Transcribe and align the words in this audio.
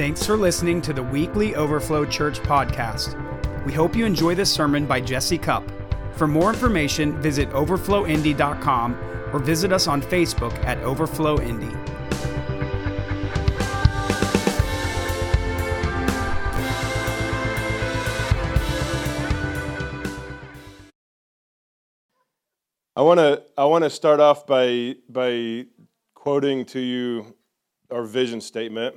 Thanks 0.00 0.24
for 0.24 0.34
listening 0.34 0.80
to 0.80 0.94
the 0.94 1.02
weekly 1.02 1.54
Overflow 1.54 2.06
Church 2.06 2.40
podcast. 2.40 3.14
We 3.66 3.74
hope 3.74 3.94
you 3.94 4.06
enjoy 4.06 4.34
this 4.34 4.50
sermon 4.50 4.86
by 4.86 4.98
Jesse 4.98 5.36
Cupp. 5.36 5.70
For 6.14 6.26
more 6.26 6.48
information, 6.48 7.20
visit 7.20 7.50
overflowindy.com 7.50 8.94
or 9.30 9.38
visit 9.40 9.74
us 9.74 9.86
on 9.86 10.00
Facebook 10.00 10.54
at 10.64 10.78
Overflow 10.78 11.38
Indy. 11.42 11.76
I 22.96 23.02
want 23.02 23.20
to 23.20 23.42
I 23.58 23.66
want 23.66 23.84
to 23.84 23.90
start 23.90 24.20
off 24.20 24.46
by 24.46 24.94
by 25.10 25.66
quoting 26.14 26.64
to 26.64 26.80
you 26.80 27.36
our 27.90 28.04
vision 28.04 28.40
statement 28.40 28.96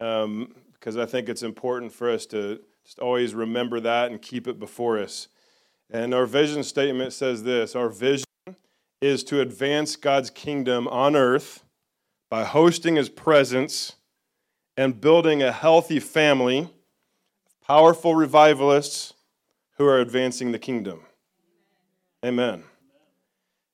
um, 0.00 0.54
because 0.72 0.96
I 0.96 1.06
think 1.06 1.28
it's 1.28 1.42
important 1.42 1.92
for 1.92 2.10
us 2.10 2.26
to 2.26 2.60
just 2.84 2.98
always 2.98 3.34
remember 3.34 3.80
that 3.80 4.10
and 4.10 4.20
keep 4.20 4.46
it 4.46 4.58
before 4.58 4.98
us. 4.98 5.28
And 5.90 6.14
our 6.14 6.26
vision 6.26 6.62
statement 6.62 7.12
says 7.12 7.42
this: 7.42 7.74
Our 7.74 7.88
vision 7.88 8.24
is 9.00 9.24
to 9.24 9.40
advance 9.40 9.96
God's 9.96 10.30
kingdom 10.30 10.88
on 10.88 11.16
earth 11.16 11.64
by 12.30 12.44
hosting 12.44 12.96
His 12.96 13.08
presence 13.08 13.96
and 14.76 15.00
building 15.00 15.42
a 15.42 15.50
healthy 15.50 15.98
family, 15.98 16.58
of 16.60 17.66
powerful 17.66 18.14
revivalists 18.14 19.14
who 19.76 19.86
are 19.86 19.98
advancing 19.98 20.52
the 20.52 20.58
kingdom. 20.58 21.00
Amen. 22.24 22.64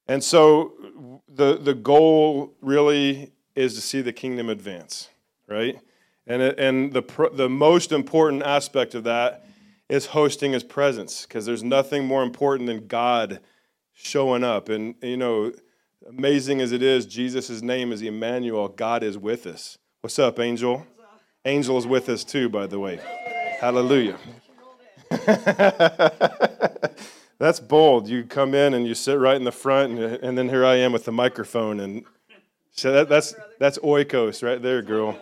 And 0.06 0.22
so 0.22 1.22
the, 1.28 1.56
the 1.56 1.75
goal 1.75 2.55
really 2.61 3.33
is 3.55 3.75
to 3.75 3.80
see 3.80 4.02
the 4.02 4.12
kingdom 4.12 4.48
advance, 4.48 5.09
right? 5.47 5.78
And, 6.27 6.42
and 6.42 6.92
the, 6.92 7.30
the 7.33 7.48
most 7.48 7.92
important 7.92 8.42
aspect 8.42 8.94
of 8.94 9.05
that 9.05 9.47
is 9.89 10.06
hosting 10.06 10.53
his 10.53 10.64
presence, 10.64 11.27
because 11.27 11.44
there's 11.44 11.62
nothing 11.62 12.06
more 12.06 12.22
important 12.22 12.67
than 12.67 12.86
God 12.86 13.41
showing 13.92 14.42
up. 14.42 14.70
And, 14.70 14.95
you 15.02 15.17
know, 15.17 15.52
amazing 16.08 16.61
as 16.61 16.72
it 16.72 16.83
is, 16.83 17.06
Jesus' 17.06 17.62
name 17.62 17.92
is 17.92 18.02
Emmanuel. 18.02 18.69
God 18.69 19.02
is 19.02 19.19
with 19.19 19.47
us. 19.47 19.78
What's 20.00 20.19
up, 20.19 20.41
Angel? 20.41 20.86
Angel 21.45 21.77
is 21.77 21.86
with 21.86 22.08
us 22.08 22.25
too, 22.25 22.48
by 22.48 22.67
the 22.67 22.78
way. 22.78 22.98
Hallelujah. 23.61 24.17
That's 27.39 27.61
bold. 27.61 28.08
You 28.08 28.25
come 28.25 28.55
in 28.55 28.72
and 28.75 28.86
you 28.86 28.95
sit 28.95 29.19
right 29.19 29.36
in 29.36 29.45
the 29.45 29.52
front, 29.52 29.98
and, 29.98 30.14
and 30.22 30.39
then 30.39 30.48
here 30.48 30.64
I 30.64 30.77
am 30.77 30.92
with 30.92 31.05
the 31.05 31.12
microphone. 31.12 31.80
And 31.80 32.05
so 32.70 32.92
that, 32.92 33.08
that's, 33.08 33.34
that's 33.58 33.78
oikos 33.78 34.42
right 34.42 34.62
there, 34.62 34.80
girl. 34.80 35.19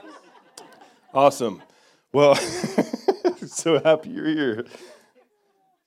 Awesome. 1.14 1.62
Well, 2.12 2.34
so 3.46 3.80
happy 3.82 4.10
you're 4.10 4.28
here. 4.28 4.64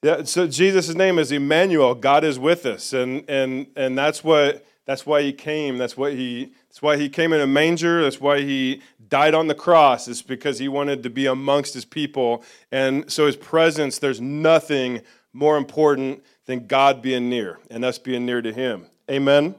Yeah, 0.04 0.24
so 0.24 0.48
Jesus' 0.48 0.94
name 0.94 1.18
is 1.18 1.32
Emmanuel. 1.32 1.96
God 1.96 2.24
is 2.24 2.38
with 2.38 2.66
us. 2.66 2.94
And, 2.94 3.28
and, 3.28 3.68
and 3.76 3.98
that's, 3.98 4.24
what, 4.24 4.66
that's 4.86 5.06
why 5.06 5.24
he 5.24 5.34
came. 5.34 5.78
That's, 5.78 5.98
what 5.98 6.14
he, 6.14 6.54
that's 6.70 6.82
why 6.82 6.98
he 6.98 7.10
came 7.10 7.34
in 7.34 7.42
a 7.42 7.48
manger. 7.48 8.04
That's 8.04 8.22
why 8.22 8.42
he 8.42 8.82
died 9.08 9.34
on 9.34 9.48
the 9.48 9.56
cross. 9.56 10.08
It's 10.08 10.22
because 10.22 10.60
he 10.60 10.68
wanted 10.68 11.02
to 11.04 11.10
be 11.10 11.26
amongst 11.26 11.74
his 11.74 11.86
people. 11.86 12.44
And 12.72 13.12
so 13.12 13.26
his 13.26 13.36
presence, 13.36 13.98
there's 13.98 14.22
nothing 14.22 15.02
more 15.34 15.58
important 15.58 16.24
than 16.46 16.68
God 16.68 17.02
being 17.02 17.30
near 17.30 17.60
and 17.70 17.84
us 17.84 17.98
being 17.98 18.26
near 18.26 18.42
to 18.42 18.54
Him. 18.54 18.86
Amen. 19.10 19.56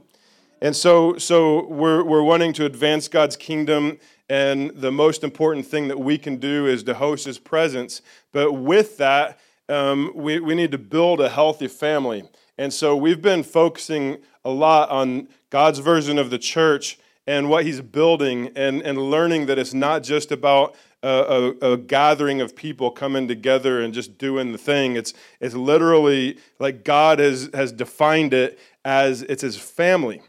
And 0.62 0.74
so, 0.74 1.18
so 1.18 1.66
we're, 1.66 2.02
we're 2.02 2.22
wanting 2.22 2.52
to 2.54 2.64
advance 2.64 3.08
God's 3.08 3.36
kingdom, 3.36 3.98
and 4.28 4.70
the 4.70 4.90
most 4.90 5.22
important 5.22 5.66
thing 5.66 5.88
that 5.88 5.98
we 5.98 6.18
can 6.18 6.36
do 6.36 6.66
is 6.66 6.82
to 6.84 6.94
host 6.94 7.26
His 7.26 7.38
presence. 7.38 8.02
But 8.32 8.52
with 8.52 8.96
that, 8.98 9.38
um, 9.68 10.12
we, 10.14 10.40
we 10.40 10.54
need 10.54 10.72
to 10.72 10.78
build 10.78 11.20
a 11.20 11.28
healthy 11.28 11.68
family. 11.68 12.24
And 12.58 12.72
so 12.72 12.96
we've 12.96 13.22
been 13.22 13.42
focusing 13.42 14.18
a 14.44 14.50
lot 14.50 14.88
on 14.90 15.28
God's 15.50 15.78
version 15.78 16.18
of 16.18 16.30
the 16.30 16.38
church 16.38 16.98
and 17.26 17.48
what 17.48 17.64
He's 17.64 17.80
building, 17.80 18.52
and, 18.54 18.82
and 18.82 18.98
learning 18.98 19.46
that 19.46 19.58
it's 19.58 19.74
not 19.74 20.04
just 20.04 20.30
about 20.30 20.76
a, 21.02 21.54
a, 21.60 21.72
a, 21.72 21.76
gathering 21.76 22.40
of 22.40 22.54
people 22.54 22.90
coming 22.90 23.28
together 23.28 23.80
and 23.80 23.92
just 23.92 24.16
doing 24.16 24.52
the 24.52 24.58
thing. 24.58 24.96
It's, 24.96 25.12
it's 25.40 25.54
literally 25.54 26.38
like 26.58 26.84
God 26.84 27.18
has, 27.18 27.50
has 27.52 27.72
defined 27.72 28.32
it 28.32 28.58
as 28.84 29.22
it's 29.22 29.42
his 29.42 29.56
family. 29.56 30.22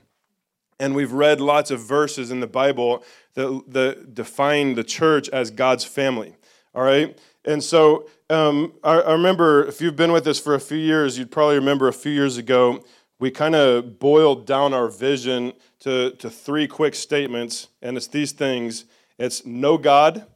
And 0.79 0.93
we've 0.95 1.11
read 1.11 1.41
lots 1.41 1.71
of 1.71 1.81
verses 1.81 2.31
in 2.31 2.39
the 2.39 2.47
Bible 2.47 3.03
that, 3.33 3.63
that 3.67 4.13
define 4.13 4.75
the 4.75 4.83
church 4.83 5.27
as 5.29 5.49
God's 5.51 5.83
family. 5.83 6.35
All 6.75 6.83
right? 6.83 7.17
And 7.45 7.63
so 7.63 8.07
um, 8.29 8.73
I, 8.83 8.99
I 8.99 9.11
remember 9.13 9.65
if 9.65 9.81
you've 9.81 9.95
been 9.95 10.11
with 10.11 10.27
us 10.27 10.39
for 10.39 10.53
a 10.53 10.59
few 10.59 10.77
years, 10.77 11.17
you'd 11.17 11.31
probably 11.31 11.55
remember 11.55 11.87
a 11.87 11.93
few 11.93 12.11
years 12.11 12.37
ago, 12.37 12.83
we 13.19 13.31
kind 13.31 13.55
of 13.55 13.97
boiled 13.97 14.45
down 14.45 14.73
our 14.73 14.87
vision 14.87 15.53
to, 15.79 16.11
to 16.11 16.29
three 16.29 16.67
quick 16.67 16.93
statements. 16.93 17.69
And 17.81 17.97
it's 17.97 18.07
these 18.07 18.31
things 18.31 18.85
it's 19.17 19.45
know 19.45 19.79
God 19.79 20.27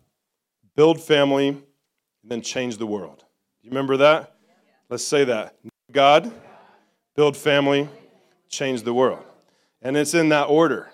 build 0.75 1.01
family, 1.01 1.49
and 1.49 1.59
then 2.23 2.41
change 2.41 2.77
the 2.77 2.85
world. 2.85 3.23
You 3.61 3.69
remember 3.69 3.97
that? 3.97 4.35
Let's 4.89 5.05
say 5.05 5.23
that. 5.25 5.55
Know 5.63 5.69
God, 5.91 6.31
build 7.15 7.35
family, 7.35 7.87
change 8.49 8.83
the 8.83 8.93
world. 8.93 9.23
And 9.81 9.97
it's 9.97 10.13
in 10.13 10.29
that 10.29 10.45
order. 10.45 10.91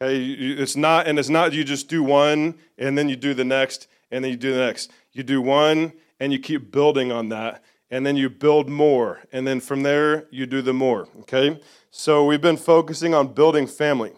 Okay, 0.00 0.22
it's 0.22 0.76
not, 0.76 1.06
and 1.06 1.18
it's 1.18 1.28
not 1.28 1.52
you 1.52 1.64
just 1.64 1.88
do 1.88 2.02
one 2.02 2.54
and 2.76 2.96
then 2.96 3.08
you 3.08 3.16
do 3.16 3.34
the 3.34 3.44
next 3.44 3.88
and 4.10 4.24
then 4.24 4.30
you 4.30 4.36
do 4.36 4.52
the 4.52 4.60
next. 4.60 4.90
You 5.12 5.22
do 5.22 5.42
one 5.42 5.92
and 6.20 6.32
you 6.32 6.38
keep 6.38 6.70
building 6.70 7.10
on 7.10 7.28
that 7.30 7.64
and 7.90 8.06
then 8.06 8.16
you 8.16 8.30
build 8.30 8.68
more 8.68 9.20
and 9.32 9.46
then 9.46 9.60
from 9.60 9.82
there 9.82 10.26
you 10.30 10.46
do 10.46 10.62
the 10.62 10.72
more. 10.72 11.08
Okay, 11.20 11.60
so 11.90 12.24
we've 12.24 12.40
been 12.40 12.56
focusing 12.56 13.14
on 13.14 13.28
building 13.28 13.66
family, 13.66 14.12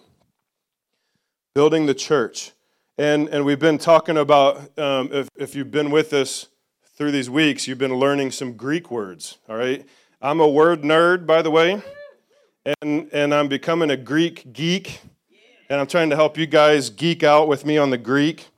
building 1.54 1.86
the 1.86 1.94
church. 1.94 2.52
And, 2.98 3.28
and 3.28 3.46
we've 3.46 3.58
been 3.58 3.78
talking 3.78 4.18
about, 4.18 4.78
um, 4.78 5.08
if, 5.10 5.30
if 5.34 5.54
you've 5.54 5.70
been 5.70 5.90
with 5.90 6.12
us 6.12 6.48
through 6.98 7.12
these 7.12 7.30
weeks, 7.30 7.66
you've 7.66 7.78
been 7.78 7.94
learning 7.94 8.30
some 8.32 8.52
Greek 8.52 8.90
words, 8.90 9.38
all 9.48 9.56
right? 9.56 9.86
I'm 10.20 10.38
a 10.38 10.46
word 10.46 10.82
nerd, 10.82 11.24
by 11.24 11.40
the 11.40 11.50
way, 11.50 11.80
and, 12.64 13.08
and 13.12 13.34
I'm 13.34 13.48
becoming 13.48 13.90
a 13.90 13.96
Greek 13.96 14.52
geek, 14.52 15.00
and 15.68 15.80
I'm 15.80 15.86
trying 15.86 16.10
to 16.10 16.16
help 16.16 16.36
you 16.36 16.46
guys 16.46 16.90
geek 16.90 17.22
out 17.22 17.48
with 17.48 17.64
me 17.64 17.78
on 17.78 17.90
the 17.90 17.98
Greek. 17.98 18.48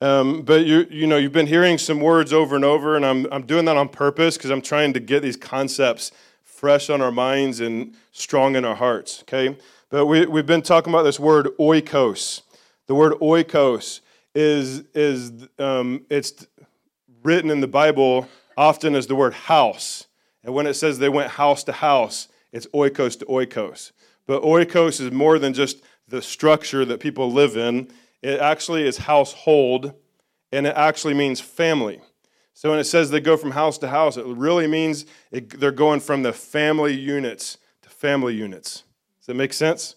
Um, 0.00 0.42
but 0.42 0.66
you, 0.66 0.86
you 0.90 1.06
know, 1.06 1.16
you've 1.16 1.32
been 1.32 1.46
hearing 1.46 1.78
some 1.78 2.00
words 2.00 2.32
over 2.32 2.56
and 2.56 2.64
over, 2.64 2.96
and 2.96 3.04
I'm, 3.04 3.26
I'm 3.32 3.46
doing 3.46 3.64
that 3.66 3.76
on 3.76 3.88
purpose 3.88 4.36
because 4.36 4.50
I'm 4.50 4.62
trying 4.62 4.92
to 4.94 5.00
get 5.00 5.22
these 5.22 5.36
concepts 5.36 6.12
fresh 6.42 6.90
on 6.90 7.00
our 7.00 7.12
minds 7.12 7.60
and 7.60 7.94
strong 8.12 8.56
in 8.56 8.64
our 8.64 8.74
hearts, 8.74 9.22
okay? 9.22 9.56
But 9.90 10.06
we, 10.06 10.26
we've 10.26 10.46
been 10.46 10.62
talking 10.62 10.92
about 10.92 11.02
this 11.02 11.20
word 11.20 11.48
oikos. 11.58 12.42
The 12.86 12.94
word 12.94 13.14
oikos 13.14 14.00
is, 14.34 14.84
is 14.94 15.32
um, 15.58 16.04
it's 16.10 16.46
written 17.22 17.50
in 17.50 17.60
the 17.60 17.68
Bible 17.68 18.28
often 18.56 18.94
as 18.94 19.06
the 19.06 19.14
word 19.14 19.34
house. 19.34 20.06
And 20.42 20.54
when 20.54 20.66
it 20.66 20.74
says 20.74 20.98
they 20.98 21.08
went 21.08 21.30
house 21.30 21.64
to 21.64 21.72
house, 21.72 22.28
it's 22.54 22.66
oikos 22.68 23.18
to 23.18 23.26
oikos. 23.26 23.92
But 24.26 24.42
oikos 24.42 25.00
is 25.00 25.10
more 25.10 25.38
than 25.38 25.52
just 25.52 25.82
the 26.08 26.22
structure 26.22 26.84
that 26.84 27.00
people 27.00 27.30
live 27.30 27.56
in, 27.56 27.90
it 28.22 28.40
actually 28.40 28.86
is 28.86 28.96
household, 28.96 29.92
and 30.52 30.66
it 30.66 30.74
actually 30.76 31.14
means 31.14 31.40
family. 31.40 32.00
So 32.54 32.70
when 32.70 32.78
it 32.78 32.84
says 32.84 33.10
they 33.10 33.20
go 33.20 33.36
from 33.36 33.50
house 33.50 33.76
to 33.78 33.88
house, 33.88 34.16
it 34.16 34.24
really 34.24 34.68
means 34.68 35.04
it, 35.32 35.58
they're 35.58 35.72
going 35.72 35.98
from 35.98 36.22
the 36.22 36.32
family 36.32 36.94
units 36.94 37.58
to 37.82 37.88
family 37.88 38.34
units. 38.34 38.84
Does 39.18 39.26
that 39.26 39.34
make 39.34 39.52
sense? 39.52 39.96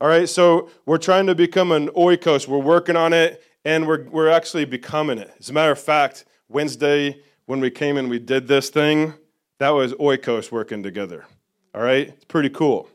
All 0.00 0.08
right, 0.08 0.28
so 0.28 0.70
we're 0.84 0.98
trying 0.98 1.28
to 1.28 1.34
become 1.36 1.70
an 1.70 1.88
oikos. 1.90 2.48
We're 2.48 2.58
working 2.58 2.96
on 2.96 3.12
it, 3.12 3.44
and 3.64 3.86
we're, 3.86 4.08
we're 4.10 4.28
actually 4.28 4.64
becoming 4.64 5.18
it. 5.18 5.32
As 5.38 5.50
a 5.50 5.52
matter 5.52 5.70
of 5.70 5.78
fact, 5.80 6.24
Wednesday, 6.48 7.22
when 7.46 7.60
we 7.60 7.70
came 7.70 7.96
and 7.96 8.10
we 8.10 8.18
did 8.18 8.48
this 8.48 8.70
thing, 8.70 9.14
that 9.60 9.70
was 9.70 9.92
oikos 9.94 10.50
working 10.50 10.82
together. 10.82 11.26
All 11.74 11.82
right, 11.82 12.08
it's 12.08 12.24
pretty 12.24 12.50
cool. 12.50 12.88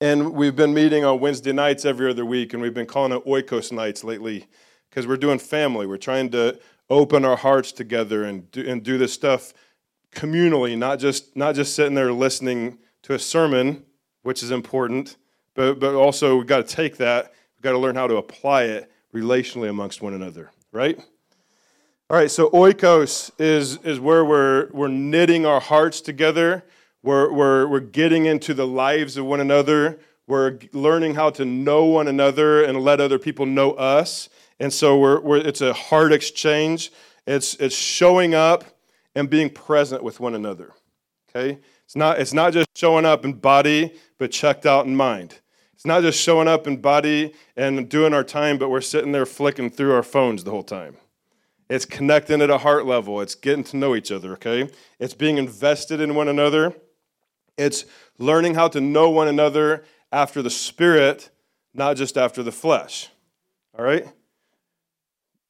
And 0.00 0.32
we've 0.32 0.56
been 0.56 0.72
meeting 0.72 1.04
on 1.04 1.20
Wednesday 1.20 1.52
nights 1.52 1.84
every 1.84 2.10
other 2.10 2.24
week, 2.24 2.52
and 2.52 2.62
we've 2.62 2.74
been 2.74 2.86
calling 2.86 3.12
it 3.12 3.24
oikos 3.26 3.72
nights 3.72 4.04
lately 4.04 4.46
because 4.88 5.06
we're 5.06 5.16
doing 5.16 5.38
family. 5.38 5.86
We're 5.86 5.96
trying 5.96 6.30
to 6.30 6.58
open 6.88 7.24
our 7.24 7.36
hearts 7.36 7.72
together 7.72 8.24
and 8.24 8.50
do, 8.50 8.66
and 8.66 8.82
do 8.82 8.96
this 8.96 9.12
stuff 9.12 9.52
communally, 10.12 10.78
not 10.78 10.98
just, 10.98 11.36
not 11.36 11.54
just 11.54 11.74
sitting 11.74 11.94
there 11.94 12.12
listening 12.12 12.78
to 13.02 13.14
a 13.14 13.18
sermon, 13.18 13.84
which 14.22 14.42
is 14.42 14.50
important 14.50 15.16
but, 15.58 15.80
but 15.80 15.96
also 15.96 16.36
we've 16.36 16.46
got 16.46 16.68
to 16.68 16.76
take 16.76 16.98
that, 16.98 17.32
we've 17.56 17.62
got 17.62 17.72
to 17.72 17.78
learn 17.78 17.96
how 17.96 18.06
to 18.06 18.14
apply 18.14 18.62
it 18.62 18.92
relationally 19.12 19.68
amongst 19.68 20.00
one 20.00 20.14
another, 20.14 20.52
right? 20.70 20.96
All 22.08 22.16
right, 22.16 22.30
so 22.30 22.48
oikos 22.50 23.32
is, 23.40 23.78
is 23.78 23.98
where 23.98 24.24
we're, 24.24 24.68
we're 24.70 24.86
knitting 24.86 25.46
our 25.46 25.58
hearts 25.58 26.00
together. 26.00 26.64
We're, 27.02 27.32
we're, 27.32 27.66
we're 27.66 27.80
getting 27.80 28.26
into 28.26 28.54
the 28.54 28.66
lives 28.66 29.16
of 29.16 29.24
one 29.24 29.40
another. 29.40 30.00
We're 30.26 30.58
learning 30.72 31.14
how 31.14 31.30
to 31.30 31.44
know 31.44 31.84
one 31.84 32.08
another 32.08 32.62
and 32.62 32.80
let 32.80 33.00
other 33.00 33.18
people 33.18 33.46
know 33.46 33.72
us. 33.72 34.28
And 34.60 34.72
so 34.72 34.98
we're, 34.98 35.20
we're, 35.20 35.38
it's 35.38 35.60
a 35.60 35.72
heart 35.72 36.12
exchange. 36.12 36.90
It's, 37.26 37.54
it's 37.54 37.76
showing 37.76 38.34
up 38.34 38.64
and 39.14 39.30
being 39.30 39.50
present 39.50 40.02
with 40.02 40.20
one 40.20 40.34
another. 40.34 40.72
Okay? 41.30 41.58
It's 41.84 41.96
not, 41.96 42.20
it's 42.20 42.34
not 42.34 42.52
just 42.52 42.68
showing 42.76 43.06
up 43.06 43.24
in 43.24 43.34
body, 43.34 43.94
but 44.18 44.30
checked 44.30 44.66
out 44.66 44.86
in 44.86 44.96
mind. 44.96 45.38
It's 45.74 45.86
not 45.86 46.02
just 46.02 46.20
showing 46.20 46.48
up 46.48 46.66
in 46.66 46.78
body 46.78 47.32
and 47.56 47.88
doing 47.88 48.12
our 48.12 48.24
time, 48.24 48.58
but 48.58 48.68
we're 48.68 48.80
sitting 48.80 49.12
there 49.12 49.24
flicking 49.24 49.70
through 49.70 49.94
our 49.94 50.02
phones 50.02 50.42
the 50.42 50.50
whole 50.50 50.64
time. 50.64 50.96
It's 51.70 51.84
connecting 51.84 52.42
at 52.42 52.50
a 52.50 52.58
heart 52.58 52.84
level. 52.84 53.20
It's 53.20 53.34
getting 53.34 53.64
to 53.64 53.76
know 53.76 53.94
each 53.94 54.10
other, 54.10 54.32
okay? 54.32 54.70
It's 54.98 55.14
being 55.14 55.38
invested 55.38 56.00
in 56.00 56.14
one 56.14 56.26
another. 56.26 56.74
It's 57.58 57.84
learning 58.18 58.54
how 58.54 58.68
to 58.68 58.80
know 58.80 59.10
one 59.10 59.28
another 59.28 59.84
after 60.12 60.40
the 60.40 60.50
Spirit, 60.50 61.30
not 61.74 61.96
just 61.96 62.16
after 62.16 62.42
the 62.42 62.52
flesh. 62.52 63.08
All 63.76 63.84
right? 63.84 64.06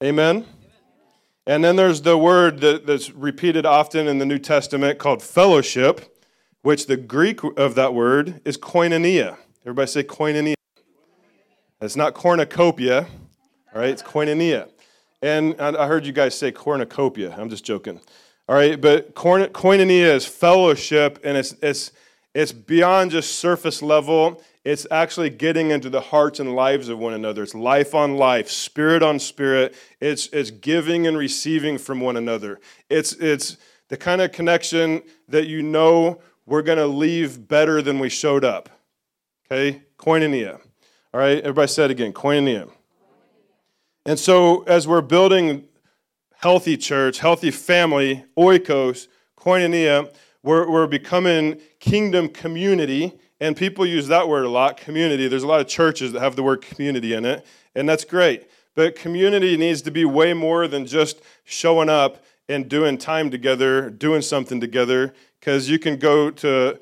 Amen? 0.02 0.46
And 1.46 1.62
then 1.62 1.76
there's 1.76 2.02
the 2.02 2.16
word 2.16 2.60
that, 2.60 2.86
that's 2.86 3.10
repeated 3.10 3.64
often 3.64 4.08
in 4.08 4.18
the 4.18 4.26
New 4.26 4.38
Testament 4.38 4.98
called 4.98 5.22
fellowship, 5.22 6.18
which 6.62 6.86
the 6.86 6.96
Greek 6.96 7.40
of 7.56 7.74
that 7.76 7.94
word 7.94 8.40
is 8.44 8.58
koinonia. 8.58 9.36
Everybody 9.62 9.86
say 9.86 10.02
koinonia. 10.02 10.54
It's 11.80 11.96
not 11.96 12.14
cornucopia, 12.14 13.06
all 13.72 13.80
right? 13.80 13.90
It's 13.90 14.02
koinonia. 14.02 14.68
And 15.22 15.60
I 15.60 15.86
heard 15.86 16.06
you 16.06 16.12
guys 16.12 16.36
say 16.36 16.52
cornucopia. 16.52 17.34
I'm 17.36 17.50
just 17.50 17.64
joking. 17.64 18.00
All 18.48 18.54
right, 18.54 18.80
but 18.80 19.14
koinonia 19.14 20.14
is 20.14 20.24
fellowship, 20.24 21.18
and 21.22 21.36
it's, 21.36 21.54
it's, 21.60 21.92
it's 22.34 22.50
beyond 22.50 23.10
just 23.10 23.38
surface 23.38 23.82
level. 23.82 24.42
It's 24.64 24.86
actually 24.90 25.28
getting 25.28 25.70
into 25.70 25.90
the 25.90 26.00
hearts 26.00 26.40
and 26.40 26.54
lives 26.54 26.88
of 26.88 26.98
one 26.98 27.12
another. 27.12 27.42
It's 27.42 27.54
life 27.54 27.94
on 27.94 28.16
life, 28.16 28.48
spirit 28.48 29.02
on 29.02 29.18
spirit. 29.18 29.74
It's, 30.00 30.28
it's 30.28 30.50
giving 30.50 31.06
and 31.06 31.18
receiving 31.18 31.76
from 31.76 32.00
one 32.00 32.16
another. 32.16 32.58
It's, 32.88 33.12
it's 33.14 33.58
the 33.88 33.98
kind 33.98 34.22
of 34.22 34.32
connection 34.32 35.02
that 35.28 35.46
you 35.46 35.62
know 35.62 36.22
we're 36.46 36.62
going 36.62 36.78
to 36.78 36.86
leave 36.86 37.48
better 37.48 37.82
than 37.82 37.98
we 37.98 38.08
showed 38.08 38.44
up. 38.46 38.70
Okay? 39.52 39.82
Koinonia. 39.98 40.58
All 41.12 41.20
right, 41.20 41.38
everybody 41.38 41.68
said 41.68 41.90
again 41.90 42.14
koinonia. 42.14 42.70
And 44.06 44.18
so, 44.18 44.62
as 44.62 44.88
we're 44.88 45.02
building 45.02 45.67
healthy 46.38 46.76
church, 46.76 47.18
healthy 47.18 47.50
family, 47.50 48.24
oikos, 48.36 49.08
koinonia, 49.36 50.12
we're, 50.42 50.70
we're 50.70 50.86
becoming 50.86 51.60
kingdom 51.80 52.28
community. 52.28 53.18
And 53.40 53.56
people 53.56 53.84
use 53.84 54.08
that 54.08 54.28
word 54.28 54.44
a 54.44 54.48
lot 54.48 54.76
community. 54.76 55.28
There's 55.28 55.42
a 55.42 55.48
lot 55.48 55.60
of 55.60 55.68
churches 55.68 56.12
that 56.12 56.20
have 56.20 56.36
the 56.36 56.42
word 56.42 56.62
community 56.62 57.12
in 57.12 57.24
it, 57.24 57.46
and 57.74 57.88
that's 57.88 58.04
great. 58.04 58.48
But 58.74 58.96
community 58.96 59.56
needs 59.56 59.82
to 59.82 59.90
be 59.90 60.04
way 60.04 60.34
more 60.34 60.68
than 60.68 60.86
just 60.86 61.20
showing 61.44 61.88
up 61.88 62.24
and 62.48 62.68
doing 62.68 62.98
time 62.98 63.30
together, 63.30 63.90
doing 63.90 64.22
something 64.22 64.60
together, 64.60 65.14
because 65.38 65.68
you 65.68 65.78
can 65.78 65.98
go 65.98 66.30
to 66.30 66.78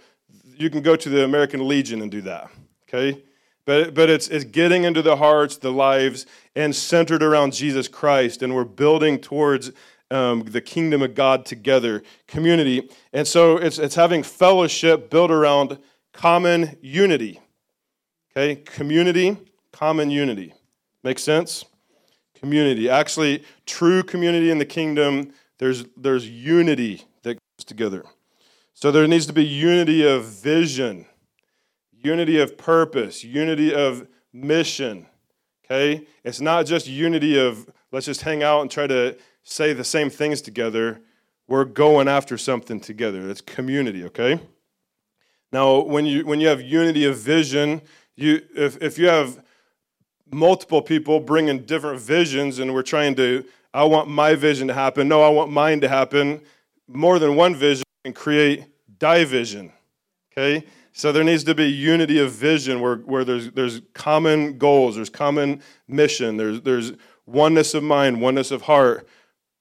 you 0.59 0.71
can 0.71 0.81
go 0.81 0.97
to 0.97 1.09
the 1.11 1.25
American 1.25 1.69
Legion 1.69 2.01
and 2.01 2.11
do 2.11 2.23
that. 2.23 2.51
Okay? 2.89 3.23
But, 3.67 3.95
but 3.95 4.09
it's, 4.09 4.29
it's 4.29 4.45
getting 4.45 4.85
into 4.85 5.03
the 5.03 5.17
hearts, 5.17 5.59
the 5.59 5.73
lives, 5.73 6.25
and 6.55 6.75
centered 6.75 7.23
around 7.23 7.53
Jesus 7.53 7.89
Christ. 7.89 8.43
And 8.43 8.55
we're 8.55 8.65
building 8.65 9.19
towards 9.19 9.73
um, 10.11 10.45
the 10.45 10.61
kingdom 10.61 11.03
of 11.03 11.15
God 11.15 11.45
together, 11.45 12.03
community. 12.29 12.89
And 13.13 13.27
so 13.27 13.57
it's, 13.57 13.79
it's 13.79 13.97
having 13.97 14.23
fellowship 14.23 15.11
built 15.11 15.31
around 15.31 15.79
common 16.13 16.79
unity. 16.81 17.41
Okay? 18.31 18.57
Community, 18.57 19.37
common 19.73 20.11
unity. 20.11 20.55
Make 21.03 21.19
sense? 21.19 21.65
Community. 22.39 22.89
Actually, 22.89 23.43
true 23.67 24.03
community 24.03 24.51
in 24.51 24.59
the 24.59 24.65
kingdom, 24.65 25.33
there's, 25.59 25.85
there's 25.97 26.29
unity 26.29 27.05
that 27.23 27.39
together. 27.65 28.05
So 28.75 28.93
there 28.93 29.09
needs 29.09 29.27
to 29.27 29.33
be 29.33 29.45
unity 29.45 30.07
of 30.07 30.25
vision, 30.25 31.07
unity 32.07 32.39
of 32.39 32.57
purpose, 32.57 33.25
unity 33.25 33.75
of 33.75 34.07
mission. 34.33 35.07
Okay? 35.65 36.07
It's 36.25 36.41
not 36.41 36.67
just 36.67 36.87
unity 36.87 37.39
of 37.39 37.69
let's 37.93 38.07
just 38.07 38.23
hang 38.23 38.43
out 38.43 38.61
and 38.63 38.71
try 38.71 38.87
to 38.87 39.17
say 39.43 39.73
the 39.73 39.85
same 39.85 40.11
things 40.11 40.41
together. 40.41 41.01
We're 41.49 41.65
going 41.65 42.09
after 42.09 42.39
something 42.39 42.81
together. 42.81 43.29
It's 43.31 43.41
community, 43.41 44.05
okay? 44.05 44.41
Now, 45.53 45.81
when 45.81 46.07
you 46.07 46.27
when 46.27 46.41
you 46.41 46.49
have 46.49 46.61
unity 46.61 47.05
of 47.05 47.17
vision, 47.17 47.83
you 48.17 48.43
if 48.57 48.83
if 48.83 48.99
you 48.99 49.09
have 49.09 49.43
multiple 50.33 50.83
people 50.83 51.21
bringing 51.21 51.65
different 51.65 52.01
visions 52.01 52.59
and 52.59 52.75
we're 52.75 52.83
trying 52.83 53.15
to 53.17 53.45
I 53.73 53.85
want 53.85 54.09
my 54.09 54.35
vision 54.35 54.69
to 54.69 54.75
happen. 54.75 55.07
No, 55.09 55.23
I 55.23 55.29
want 55.29 55.51
mine 55.53 55.81
to 55.83 55.89
happen. 55.89 56.41
More 56.89 57.19
than 57.19 57.37
one 57.37 57.55
vision 57.55 57.85
and 58.05 58.15
create 58.15 58.65
division. 58.99 59.73
Okay? 60.33 60.67
So 60.97 61.13
there 61.13 61.25
needs 61.25 61.45
to 61.45 61.55
be 61.55 61.67
unity 61.67 62.19
of 62.21 62.33
vision 62.33 62.81
where, 62.81 62.97
where 62.97 63.23
there's, 63.23 63.51
there's 63.51 63.83
common 63.93 64.57
goals, 64.57 64.97
there's 64.97 65.11
common 65.11 65.61
mission, 65.87 66.39
there's, 66.39 66.63
there's 66.63 66.95
oneness 67.27 67.75
of 67.75 67.83
mind, 67.83 68.23
oneness 68.23 68.51
of 68.51 68.63
heart. 68.63 69.07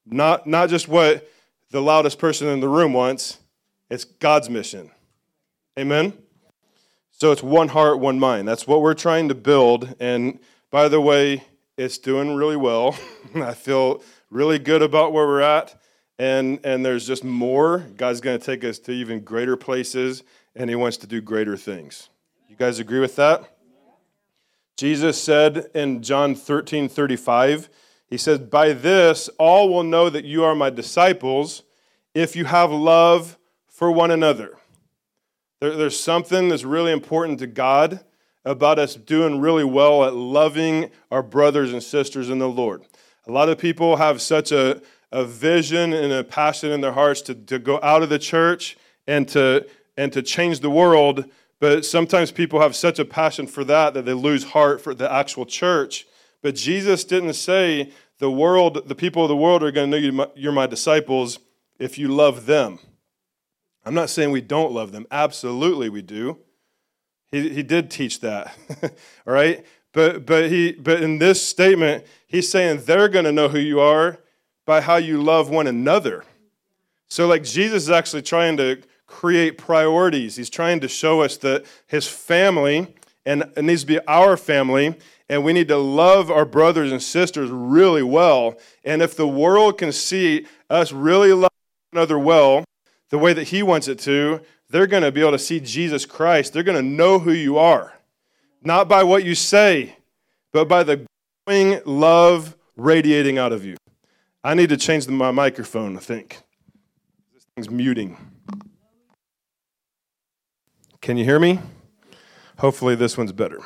Not, 0.06 0.48
not 0.48 0.70
just 0.70 0.88
what 0.88 1.30
the 1.72 1.82
loudest 1.82 2.20
person 2.20 2.48
in 2.48 2.62
the 2.62 2.70
room 2.70 2.94
wants, 2.94 3.40
it's 3.90 4.06
God's 4.06 4.50
mission. 4.50 4.92
Amen? 5.78 6.14
So 7.12 7.34
it's 7.34 7.44
one 7.44 7.68
heart, 7.68 8.00
one 8.00 8.18
mind. 8.18 8.48
That's 8.48 8.66
what 8.66 8.82
we're 8.82 8.94
trying 8.94 9.28
to 9.28 9.36
build. 9.36 9.94
And 10.00 10.40
by 10.72 10.88
the 10.88 11.02
way, 11.02 11.44
it's 11.76 11.98
doing 11.98 12.38
really 12.38 12.56
well. 12.56 12.98
I 13.36 13.54
feel 13.54 14.02
really 14.30 14.58
good 14.58 14.82
about 14.82 15.12
where 15.12 15.28
we're 15.28 15.42
at 15.42 15.82
and 16.18 16.62
and 16.64 16.86
there's 16.86 17.06
just 17.06 17.26
more 17.26 17.80
god's 17.98 18.22
going 18.22 18.40
to 18.40 18.46
take 18.46 18.64
us 18.64 18.80
to 18.80 18.94
even 18.94 19.20
greater 19.20 19.58
places 19.58 20.24
and 20.56 20.70
he 20.70 20.76
wants 20.76 20.98
to 20.98 21.08
do 21.08 21.22
greater 21.22 21.58
things. 21.58 22.10
You 22.50 22.56
guys 22.56 22.80
agree 22.80 23.00
with 23.00 23.16
that? 23.18 23.52
Jesus 24.78 25.22
said 25.22 25.70
in 25.74 26.02
john 26.02 26.36
13 26.36 26.90
35 26.90 27.70
he 28.10 28.18
said 28.18 28.50
by 28.50 28.74
this 28.74 29.30
all 29.40 29.70
will 29.70 29.84
know 29.84 30.10
that 30.10 30.26
you 30.26 30.44
are 30.44 30.54
my 30.54 30.70
disciples 30.70 31.64
if 32.14 32.36
you 32.36 32.46
have 32.46 32.72
love 32.72 33.38
for 33.68 33.90
one 33.90 34.12
another. 34.12 34.58
There, 35.62 35.76
there's 35.76 36.00
something 36.00 36.50
that's 36.50 36.66
really 36.66 36.92
important 36.92 37.40
to 37.40 37.48
god 37.48 38.02
about 38.44 38.78
us 38.78 38.96
doing 38.96 39.40
really 39.40 39.64
well 39.64 40.04
at 40.04 40.14
loving 40.14 40.92
our 41.10 41.24
brothers 41.24 41.72
and 41.72 41.82
sisters 41.82 42.30
in 42.30 42.40
the 42.40 42.50
lord. 42.50 42.84
A 43.28 43.32
lot 43.32 43.50
of 43.50 43.58
people 43.58 43.96
have 43.96 44.22
such 44.22 44.52
a 44.52 44.82
a 45.16 45.24
vision 45.24 45.94
and 45.94 46.12
a 46.12 46.26
passion 46.26 46.72
in 46.72 46.82
their 46.82 46.92
hearts 46.92 47.22
to, 47.22 47.34
to 47.34 47.58
go 47.58 47.80
out 47.82 48.04
of 48.04 48.10
the 48.10 48.20
church 48.20 48.78
and 49.08 49.28
to, 49.30 49.66
and 49.98 50.12
to 50.14 50.22
change 50.22 50.60
the 50.60 50.70
world. 50.70 51.26
But 51.60 51.86
sometimes 51.86 52.32
people 52.32 52.60
have 52.60 52.76
such 52.76 53.00
a 53.00 53.06
passion 53.06 53.48
for 53.48 53.64
that 53.64 53.94
that 53.94 54.06
they 54.06 54.14
lose 54.14 54.44
heart 54.44 54.82
for 54.82 54.94
the 54.94 55.12
actual 55.12 55.46
church. 55.46 56.06
But 56.42 56.56
Jesus 56.56 57.04
didn't 57.04 57.34
say 57.34 57.92
the 58.20 58.32
world, 58.32 58.88
the 58.88 58.96
people 58.96 59.24
of 59.24 59.30
the 59.30 59.36
world 59.36 59.64
are 59.64 59.72
going 59.72 59.92
to 59.92 60.12
know 60.12 60.32
you're 60.36 60.52
my 60.52 60.68
disciples 60.68 61.40
if 61.80 61.98
you 61.98 62.08
love 62.08 62.46
them. 62.46 62.80
I'm 63.86 63.94
not 63.94 64.10
saying 64.10 64.32
we 64.32 64.42
don't 64.42 64.72
love 64.72 64.92
them. 64.92 65.06
Absolutely, 65.12 65.90
we 65.90 66.02
do. 66.02 66.40
He, 67.32 67.50
he 67.50 67.64
did 67.64 67.92
teach 67.92 68.22
that. 68.22 68.56
All 68.84 69.34
right? 69.34 69.66
But, 69.92 70.26
but, 70.26 70.50
he, 70.50 70.74
but 70.74 71.02
in 71.02 71.20
this 71.20 71.46
statement, 71.46 72.06
he's 72.28 72.50
saying 72.50 72.82
they're 72.86 73.10
going 73.10 73.26
to 73.26 73.32
know 73.32 73.48
who 73.48 73.60
you 73.60 73.80
are 73.80 74.20
by 74.66 74.82
how 74.82 74.96
you 74.96 75.22
love 75.22 75.50
one 75.50 75.68
another. 75.68 76.26
So, 77.08 77.28
like, 77.28 77.44
Jesus 77.44 77.84
is 77.84 77.90
actually 77.90 78.24
trying 78.24 78.58
to 78.58 78.82
create 79.08 79.58
priorities. 79.58 80.36
He's 80.36 80.50
trying 80.50 80.80
to 80.82 80.88
show 80.88 81.22
us 81.22 81.38
that 81.38 81.66
his 81.88 82.08
family, 82.08 82.94
and 83.26 83.44
it 83.56 83.64
needs 83.64 83.82
to 83.82 83.88
be 83.88 84.00
our 84.08 84.38
family, 84.38 84.96
and 85.30 85.44
we 85.44 85.54
need 85.54 85.68
to 85.70 85.78
love 85.78 86.30
our 86.30 86.46
brothers 86.46 86.92
and 86.92 87.02
sisters 87.02 87.50
really 87.50 88.04
well. 88.04 88.58
And 88.84 89.02
if 89.02 89.16
the 89.16 89.28
world 89.28 89.78
can 89.78 89.92
see 89.92 90.46
us 90.70 90.92
really 90.92 91.34
love 91.34 91.52
one 91.92 92.00
another 92.00 92.20
well, 92.20 92.64
the 93.10 93.18
way 93.18 93.34
that 93.34 93.46
he 93.46 93.64
wants 93.64 93.88
it 93.88 94.00
to, 94.00 94.42
they're 94.70 94.88
going 94.88 95.04
to 95.04 95.12
be 95.12 95.22
able 95.22 95.32
to 95.32 95.40
see 95.40 95.60
Jesus 95.60 96.06
Christ. 96.06 96.54
They're 96.54 96.64
going 96.64 96.78
to 96.78 96.82
know 96.82 97.20
who 97.20 97.32
you 97.32 97.58
are, 97.58 97.94
not 98.64 98.88
by 98.88 99.04
what 99.04 99.24
you 99.24 99.36
say, 99.36 99.98
but 100.52 100.68
by 100.68 100.84
the 100.84 101.06
growing 101.46 101.82
love 101.86 102.56
radiating 102.76 103.38
out 103.38 103.54
of 103.54 103.64
you. 103.64 103.78
I 104.44 104.54
need 104.54 104.70
to 104.70 104.78
change 104.78 105.08
my 105.08 105.32
microphone, 105.32 105.98
I 105.98 106.00
think. 106.00 106.42
This 107.34 107.46
thing's 107.56 107.70
muting. 107.70 108.18
Can 111.06 111.18
you 111.18 111.24
hear 111.24 111.40
me? 111.40 111.60
Hopefully, 112.58 112.96
this 112.96 113.16
one's 113.16 113.32
better. 113.32 113.60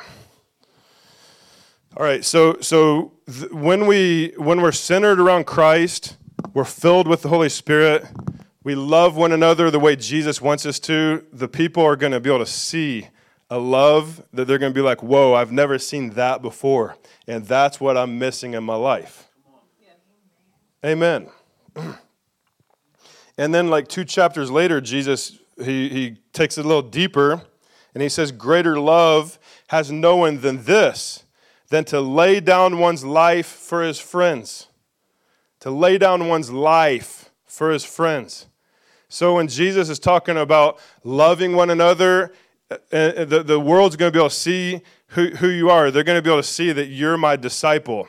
All 1.96 2.04
right, 2.04 2.22
so 2.22 2.58
so 2.60 3.12
th- 3.26 3.50
when 3.50 3.86
we 3.86 4.34
when 4.36 4.60
we're 4.60 4.72
centered 4.72 5.18
around 5.18 5.46
Christ, 5.46 6.18
we're 6.52 6.66
filled 6.66 7.08
with 7.08 7.22
the 7.22 7.30
Holy 7.30 7.48
Spirit. 7.48 8.04
We 8.62 8.74
love 8.74 9.16
one 9.16 9.32
another 9.32 9.70
the 9.70 9.78
way 9.78 9.96
Jesus 9.96 10.42
wants 10.42 10.66
us 10.66 10.78
to. 10.80 11.24
The 11.32 11.48
people 11.48 11.82
are 11.82 11.96
going 11.96 12.12
to 12.12 12.20
be 12.20 12.28
able 12.28 12.44
to 12.44 12.50
see 12.50 13.08
a 13.48 13.58
love 13.58 14.22
that 14.34 14.44
they're 14.44 14.58
going 14.58 14.74
to 14.74 14.78
be 14.78 14.84
like, 14.84 15.02
whoa, 15.02 15.32
I've 15.32 15.50
never 15.50 15.78
seen 15.78 16.10
that 16.10 16.42
before. 16.42 16.98
And 17.26 17.46
that's 17.46 17.80
what 17.80 17.96
I'm 17.96 18.18
missing 18.18 18.52
in 18.52 18.64
my 18.64 18.76
life. 18.76 19.30
Amen. 20.84 21.28
And 23.38 23.54
then, 23.54 23.70
like 23.70 23.88
two 23.88 24.04
chapters 24.04 24.50
later, 24.50 24.82
Jesus 24.82 25.39
he, 25.62 25.88
he 25.88 26.16
takes 26.32 26.58
it 26.58 26.64
a 26.64 26.68
little 26.68 26.82
deeper 26.82 27.42
and 27.94 28.02
he 28.02 28.08
says, 28.08 28.32
Greater 28.32 28.78
love 28.78 29.38
has 29.68 29.90
no 29.90 30.16
one 30.16 30.40
than 30.40 30.64
this, 30.64 31.24
than 31.68 31.84
to 31.86 32.00
lay 32.00 32.40
down 32.40 32.78
one's 32.78 33.04
life 33.04 33.46
for 33.46 33.82
his 33.82 33.98
friends. 33.98 34.68
To 35.60 35.70
lay 35.70 35.98
down 35.98 36.28
one's 36.28 36.50
life 36.50 37.30
for 37.44 37.70
his 37.70 37.84
friends. 37.84 38.46
So 39.08 39.34
when 39.34 39.48
Jesus 39.48 39.88
is 39.88 39.98
talking 39.98 40.36
about 40.36 40.78
loving 41.04 41.54
one 41.54 41.70
another, 41.70 42.32
uh, 42.70 42.76
uh, 42.92 43.24
the, 43.24 43.42
the 43.42 43.60
world's 43.60 43.96
going 43.96 44.10
to 44.10 44.16
be 44.16 44.20
able 44.20 44.30
to 44.30 44.34
see 44.34 44.80
who, 45.08 45.30
who 45.30 45.48
you 45.48 45.68
are. 45.68 45.90
They're 45.90 46.04
going 46.04 46.18
to 46.18 46.22
be 46.22 46.30
able 46.30 46.42
to 46.42 46.48
see 46.48 46.72
that 46.72 46.86
you're 46.86 47.16
my 47.16 47.36
disciple. 47.36 48.08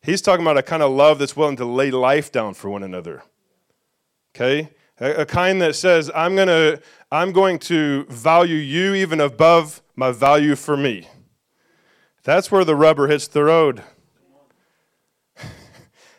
He's 0.00 0.22
talking 0.22 0.44
about 0.44 0.56
a 0.56 0.62
kind 0.62 0.82
of 0.82 0.90
love 0.90 1.18
that's 1.18 1.36
willing 1.36 1.56
to 1.56 1.64
lay 1.64 1.90
life 1.90 2.32
down 2.32 2.54
for 2.54 2.70
one 2.70 2.82
another. 2.82 3.22
Okay? 4.34 4.70
A, 5.02 5.26
kind 5.26 5.60
that 5.60 5.74
says, 5.74 6.12
I'm, 6.14 6.36
gonna, 6.36 6.78
I'm 7.10 7.32
going 7.32 7.58
to 7.60 8.04
value 8.04 8.54
you 8.54 8.94
even 8.94 9.20
above 9.20 9.82
my 9.96 10.12
value 10.12 10.54
for 10.54 10.76
me. 10.76 11.08
That's 12.22 12.52
where 12.52 12.64
the 12.64 12.76
rubber 12.76 13.08
hits 13.08 13.26
the 13.26 13.42
road. 13.42 13.82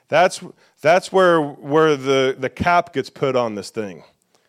that's, 0.10 0.44
that's 0.82 1.14
where, 1.14 1.42
where 1.42 1.96
the, 1.96 2.36
the 2.38 2.50
cap 2.50 2.92
gets 2.92 3.10
put 3.10 3.38
on 3.38 3.56
this 3.56 3.70
thing, 3.70 4.04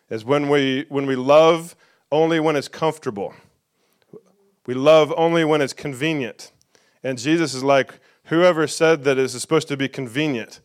is 0.09 0.25
when 0.25 0.49
we, 0.49 0.85
when 0.89 1.05
we 1.05 1.15
love 1.15 1.73
only 2.11 2.41
when 2.41 2.57
it's 2.57 2.67
comfortable. 2.67 3.33
We 4.65 4.73
love 4.73 5.13
only 5.15 5.45
when 5.45 5.61
it's 5.61 5.71
convenient. 5.71 6.51
And 7.05 7.17
Jesus 7.17 7.53
is 7.53 7.63
like, 7.63 7.99
whoever 8.25 8.67
said 8.67 9.05
that 9.05 9.17
it 9.17 9.23
is 9.23 9.41
supposed 9.41 9.69
to 9.69 9.77
be 9.77 9.87
convenient? 9.87 10.59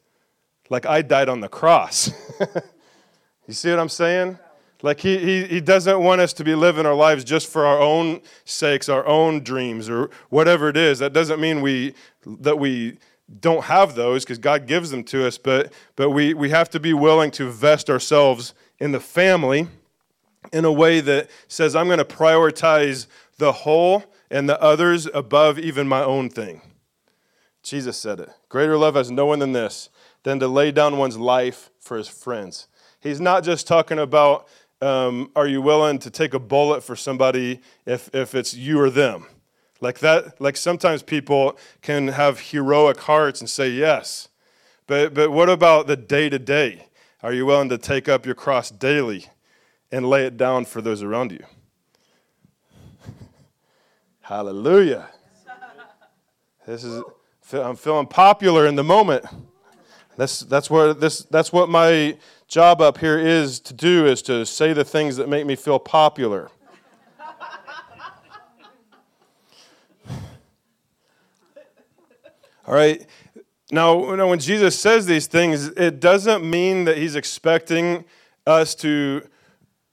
Like 0.70 0.86
I 0.86 1.02
died 1.02 1.28
on 1.28 1.38
the 1.38 1.48
cross. 1.48 2.10
you 3.50 3.54
see 3.54 3.70
what 3.70 3.80
I'm 3.80 3.88
saying? 3.88 4.38
Like 4.80 5.00
he, 5.00 5.18
he, 5.18 5.44
he 5.44 5.60
doesn't 5.60 6.00
want 6.00 6.20
us 6.20 6.32
to 6.34 6.44
be 6.44 6.54
living 6.54 6.86
our 6.86 6.94
lives 6.94 7.24
just 7.24 7.48
for 7.48 7.66
our 7.66 7.80
own 7.80 8.20
sakes, 8.44 8.88
our 8.88 9.04
own 9.08 9.42
dreams, 9.42 9.90
or 9.90 10.08
whatever 10.28 10.68
it 10.68 10.76
is. 10.76 11.00
That 11.00 11.12
doesn't 11.12 11.40
mean 11.40 11.60
we 11.60 11.94
that 12.24 12.60
we 12.60 12.98
don't 13.40 13.64
have 13.64 13.96
those 13.96 14.24
because 14.24 14.38
God 14.38 14.68
gives 14.68 14.92
them 14.92 15.02
to 15.02 15.26
us, 15.26 15.36
but 15.36 15.72
but 15.96 16.10
we, 16.10 16.32
we 16.32 16.50
have 16.50 16.70
to 16.70 16.78
be 16.78 16.94
willing 16.94 17.32
to 17.32 17.50
vest 17.50 17.90
ourselves 17.90 18.54
in 18.78 18.92
the 18.92 19.00
family 19.00 19.66
in 20.52 20.64
a 20.64 20.72
way 20.72 21.00
that 21.00 21.28
says, 21.48 21.74
I'm 21.74 21.86
going 21.86 21.98
to 21.98 22.04
prioritize 22.04 23.08
the 23.38 23.50
whole 23.50 24.04
and 24.30 24.48
the 24.48 24.62
others 24.62 25.08
above 25.12 25.58
even 25.58 25.88
my 25.88 26.04
own 26.04 26.30
thing. 26.30 26.62
Jesus 27.64 27.96
said 27.96 28.20
it. 28.20 28.30
Greater 28.48 28.76
love 28.76 28.94
has 28.94 29.10
no 29.10 29.26
one 29.26 29.40
than 29.40 29.54
this, 29.54 29.90
than 30.22 30.38
to 30.38 30.46
lay 30.46 30.70
down 30.70 30.98
one's 30.98 31.18
life 31.18 31.68
for 31.80 31.96
his 31.96 32.06
friends. 32.06 32.68
He's 33.00 33.20
not 33.20 33.44
just 33.44 33.66
talking 33.66 33.98
about, 33.98 34.48
um, 34.80 35.30
are 35.34 35.46
you 35.46 35.62
willing 35.62 35.98
to 36.00 36.10
take 36.10 36.34
a 36.34 36.38
bullet 36.38 36.82
for 36.82 36.96
somebody 36.96 37.60
if, 37.86 38.14
if 38.14 38.34
it's 38.34 38.54
you 38.54 38.80
or 38.80 38.90
them? 38.90 39.26
Like 39.80 40.00
that, 40.00 40.40
like 40.40 40.56
sometimes 40.56 41.02
people 41.02 41.58
can 41.80 42.08
have 42.08 42.38
heroic 42.38 43.00
hearts 43.00 43.40
and 43.40 43.48
say 43.48 43.70
yes. 43.70 44.28
But, 44.86 45.14
but 45.14 45.30
what 45.30 45.48
about 45.48 45.86
the 45.86 45.96
day 45.96 46.28
to 46.28 46.38
day? 46.38 46.86
Are 47.22 47.32
you 47.32 47.46
willing 47.46 47.68
to 47.70 47.78
take 47.78 48.08
up 48.08 48.26
your 48.26 48.34
cross 48.34 48.70
daily? 48.70 49.26
and 49.92 50.08
lay 50.08 50.24
it 50.24 50.36
down 50.36 50.64
for 50.64 50.80
those 50.80 51.02
around 51.02 51.32
you. 51.32 51.44
Hallelujah. 54.20 55.08
This 56.66 56.84
is 56.84 57.02
I'm 57.52 57.74
feeling 57.74 58.06
popular 58.06 58.66
in 58.66 58.76
the 58.76 58.84
moment. 58.84 59.24
That's 60.16 60.40
that's 60.40 60.70
what 60.70 61.00
this 61.00 61.24
that's 61.24 61.52
what 61.52 61.68
my 61.68 62.16
job 62.50 62.80
up 62.80 62.98
here 62.98 63.16
is 63.16 63.60
to 63.60 63.72
do 63.72 64.06
is 64.06 64.22
to 64.22 64.44
say 64.44 64.72
the 64.72 64.84
things 64.84 65.16
that 65.16 65.28
make 65.28 65.46
me 65.46 65.54
feel 65.54 65.78
popular. 65.78 66.50
All 72.66 72.74
right. 72.74 73.06
Now, 73.70 74.26
when 74.26 74.40
Jesus 74.40 74.76
says 74.76 75.06
these 75.06 75.28
things, 75.28 75.68
it 75.68 76.00
doesn't 76.00 76.44
mean 76.44 76.86
that 76.86 76.98
he's 76.98 77.14
expecting 77.14 78.04
us 78.44 78.74
to 78.76 79.22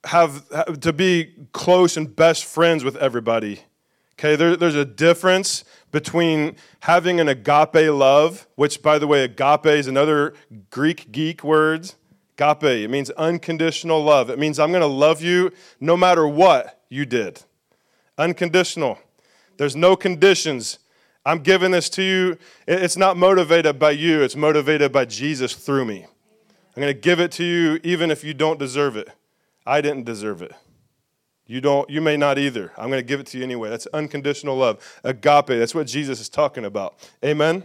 have 0.02 0.80
to 0.80 0.92
be 0.92 1.34
close 1.52 1.96
and 1.96 2.16
best 2.16 2.44
friends 2.44 2.82
with 2.82 2.96
everybody. 2.96 3.60
Okay, 4.14 4.34
there, 4.34 4.56
there's 4.56 4.74
a 4.74 4.84
difference 4.84 5.62
between 5.92 6.56
having 6.80 7.20
an 7.20 7.28
agape 7.28 7.92
love, 7.92 8.48
which, 8.56 8.82
by 8.82 8.98
the 8.98 9.06
way, 9.06 9.22
agape 9.22 9.66
is 9.66 9.86
another 9.86 10.34
Greek 10.70 11.12
geek 11.12 11.44
word. 11.44 11.92
Agape, 12.38 12.84
it 12.84 12.88
means 12.88 13.10
unconditional 13.10 14.02
love. 14.02 14.30
It 14.30 14.38
means 14.38 14.58
I'm 14.58 14.70
going 14.70 14.80
to 14.80 14.86
love 14.86 15.20
you 15.20 15.50
no 15.80 15.96
matter 15.96 16.26
what 16.26 16.80
you 16.88 17.04
did. 17.04 17.42
Unconditional. 18.16 18.98
There's 19.56 19.74
no 19.74 19.96
conditions. 19.96 20.78
I'm 21.26 21.40
giving 21.40 21.72
this 21.72 21.90
to 21.90 22.02
you. 22.02 22.38
It's 22.66 22.96
not 22.96 23.16
motivated 23.16 23.78
by 23.78 23.90
you, 23.90 24.22
it's 24.22 24.36
motivated 24.36 24.92
by 24.92 25.04
Jesus 25.04 25.54
through 25.54 25.84
me. 25.84 26.06
I'm 26.76 26.80
going 26.80 26.94
to 26.94 27.00
give 27.00 27.18
it 27.18 27.32
to 27.32 27.44
you 27.44 27.80
even 27.82 28.10
if 28.10 28.22
you 28.22 28.34
don't 28.34 28.58
deserve 28.58 28.96
it. 28.96 29.08
I 29.66 29.80
didn't 29.80 30.04
deserve 30.04 30.42
it. 30.42 30.52
You 31.46 31.60
don't 31.60 31.90
you 31.90 32.00
may 32.00 32.16
not 32.16 32.38
either. 32.38 32.72
I'm 32.78 32.88
going 32.88 33.00
to 33.00 33.06
give 33.06 33.18
it 33.18 33.26
to 33.28 33.38
you 33.38 33.44
anyway. 33.44 33.68
That's 33.68 33.86
unconditional 33.86 34.56
love. 34.56 35.00
Agape, 35.02 35.46
that's 35.46 35.74
what 35.74 35.88
Jesus 35.88 36.20
is 36.20 36.28
talking 36.28 36.64
about. 36.64 36.94
Amen. 37.24 37.64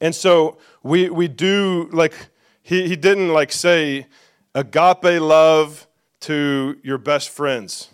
And 0.00 0.14
so 0.14 0.58
we 0.82 1.10
we 1.10 1.26
do 1.26 1.88
like 1.92 2.14
he 2.66 2.88
he 2.88 2.96
didn't 2.96 3.32
like 3.32 3.52
say 3.52 4.08
agape 4.52 5.20
love 5.20 5.86
to 6.18 6.76
your 6.82 6.98
best 6.98 7.30
friends, 7.30 7.90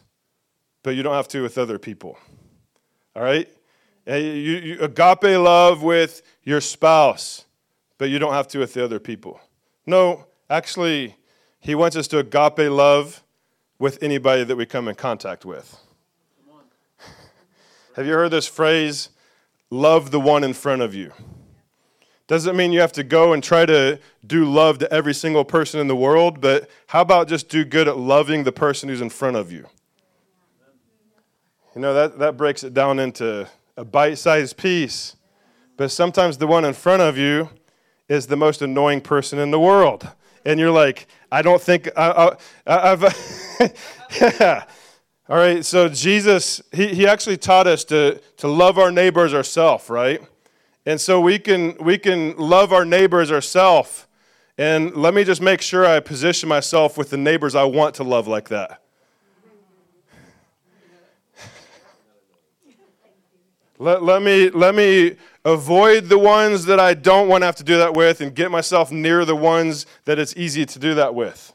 but 0.83 0.97
you 0.97 1.03
don't 1.03 1.13
have 1.13 1.29
to 1.29 1.43
with 1.43 1.59
other 1.59 1.79
people. 1.79 2.17
All 3.15 3.23
right? 3.23 3.47
You, 4.07 4.17
you, 4.17 4.81
agape 4.81 5.25
love 5.25 5.83
with 5.83 6.23
your 6.43 6.63
spouse, 6.63 7.45
but 7.99 8.09
you 8.09 8.19
don't 8.19 8.33
have 8.33 8.49
to 8.49 8.61
with 8.61 8.73
the 8.73 8.83
other 8.83 8.99
people. 8.99 9.39
No, 9.85 10.25
actually, 10.49 11.17
he 11.61 11.75
wants 11.75 11.95
us 11.95 12.09
to 12.09 12.19
agape 12.19 12.71
love 12.71 13.23
with 13.79 14.03
anybody 14.03 14.43
that 14.43 14.57
we 14.57 14.65
come 14.65 14.89
in 14.89 14.95
contact 14.95 15.45
with. 15.45 15.77
Have 17.97 18.07
you 18.07 18.15
heard 18.15 18.31
this 18.31 18.49
phrase, 18.49 19.11
love 19.69 20.13
the 20.13 20.21
one 20.21 20.43
in 20.43 20.55
front 20.55 20.81
of 20.81 20.95
you? 20.95 21.13
Doesn't 22.33 22.57
mean 22.57 22.73
you 22.73 22.81
have 22.81 22.93
to 22.93 23.05
go 23.05 23.35
and 23.35 23.45
try 23.45 23.67
to 23.67 24.01
do 24.27 24.51
love 24.51 24.79
to 24.79 24.91
every 24.91 25.13
single 25.13 25.45
person 25.45 25.81
in 25.81 25.87
the 25.87 25.95
world, 25.95 26.41
but 26.41 26.71
how 26.87 27.03
about 27.03 27.29
just 27.29 27.51
do 27.51 27.63
good 27.63 27.87
at 27.89 27.99
loving 27.99 28.45
the 28.45 28.53
person 28.53 28.89
who's 28.89 29.03
in 29.03 29.11
front 29.11 29.37
of 29.37 29.53
you? 29.53 29.67
You 31.75 31.83
know, 31.83 31.93
that, 31.93 32.19
that 32.21 32.39
breaks 32.39 32.65
it 32.65 32.73
down 32.73 32.99
into 33.01 33.47
a 33.77 33.85
bite 33.85 34.15
sized 34.15 34.57
piece. 34.57 35.15
But 35.77 35.91
sometimes 35.91 36.39
the 36.39 36.47
one 36.47 36.65
in 36.65 36.73
front 36.73 37.03
of 37.03 37.19
you 37.19 37.51
is 38.09 38.29
the 38.29 38.37
most 38.39 38.63
annoying 38.63 39.03
person 39.03 39.39
in 39.39 39.51
the 39.51 39.61
world 39.61 40.09
and 40.47 40.59
you're 40.59 40.71
like, 40.71 41.09
I 41.31 41.43
don't 41.43 41.61
think 41.61 41.91
I, 41.95 42.35
have 42.67 43.03
yeah. 44.23 44.65
All 45.29 45.37
right, 45.37 45.63
so 45.63 45.87
Jesus, 45.87 46.63
he, 46.73 46.95
he 46.95 47.07
actually 47.07 47.37
taught 47.37 47.67
us 47.67 47.85
to, 47.85 48.23
to 48.39 48.49
love 48.49 48.79
our 48.79 48.91
neighbors 48.91 49.35
ourselves, 49.35 49.91
right? 49.91 50.23
And 50.85 51.01
so 51.01 51.21
we 51.21 51.39
can, 51.39 51.77
we 51.79 51.97
can 51.97 52.37
love 52.37 52.73
our 52.73 52.85
neighbors 52.85 53.31
ourselves. 53.31 54.07
And 54.59 54.95
let 54.95 55.15
me 55.15 55.25
just 55.25 55.41
make 55.41 55.63
sure 55.63 55.87
I 55.87 56.01
position 56.01 56.49
myself 56.49 56.99
with 56.99 57.11
the 57.11 57.17
neighbors 57.17 57.55
I 57.55 57.65
want 57.65 57.95
to 57.97 58.05
love 58.05 58.27
like 58.27 58.49
that. 58.49 58.83
Let, 63.79 64.03
let, 64.05 64.23
me, 64.23 64.49
let 64.51 64.77
me 64.77 65.17
avoid 65.45 66.05
the 66.05 66.19
ones 66.19 66.67
that 66.67 66.79
I 66.79 66.95
don't 66.95 67.27
want 67.29 67.43
to 67.43 67.47
have 67.47 67.57
to 67.57 67.65
do 67.65 67.79
that 67.79 67.95
with 67.95 68.21
and 68.21 68.33
get 68.33 68.51
myself 68.51 68.93
near 68.93 69.25
the 69.25 69.35
ones 69.35 69.87
that 70.05 70.21
it's 70.21 70.37
easy 70.37 70.65
to 70.67 70.79
do 70.79 70.95
that 70.95 71.17
with. 71.17 71.53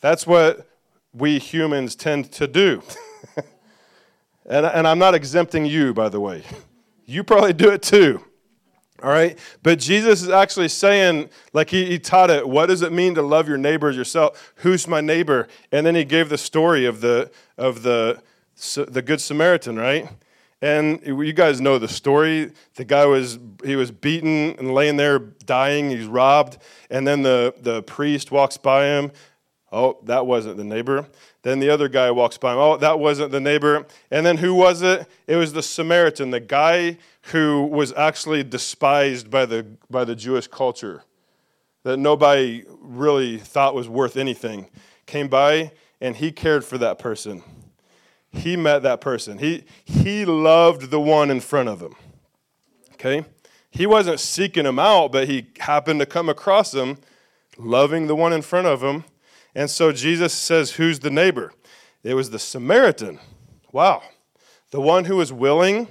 That's 0.00 0.26
what 0.26 0.66
we 1.12 1.38
humans 1.38 1.94
tend 1.94 2.32
to 2.32 2.46
do. 2.46 2.82
and, 4.46 4.64
and 4.64 4.88
I'm 4.88 4.98
not 4.98 5.14
exempting 5.14 5.66
you, 5.66 5.92
by 5.92 6.08
the 6.08 6.20
way. 6.20 6.42
You 7.04 7.22
probably 7.22 7.52
do 7.52 7.70
it 7.70 7.82
too. 7.82 8.24
All 9.02 9.10
right? 9.10 9.38
But 9.62 9.78
Jesus 9.78 10.22
is 10.22 10.28
actually 10.28 10.68
saying, 10.68 11.28
like 11.52 11.70
he, 11.70 11.86
he 11.86 11.98
taught 11.98 12.30
it, 12.30 12.48
what 12.48 12.66
does 12.66 12.82
it 12.82 12.92
mean 12.92 13.14
to 13.16 13.22
love 13.22 13.48
your 13.48 13.58
neighbor 13.58 13.88
as 13.88 13.96
yourself? 13.96 14.52
Who's 14.56 14.86
my 14.86 15.00
neighbor? 15.00 15.48
And 15.72 15.84
then 15.84 15.94
he 15.94 16.04
gave 16.04 16.28
the 16.28 16.38
story 16.38 16.86
of 16.86 17.00
the, 17.00 17.30
of 17.58 17.82
the, 17.82 18.22
the 18.76 19.02
Good 19.02 19.20
Samaritan, 19.20 19.76
right? 19.76 20.08
And 20.62 21.02
you 21.04 21.32
guys 21.32 21.60
know 21.60 21.78
the 21.78 21.88
story. 21.88 22.52
The 22.76 22.84
guy 22.84 23.04
was 23.04 23.40
he 23.64 23.74
was 23.74 23.90
beaten 23.90 24.54
and 24.58 24.72
laying 24.72 24.96
there 24.96 25.18
dying. 25.18 25.90
He's 25.90 26.06
robbed, 26.06 26.58
and 26.88 27.04
then 27.04 27.22
the 27.22 27.52
the 27.60 27.82
priest 27.82 28.30
walks 28.30 28.56
by 28.58 28.84
him. 28.84 29.10
Oh, 29.72 29.98
that 30.04 30.24
wasn't 30.24 30.58
the 30.58 30.64
neighbor. 30.64 31.08
Then 31.42 31.58
the 31.58 31.68
other 31.68 31.88
guy 31.88 32.12
walks 32.12 32.38
by 32.38 32.52
him. 32.52 32.58
Oh, 32.58 32.76
that 32.76 33.00
wasn't 33.00 33.32
the 33.32 33.40
neighbor. 33.40 33.86
And 34.12 34.24
then 34.24 34.36
who 34.36 34.54
was 34.54 34.82
it? 34.82 35.08
It 35.26 35.34
was 35.34 35.52
the 35.52 35.62
Samaritan, 35.62 36.30
the 36.30 36.40
guy 36.40 36.98
who 37.26 37.66
was 37.66 37.92
actually 37.92 38.42
despised 38.42 39.30
by 39.30 39.46
the, 39.46 39.66
by 39.90 40.04
the 40.04 40.14
Jewish 40.16 40.46
culture, 40.48 41.04
that 41.84 41.96
nobody 41.96 42.64
really 42.80 43.38
thought 43.38 43.74
was 43.74 43.88
worth 43.88 44.16
anything. 44.16 44.68
Came 45.06 45.28
by 45.28 45.72
and 46.00 46.16
he 46.16 46.32
cared 46.32 46.64
for 46.64 46.78
that 46.78 46.98
person. 46.98 47.42
He 48.30 48.56
met 48.56 48.82
that 48.82 49.00
person. 49.00 49.38
He, 49.38 49.64
he 49.84 50.24
loved 50.24 50.90
the 50.90 51.00
one 51.00 51.30
in 51.30 51.40
front 51.40 51.68
of 51.68 51.80
him. 51.80 51.94
Okay? 52.94 53.24
He 53.70 53.86
wasn't 53.86 54.20
seeking 54.20 54.66
him 54.66 54.78
out, 54.78 55.12
but 55.12 55.28
he 55.28 55.46
happened 55.58 56.00
to 56.00 56.06
come 56.06 56.28
across 56.28 56.74
him, 56.74 56.98
loving 57.56 58.06
the 58.06 58.16
one 58.16 58.32
in 58.32 58.42
front 58.42 58.66
of 58.66 58.82
him 58.82 59.04
and 59.54 59.70
so 59.70 59.92
Jesus 59.92 60.32
says, 60.32 60.72
Who's 60.72 61.00
the 61.00 61.10
neighbor? 61.10 61.52
It 62.02 62.14
was 62.14 62.30
the 62.30 62.38
Samaritan. 62.38 63.18
Wow. 63.70 64.02
The 64.70 64.80
one 64.80 65.04
who 65.04 65.16
was 65.16 65.32
willing 65.32 65.88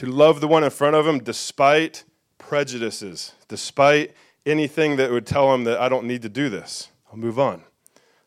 to 0.00 0.06
love 0.06 0.40
the 0.40 0.48
one 0.48 0.64
in 0.64 0.70
front 0.70 0.96
of 0.96 1.06
him 1.06 1.18
despite 1.18 2.04
prejudices, 2.38 3.34
despite 3.48 4.14
anything 4.46 4.96
that 4.96 5.10
would 5.10 5.26
tell 5.26 5.52
him 5.52 5.64
that 5.64 5.78
I 5.78 5.90
don't 5.90 6.06
need 6.06 6.22
to 6.22 6.30
do 6.30 6.48
this. 6.48 6.88
I'll 7.10 7.18
move 7.18 7.38
on. 7.38 7.64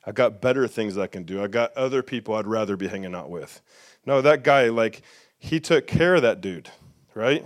I've 0.05 0.13
got 0.13 0.39
better 0.39 0.67
things 0.67 0.97
I 0.99 1.07
can 1.07 1.23
do. 1.23 1.43
I've 1.43 1.49
got 1.49 1.75
other 1.75 2.03
people 2.03 2.35
I'd 2.35 2.45
rather 2.45 2.77
be 2.77 2.87
hanging 2.87 3.15
out 3.15 3.31
with. 3.31 3.59
No, 4.05 4.21
that 4.21 4.43
guy, 4.43 4.69
like, 4.69 5.01
he 5.39 5.59
took 5.59 5.87
care 5.87 6.13
of 6.13 6.21
that 6.21 6.41
dude, 6.41 6.69
right? 7.15 7.43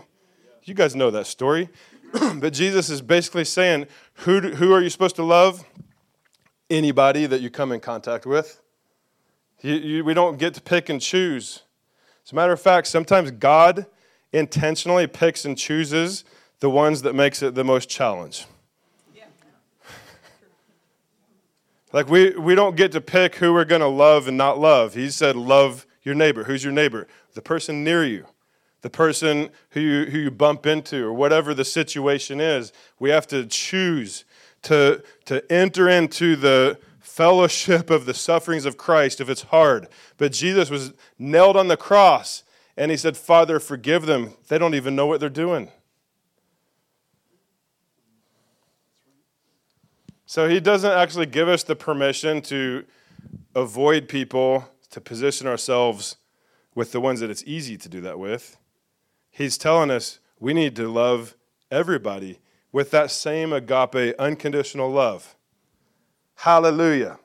You 0.66 0.74
guys 0.74 0.94
know 0.94 1.10
that 1.12 1.26
story. 1.28 1.70
but 2.36 2.52
Jesus 2.52 2.90
is 2.90 3.02
basically 3.02 3.46
saying, 3.46 3.88
who, 4.14 4.42
do, 4.42 4.50
who 4.56 4.74
are 4.74 4.82
you 4.82 4.90
supposed 4.90 5.16
to 5.16 5.24
love? 5.24 5.64
anybody 6.70 7.26
that 7.26 7.42
you 7.42 7.50
come 7.50 7.72
in 7.72 7.80
contact 7.80 8.26
with. 8.26 8.62
You, 9.62 9.76
you, 9.76 10.04
we 10.04 10.14
don't 10.14 10.38
get 10.38 10.54
to 10.56 10.62
pick 10.62 10.90
and 10.90 11.02
choose. 11.02 11.64
As 12.26 12.32
a 12.32 12.36
matter 12.36 12.52
of 12.52 12.62
fact, 12.62 12.88
sometimes 12.88 13.32
God 13.32 13.86
intentionally 14.32 15.08
picks 15.08 15.46
and 15.46 15.58
chooses 15.58 16.24
the 16.60 16.70
ones 16.70 17.04
that 17.04 17.14
makes 17.14 17.42
it 17.42 17.56
the 17.56 17.64
most 17.64 17.90
challenge. 17.90 18.46
like 21.94 22.10
we, 22.10 22.32
we 22.32 22.56
don't 22.56 22.76
get 22.76 22.92
to 22.92 23.02
pick 23.02 23.36
who 23.36 23.54
we're 23.54 23.66
going 23.66 23.82
to 23.82 23.88
love 23.88 24.28
and 24.28 24.38
not 24.38 24.60
love. 24.60 24.94
He 24.94 25.10
said, 25.10 25.36
love 25.36 25.86
your 26.04 26.16
neighbor. 26.16 26.44
Who's 26.44 26.64
your 26.64 26.74
neighbor? 26.74 27.08
The 27.34 27.42
person 27.42 27.84
near 27.84 28.04
you, 28.04 28.26
the 28.82 28.90
person 28.90 29.50
who 29.72 29.80
you, 29.80 30.06
who 30.06 30.18
you 30.20 30.32
bump 30.32 30.66
into, 30.66 31.04
or 31.04 31.14
whatever 31.14 31.54
the 31.54 31.66
situation 31.66 32.40
is. 32.40 32.74
We 33.00 33.10
have 33.12 33.28
to 33.28 33.46
choose 33.46 34.26
to, 34.64 35.04
to 35.26 35.52
enter 35.52 35.88
into 35.88 36.36
the 36.36 36.80
fellowship 37.00 37.90
of 37.90 38.06
the 38.06 38.14
sufferings 38.14 38.66
of 38.66 38.78
Christ 38.78 39.22
if 39.22 39.30
it's 39.30 39.44
hard. 39.44 39.88
But 40.18 40.32
Jesus 40.32 40.70
was 40.70 40.94
nailed 41.18 41.56
on 41.56 41.68
the 41.68 41.78
cross 41.78 42.44
and 42.78 42.92
he 42.92 42.98
said, 42.98 43.18
Father, 43.18 43.60
forgive 43.60 44.06
them. 44.06 44.36
They 44.48 44.60
don't 44.60 44.76
even 44.76 44.96
know 44.96 45.08
what 45.08 45.20
they're 45.20 45.30
doing. 45.30 45.72
So 50.28 50.48
he 50.48 50.60
doesn't 50.60 50.92
actually 50.92 51.26
give 51.26 51.48
us 51.48 51.64
the 51.64 51.76
permission 51.76 52.42
to 52.44 52.86
avoid 53.56 54.08
people, 54.08 54.70
to 54.92 55.02
position 55.02 55.48
ourselves 55.48 56.18
with 56.76 56.92
the 56.92 57.02
ones 57.02 57.22
that 57.22 57.32
it's 57.32 57.44
easy 57.48 57.78
to 57.78 57.90
do 57.90 58.02
that 58.02 58.20
with. 58.20 58.58
He's 59.32 59.58
telling 59.58 59.90
us 59.90 60.20
we 60.40 60.54
need 60.54 60.76
to 60.76 60.88
love 60.88 61.36
everybody 61.72 62.40
with 62.72 62.92
that 62.92 63.10
same 63.10 63.54
agape, 63.54 64.14
unconditional 64.20 64.92
love. 64.92 65.36
Hallelujah. 66.36 67.18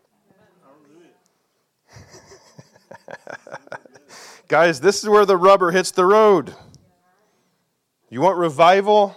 Guys, 4.53 4.83
this 4.83 5.03
is 5.03 5.09
where 5.09 5.25
the 5.25 5.39
rubber 5.39 5.71
hits 5.71 5.93
the 5.93 6.05
road. 6.05 6.55
You 8.11 8.21
want 8.21 8.37
revival? 8.37 9.17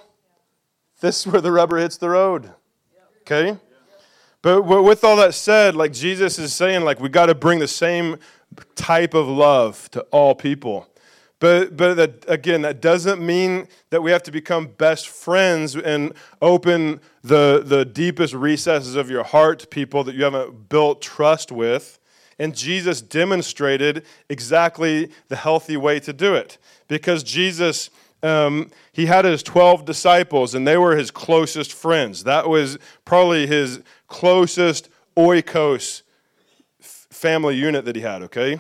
This 1.02 1.20
is 1.20 1.28
where 1.28 1.42
the 1.42 1.52
rubber 1.52 1.76
hits 1.76 1.98
the 1.98 2.10
road. 2.10 2.54
Okay? 3.20 3.60
But 4.42 4.62
with 4.62 5.04
all 5.04 5.18
that 5.18 5.34
said, 5.34 5.76
like 5.76 5.92
Jesus 5.92 6.40
is 6.40 6.54
saying, 6.54 6.86
like 6.86 7.02
we 7.02 7.10
got 7.10 7.26
to 7.26 7.36
bring 7.36 7.60
the 7.60 7.68
same 7.68 8.16
type 8.76 9.14
of 9.14 9.28
love 9.28 9.92
to 9.92 10.04
all 10.04 10.36
people. 10.36 10.88
But, 11.40 11.76
but 11.76 11.96
that, 11.96 12.24
again, 12.30 12.62
that 12.62 12.82
doesn't 12.82 13.22
mean 13.22 13.68
that 13.90 14.02
we 14.02 14.12
have 14.12 14.24
to 14.24 14.32
become 14.32 14.68
best 14.68 15.10
friends 15.10 15.76
and 15.76 16.14
open 16.42 17.02
the, 17.26 17.62
the 17.62 17.84
deepest 17.84 18.34
recesses 18.34 18.96
of 18.96 19.10
your 19.10 19.26
heart 19.26 19.60
to 19.60 19.68
people 19.68 20.06
that 20.06 20.16
you 20.16 20.24
haven't 20.24 20.70
built 20.70 21.02
trust 21.02 21.52
with. 21.52 22.00
And 22.38 22.56
Jesus 22.56 23.02
demonstrated 23.02 24.06
exactly 24.30 25.10
the 25.30 25.36
healthy 25.36 25.78
way 25.78 26.00
to 26.02 26.12
do 26.12 26.36
it. 26.36 26.58
Because 26.88 27.24
Jesus, 27.24 27.90
um, 28.22 28.72
he 28.92 29.06
had 29.06 29.26
his 29.26 29.42
12 29.42 29.86
disciples, 29.86 30.54
and 30.54 30.68
they 30.68 30.78
were 30.78 30.96
his 30.96 31.12
closest 31.12 31.72
friends. 31.74 32.24
That 32.26 32.50
was 32.50 32.78
probably 33.06 33.48
his 33.48 33.82
closest 34.08 34.90
oikos 35.16 36.02
family 36.82 37.56
unit 37.56 37.86
that 37.86 37.96
he 37.96 38.02
had, 38.02 38.22
okay? 38.24 38.60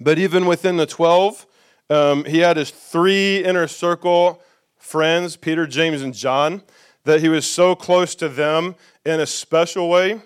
But 0.00 0.18
even 0.18 0.46
within 0.46 0.76
the 0.76 0.86
12, 0.86 1.46
um, 1.90 2.24
he 2.24 2.40
had 2.40 2.56
his 2.56 2.70
three 2.70 3.44
inner 3.44 3.68
circle 3.68 4.42
friends, 4.76 5.36
Peter, 5.36 5.66
James, 5.66 6.02
and 6.02 6.12
John, 6.12 6.62
that 7.04 7.20
he 7.20 7.28
was 7.28 7.48
so 7.48 7.74
close 7.74 8.14
to 8.16 8.28
them 8.28 8.74
in 9.04 9.20
a 9.20 9.26
special 9.26 9.88
way 9.88 10.20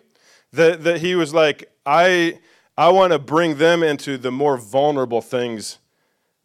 that, 0.53 0.85
that 0.85 1.01
he 1.01 1.15
was 1.15 1.35
like, 1.35 1.71
I, 1.85 2.39
I 2.77 2.91
want 2.91 3.13
to 3.13 3.19
bring 3.19 3.59
them 3.59 3.83
into 3.83 4.19
the 4.19 4.31
more 4.31 4.57
vulnerable 4.57 5.21
things. 5.21 5.79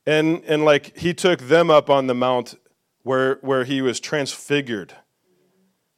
And, 0.06 0.44
and 0.46 0.66
like 0.66 0.98
he 0.98 1.14
took 1.14 1.40
them 1.40 1.70
up 1.70 1.90
on 1.90 2.08
the 2.08 2.16
mount 2.16 2.56
where, 3.04 3.36
where 3.42 3.64
he 3.64 3.82
was 3.82 4.00
transfigured, 4.00 4.94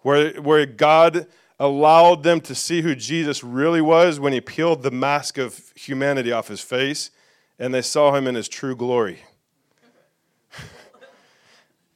where, 0.01 0.33
where 0.41 0.65
God 0.65 1.27
allowed 1.59 2.23
them 2.23 2.41
to 2.41 2.53
see 2.53 2.81
who 2.81 2.95
Jesus 2.95 3.43
really 3.43 3.81
was 3.81 4.19
when 4.19 4.33
he 4.33 4.41
peeled 4.41 4.83
the 4.83 4.91
mask 4.91 5.37
of 5.37 5.71
humanity 5.75 6.31
off 6.31 6.47
his 6.47 6.61
face 6.61 7.11
and 7.57 7.73
they 7.73 7.81
saw 7.81 8.13
him 8.13 8.27
in 8.27 8.35
his 8.35 8.49
true 8.49 8.75
glory. 8.75 9.19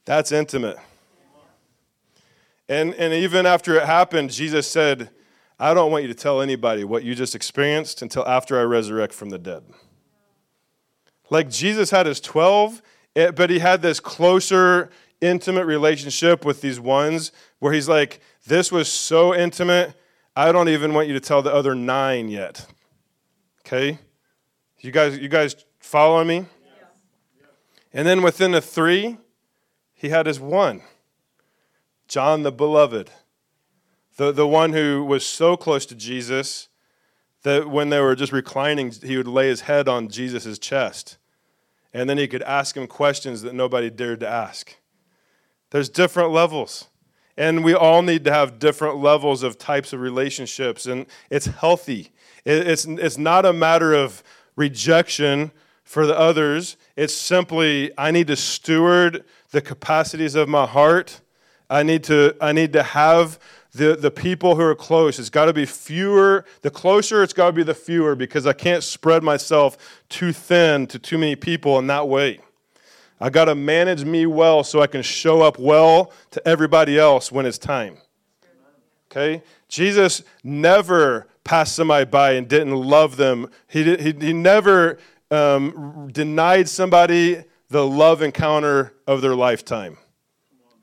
That's 0.06 0.32
intimate. 0.32 0.78
And, 2.70 2.94
and 2.96 3.14
even 3.14 3.46
after 3.46 3.76
it 3.76 3.86
happened, 3.86 4.30
Jesus 4.30 4.70
said, 4.70 5.10
I 5.60 5.74
don't 5.74 5.92
want 5.92 6.04
you 6.04 6.08
to 6.08 6.16
tell 6.16 6.42
anybody 6.42 6.84
what 6.84 7.04
you 7.04 7.14
just 7.16 7.36
experienced 7.36 8.02
until 8.02 8.26
after 8.28 8.58
I 8.60 8.64
resurrect 8.64 9.14
from 9.14 9.30
the 9.30 9.38
dead. 9.38 9.64
Like 11.30 11.50
Jesus 11.50 11.92
had 11.92 12.06
his 12.06 12.22
12, 12.22 12.82
eh, 13.16 13.32
but 13.32 13.50
he 13.50 13.60
had 13.60 13.82
this 13.82 14.00
closer, 14.00 14.90
intimate 15.22 15.66
relationship 15.66 16.46
with 16.46 16.62
these 16.62 16.80
ones 16.80 17.32
where 17.60 17.74
he's 17.74 17.90
like, 17.90 18.22
This 18.48 18.72
was 18.72 18.90
so 18.90 19.36
intimate, 19.36 19.94
I 20.36 20.52
don't 20.52 20.70
even 20.70 20.94
want 20.94 21.08
you 21.08 21.14
to 21.14 21.20
tell 21.20 21.42
the 21.42 21.54
other 21.54 21.76
nine 21.76 22.30
yet. 22.30 22.66
Okay? 23.62 24.00
You 24.80 24.92
guys, 24.92 25.18
you 25.18 25.28
guys 25.28 25.56
following 25.80 26.28
me? 26.28 26.46
And 27.92 28.08
then 28.08 28.22
within 28.22 28.52
the 28.52 28.62
three, 28.62 29.18
he 29.94 30.10
had 30.10 30.26
his 30.26 30.40
one 30.40 30.82
John 32.08 32.44
the 32.44 32.52
beloved, 32.52 33.12
the, 34.20 34.34
the 34.34 34.46
one 34.46 34.74
who 34.74 35.06
was 35.06 35.26
so 35.26 35.56
close 35.56 35.86
to 35.86 35.96
Jesus 35.96 36.68
that 37.44 37.70
when 37.70 37.88
they 37.88 38.02
were 38.02 38.18
just 38.18 38.34
reclining, 38.34 38.92
he 38.92 39.16
would 39.16 39.30
lay 39.30 39.48
his 39.48 39.62
head 39.62 39.88
on 39.88 40.10
Jesus' 40.10 40.60
chest. 40.60 41.18
And 41.94 42.10
then 42.10 42.18
he 42.18 42.28
could 42.28 42.44
ask 42.44 42.76
him 42.76 42.86
questions 42.86 43.44
that 43.44 43.56
nobody 43.56 43.90
dared 43.90 44.20
to 44.20 44.28
ask. 44.28 44.76
There's 45.70 45.88
different 45.88 46.32
levels. 46.32 46.90
And 47.38 47.64
we 47.64 47.74
all 47.74 48.02
need 48.02 48.26
to 48.26 48.34
have 48.34 48.60
different 48.60 48.98
levels 48.98 49.42
of 49.42 49.58
types 49.58 49.94
of 49.94 50.02
relationships. 50.02 50.86
And 50.86 51.06
it's 51.30 51.46
healthy. 51.46 52.12
It's, 52.44 52.84
it's 52.84 53.18
not 53.18 53.46
a 53.46 53.54
matter 53.54 53.94
of 53.94 54.22
rejection 54.58 55.52
for 55.86 56.06
the 56.06 56.20
others. 56.20 56.76
It's 56.98 57.14
simply, 57.14 57.94
I 57.98 58.12
need 58.12 58.28
to 58.28 58.36
steward 58.36 59.24
the 59.52 59.62
capacities 59.62 60.36
of 60.36 60.50
my 60.50 60.66
heart. 60.66 61.22
I 61.70 61.84
need 61.84 62.04
to, 62.06 62.36
I 62.42 62.52
need 62.52 62.74
to 62.74 62.84
have 62.84 63.40
the, 63.74 63.96
the 63.96 64.12
people 64.12 64.56
who 64.56 64.62
are 64.62 64.76
close. 64.76 65.20
It's 65.20 65.30
got 65.30 65.46
to 65.46 65.54
be 65.54 65.66
fewer. 65.66 66.46
The 66.62 66.70
closer, 66.70 67.24
it's 67.24 67.34
got 67.34 67.48
to 67.48 67.54
be 67.54 67.64
the 67.64 67.76
fewer 67.76 68.16
because 68.16 68.48
I 68.48 68.54
can't 68.54 68.84
spread 68.84 69.24
myself 69.24 69.78
too 70.10 70.34
thin 70.34 70.88
to 70.88 71.00
too 71.00 71.18
many 71.18 71.36
people 71.36 71.78
in 71.80 71.88
that 71.88 72.08
way. 72.08 72.40
I 73.22 73.30
got 73.30 73.46
to 73.46 73.56
manage 73.56 74.06
me 74.06 74.26
well 74.26 74.64
so 74.64 74.82
I 74.82 74.88
can 74.88 75.02
show 75.02 75.42
up 75.42 75.60
well 75.60 76.14
to 76.32 76.48
everybody 76.48 76.98
else 76.98 77.32
when 77.32 77.46
it's 77.46 77.58
time. 77.58 77.98
Okay? 79.12 79.44
Jesus 79.68 80.24
never 80.44 81.28
passed 81.44 81.76
somebody 81.76 82.06
by 82.06 82.34
and 82.34 82.48
didn't 82.48 82.76
love 82.76 83.18
them. 83.18 83.50
He, 83.68 83.84
did, 83.84 84.00
he, 84.00 84.28
he 84.28 84.34
never 84.34 84.98
um, 85.32 86.10
denied 86.12 86.70
somebody 86.70 87.44
the 87.70 87.86
love 87.86 88.22
encounter 88.22 88.94
of 89.06 89.22
their 89.22 89.36
lifetime 89.36 89.98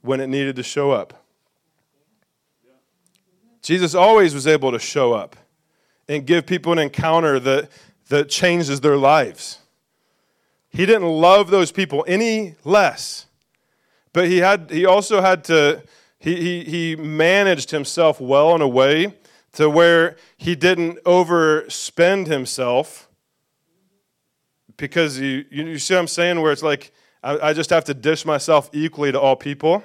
when 0.02 0.20
it 0.20 0.28
needed 0.28 0.56
to 0.56 0.62
show 0.62 0.90
up. 0.92 1.25
Jesus 3.66 3.96
always 3.96 4.32
was 4.32 4.46
able 4.46 4.70
to 4.70 4.78
show 4.78 5.12
up 5.12 5.34
and 6.08 6.24
give 6.24 6.46
people 6.46 6.70
an 6.70 6.78
encounter 6.78 7.40
that, 7.40 7.68
that 8.10 8.28
changes 8.28 8.80
their 8.80 8.96
lives. 8.96 9.58
He 10.68 10.86
didn't 10.86 11.08
love 11.08 11.50
those 11.50 11.72
people 11.72 12.04
any 12.06 12.54
less. 12.62 13.26
But 14.12 14.28
he, 14.28 14.36
had, 14.36 14.70
he 14.70 14.86
also 14.86 15.20
had 15.20 15.42
to, 15.46 15.82
he, 16.20 16.36
he, 16.36 16.62
he 16.62 16.94
managed 16.94 17.72
himself 17.72 18.20
well 18.20 18.54
in 18.54 18.60
a 18.60 18.68
way 18.68 19.14
to 19.54 19.68
where 19.68 20.14
he 20.36 20.54
didn't 20.54 21.02
overspend 21.02 22.28
himself 22.28 23.08
because 24.76 25.18
you, 25.18 25.44
you, 25.50 25.78
see 25.80 25.94
what 25.94 26.00
I'm 26.02 26.06
saying? 26.06 26.40
Where 26.40 26.52
it's 26.52 26.62
like, 26.62 26.92
I, 27.20 27.48
I 27.48 27.52
just 27.52 27.70
have 27.70 27.82
to 27.86 27.94
dish 27.94 28.24
myself 28.24 28.70
equally 28.72 29.10
to 29.10 29.20
all 29.20 29.34
people. 29.34 29.82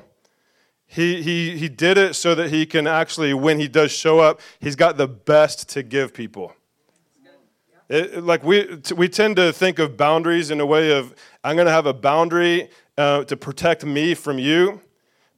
He, 0.94 1.22
he, 1.22 1.58
he 1.58 1.70
did 1.70 1.98
it 1.98 2.16
so 2.16 2.36
that 2.36 2.50
he 2.50 2.66
can 2.66 2.86
actually, 2.86 3.34
when 3.34 3.62
he 3.62 3.70
does 3.70 3.94
show 3.94 4.20
up, 4.20 4.42
he's 4.60 4.76
got 4.76 4.98
the 4.98 5.08
best 5.08 5.70
to 5.70 5.84
give 5.84 6.14
people. 6.14 6.54
It, 7.88 8.22
like 8.22 8.44
we, 8.44 8.78
we 8.98 9.08
tend 9.08 9.38
to 9.38 9.54
think 9.54 9.80
of 9.80 9.96
boundaries 9.96 10.52
in 10.52 10.60
a 10.60 10.66
way 10.66 10.92
of, 10.92 11.16
I'm 11.46 11.56
going 11.56 11.68
to 11.68 11.72
have 11.72 11.86
a 11.86 11.94
boundary 11.94 12.70
uh, 12.98 13.24
to 13.24 13.38
protect 13.38 13.86
me 13.86 14.14
from 14.16 14.38
you. 14.38 14.82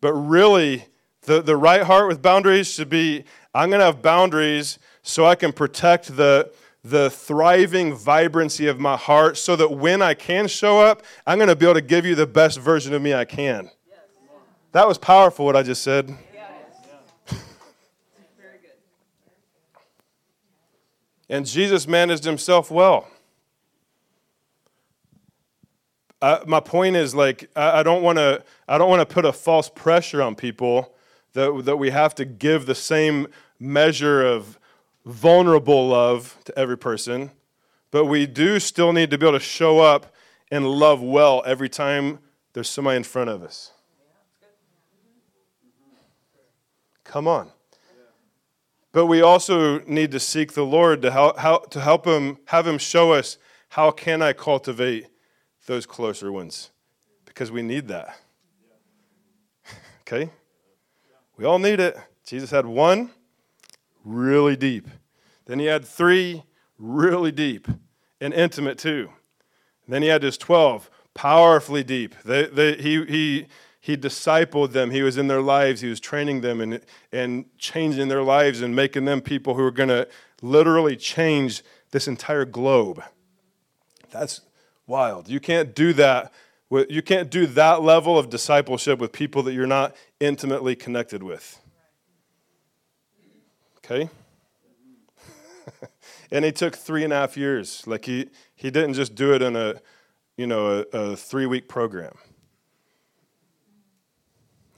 But 0.02 0.13
really, 0.13 0.88
the, 1.22 1.44
the 1.44 1.56
right 1.56 1.84
heart 1.84 2.08
with 2.08 2.20
boundaries 2.20 2.68
should 2.68 2.89
be, 2.89 3.24
I'm 3.54 3.70
going 3.70 3.80
to 3.80 3.86
have 3.86 4.02
boundaries 4.02 4.80
so 5.04 5.24
I 5.24 5.36
can 5.36 5.54
protect 5.54 6.18
the, 6.18 6.52
the 6.84 7.12
thriving 7.12 7.94
vibrancy 7.94 8.66
of 8.66 8.80
my 8.80 8.98
heart 8.98 9.38
so 9.38 9.56
that 9.56 9.70
when 9.70 10.02
I 10.02 10.16
can 10.16 10.48
show 10.48 10.80
up, 10.80 11.04
I'm 11.28 11.38
going 11.38 11.50
to 11.50 11.56
be 11.56 11.68
able 11.68 11.76
to 11.76 11.82
give 11.82 12.08
you 12.08 12.16
the 12.16 12.26
best 12.26 12.60
version 12.60 12.96
of 12.96 13.04
me 13.04 13.13
I 13.13 13.26
can. 13.26 13.70
That 14.73 14.88
was 14.88 14.97
powerful, 14.97 15.45
what 15.45 15.55
I 15.55 15.62
just 15.62 15.83
said. 15.83 16.17
and 21.29 21.45
Jesus 21.45 21.88
managed 21.88 22.23
himself 22.23 22.71
well. 22.71 23.07
My 26.47 26.59
point 26.59 26.95
is 26.95 27.13
like 27.13 27.51
I, 27.55 27.81
I 27.81 27.83
don't 27.83 28.01
want 28.01 28.17
to 28.17 28.43
I 28.67 28.79
don't 28.79 28.89
want 28.89 29.07
to 29.07 29.13
put 29.13 29.25
a 29.25 29.33
false 29.33 29.69
pressure 29.69 30.23
on 30.23 30.33
people 30.33 30.95
that 31.33 31.65
that 31.65 31.77
we 31.77 31.91
have 31.91 32.15
to 32.15 32.25
give 32.25 32.65
the 32.65 32.73
same 32.73 33.27
measure 33.59 34.25
of 34.25 34.57
vulnerable 35.05 35.88
love 35.89 36.36
to 36.45 36.57
every 36.57 36.79
person, 36.79 37.29
but 37.91 38.05
we 38.05 38.25
do 38.25 38.59
still 38.59 38.91
need 38.91 39.12
to 39.12 39.19
be 39.19 39.27
able 39.27 39.38
to 39.38 39.43
show 39.43 39.81
up 39.81 40.15
and 40.49 40.67
love 40.67 40.99
well 40.99 41.43
every 41.45 41.69
time 41.69 42.17
there's 42.53 42.69
somebody 42.69 42.97
in 42.97 43.03
front 43.03 43.29
of 43.29 43.43
us. 43.43 43.69
Come 47.13 47.28
on. 47.28 47.52
But 48.91 49.06
we 49.06 49.21
also 49.21 49.82
need 49.82 50.10
to 50.13 50.19
seek 50.19 50.54
the 50.54 50.65
Lord 50.65 51.04
to 51.04 51.12
help, 51.12 51.69
to 51.69 51.80
help 51.80 52.08
him, 52.08 52.39
have 52.45 52.65
him 52.65 52.80
show 52.80 53.12
us 53.12 53.38
how 53.69 53.91
can 53.91 54.23
I 54.23 54.34
cultivate 54.34 55.06
those 55.67 55.86
closer 55.86 56.32
ones? 56.32 56.71
Because 57.26 57.52
we 57.52 57.62
need 57.62 57.88
that. 57.89 58.17
Okay? 60.02 60.32
We 61.38 61.45
all 61.45 61.60
need 61.60 61.80
it. 61.80 61.95
Jesus 62.26 62.49
had 62.49 62.65
one 62.65 63.12
really 64.04 64.56
deep. 64.56 64.88
Then 65.45 65.60
he 65.60 65.65
had 65.65 65.86
three 65.86 66.41
really 66.80 67.32
deep 67.32 67.67
and 68.19 68.34
intimate 68.34 68.80
too. 68.80 69.12
And 69.86 69.93
then 69.93 70.02
he 70.02 70.08
had 70.08 70.23
his 70.23 70.38
12 70.39 70.89
powerfully 71.13 71.84
deep. 71.84 72.15
They, 72.26 72.47
they, 72.47 72.73
he, 72.76 73.06
he, 73.06 73.47
he 73.84 73.98
discipled 73.98 74.72
them. 74.72 74.91
He 74.91 75.02
was 75.02 75.17
in 75.17 75.28
their 75.28 75.41
lives. 75.41 75.82
He 75.82 75.89
was 75.89 76.00
training 76.00 76.39
them 76.39 76.62
and, 76.62 76.80
and 77.12 77.43
changing 77.58 78.08
their 78.08 78.24
lives 78.24 78.62
and 78.62 78.74
making 78.74 79.04
them 79.04 79.19
people 79.19 79.56
who 79.56 79.62
are 79.62 79.72
going 79.72 79.89
to 79.89 80.08
literally 80.41 80.96
change 80.96 81.63
this 81.91 82.08
entire 82.08 82.46
globe. 82.46 83.04
That's 84.10 84.39
wild. 84.88 85.28
You 85.28 85.41
can't 85.41 85.76
do 85.76 85.91
that. 85.93 86.32
With, 86.69 86.89
you 86.89 87.02
can't 87.02 87.30
do 87.30 87.46
that 87.46 87.82
level 87.82 88.17
of 88.17 88.30
discipleship 88.30 89.00
with 89.00 89.12
people 89.12 89.43
that 89.43 89.54
you're 89.54 89.67
not 89.67 89.93
intimately 90.22 90.78
connected 90.78 91.22
with. 91.22 91.60
Okay? 93.80 94.10
and 96.32 96.46
it 96.46 96.56
took 96.56 96.78
three 96.78 97.04
and 97.04 97.12
a 97.12 97.17
half 97.17 97.36
years. 97.36 97.86
Like 97.86 98.06
he, 98.06 98.30
he 98.56 98.72
didn't 98.72 98.93
just 98.93 99.13
do 99.13 99.34
it 99.34 99.41
in 99.41 99.58
a, 99.58 99.82
you 100.38 100.48
know, 100.48 100.86
a, 100.93 100.98
a 100.98 101.15
three 101.17 101.46
week 101.46 101.67
program. 101.67 102.13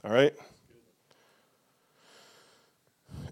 All 0.06 0.12
right? 0.12 0.32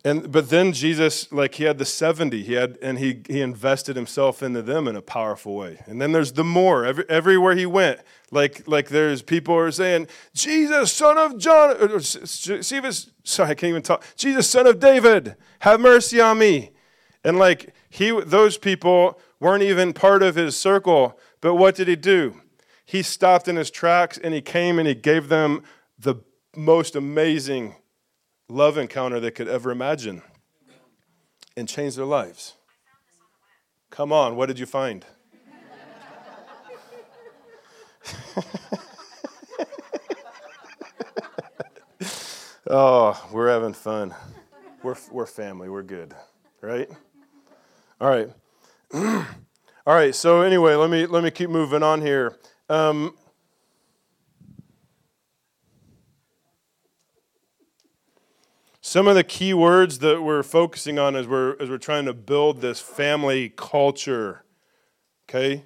And 0.05 0.31
but 0.31 0.51
then 0.51 0.73
Jesus, 0.73 1.33
like 1.33 1.55
he 1.55 1.65
had 1.65 1.79
the 1.79 1.85
70, 1.85 2.43
he 2.43 2.55
had 2.55 2.77
and 2.83 2.99
he 2.99 3.23
he 3.27 3.41
invested 3.41 3.97
himself 3.97 4.43
into 4.43 4.61
them 4.61 4.89
in 4.89 4.97
a 4.97 5.01
powerful 5.01 5.55
way. 5.55 5.83
And 5.87 6.01
then 6.01 6.13
there's 6.13 6.33
the 6.33 6.45
more. 6.45 6.85
Every, 6.85 7.09
everywhere 7.09 7.55
he 7.55 7.65
went, 7.65 8.01
like 8.31 8.67
like 8.67 8.89
there's 8.89 9.23
people 9.23 9.55
are 9.55 9.71
saying, 9.71 10.09
Jesus, 10.35 10.93
son 10.93 11.17
of 11.17 11.39
John, 11.39 11.77
or, 11.81 12.01
Jesus, 12.01 13.11
sorry, 13.23 13.51
I 13.51 13.55
can't 13.55 13.71
even 13.71 13.83
talk. 13.83 14.05
Jesus, 14.17 14.51
son 14.51 14.67
of 14.67 14.81
David, 14.81 15.37
have 15.61 15.81
mercy 15.81 16.21
on 16.21 16.39
me. 16.39 16.73
And 17.23 17.39
like 17.39 17.73
he 17.89 18.11
those 18.27 18.59
people 18.59 19.19
weren't 19.39 19.63
even 19.63 19.93
part 19.93 20.23
of 20.23 20.35
his 20.35 20.57
circle, 20.57 21.19
but 21.41 21.55
what 21.55 21.77
did 21.77 21.87
he 21.87 21.97
do? 21.97 22.43
He 22.85 23.03
stopped 23.03 23.49
in 23.49 23.57
his 23.57 23.71
tracks 23.71 24.19
and 24.19 24.35
he 24.35 24.43
came 24.43 24.79
and 24.79 24.89
he 24.89 24.95
gave 24.95 25.29
them 25.29 25.63
the 25.99 26.17
most 26.57 26.97
amazing 26.97 27.75
love 28.49 28.79
encounter 28.79 29.21
they 29.21 29.31
could 29.31 29.49
ever 29.49 29.71
imagine 29.71 30.23
and 31.57 31.69
change 31.69 31.97
their 31.97 32.05
lives. 32.05 32.55
Come 33.91 34.13
on, 34.13 34.37
what 34.37 34.47
did 34.47 34.59
you 34.59 34.67
find? 34.67 35.05
oh, 42.69 43.29
we're 43.33 43.49
having 43.49 43.73
fun. 43.73 44.15
We're, 44.83 44.97
we're 45.11 45.27
family. 45.27 45.69
We're 45.69 45.83
good, 45.83 46.15
right? 46.61 46.91
All 48.01 48.09
right. 48.09 48.29
All 48.93 49.95
right. 49.95 50.15
So 50.15 50.43
anyway, 50.43 50.75
let 50.75 50.91
me 50.91 51.07
let 51.07 51.23
me 51.25 51.31
keep 51.31 51.51
moving 51.51 51.83
on 51.83 52.01
here. 52.03 52.37
Um, 52.69 53.15
Some 58.95 59.09
of 59.09 59.17
the 59.17 59.25
key 59.25 59.53
words 59.55 59.99
that 59.99 60.23
we're 60.23 60.45
focusing 60.45 61.01
on 61.01 61.17
as 61.17 61.27
we're, 61.27 61.61
as 61.61 61.69
we're 61.69 61.79
trying 61.79 62.05
to 62.05 62.15
build 62.15 62.61
this 62.61 62.79
family 62.79 63.49
culture, 63.49 64.45
okay? 65.29 65.65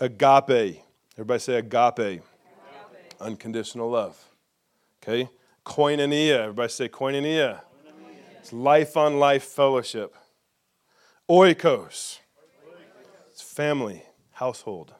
Agape. 0.00 0.82
Everybody 1.12 1.38
say 1.38 1.56
agape. 1.56 1.98
agape. 1.98 2.22
Unconditional 3.20 3.90
love. 3.90 4.18
Okay? 5.02 5.28
Koinonia. 5.66 6.44
Everybody 6.44 6.70
say 6.70 6.88
koinonia. 6.88 7.60
koinonia. 7.60 7.60
It's 8.40 8.54
life 8.54 8.96
on 8.96 9.18
life 9.18 9.44
fellowship. 9.44 10.14
Oikos. 11.28 12.20
It's 13.32 13.42
family, 13.42 14.02
household. 14.30 14.94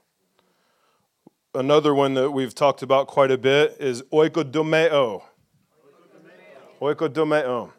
Another 1.55 1.95
one 1.95 2.13
that 2.13 2.33
we've 2.33 2.55
talked 2.55 2.83
about 2.83 3.07
quite 3.07 3.31
a 3.31 3.39
bit 3.39 3.79
is 3.81 4.03
oikodomeo. 4.13 5.23
Oikodomeo. 6.83 7.71
All 7.71 7.73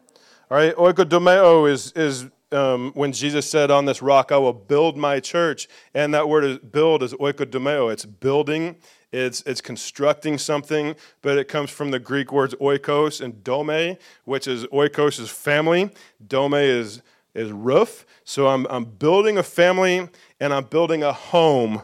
right, 0.50 0.74
oikodomeo 0.76 1.70
is, 1.70 1.92
is 1.92 2.26
um, 2.50 2.90
when 2.94 3.12
Jesus 3.12 3.48
said, 3.48 3.70
On 3.70 3.84
this 3.84 4.00
rock 4.00 4.32
I 4.32 4.38
will 4.38 4.54
build 4.54 4.96
my 4.96 5.20
church. 5.20 5.68
And 5.92 6.14
that 6.14 6.26
word 6.26 6.44
is 6.44 6.58
build 6.58 7.02
is 7.02 7.12
oikodomeo. 7.12 7.92
It's 7.92 8.06
building, 8.06 8.76
it's, 9.12 9.42
it's 9.42 9.60
constructing 9.60 10.38
something, 10.38 10.96
but 11.20 11.36
it 11.36 11.48
comes 11.48 11.68
from 11.68 11.90
the 11.90 11.98
Greek 11.98 12.32
words 12.32 12.54
oikos 12.54 13.20
and 13.20 13.44
dome, 13.44 13.98
which 14.24 14.48
is 14.48 14.64
oikos 14.68 15.20
is 15.20 15.28
family, 15.28 15.90
dome 16.26 16.54
is, 16.54 17.02
is 17.34 17.52
roof. 17.52 18.06
So 18.24 18.48
I'm, 18.48 18.66
I'm 18.70 18.86
building 18.86 19.36
a 19.36 19.42
family 19.42 20.08
and 20.40 20.54
I'm 20.54 20.64
building 20.64 21.02
a 21.02 21.12
home 21.12 21.82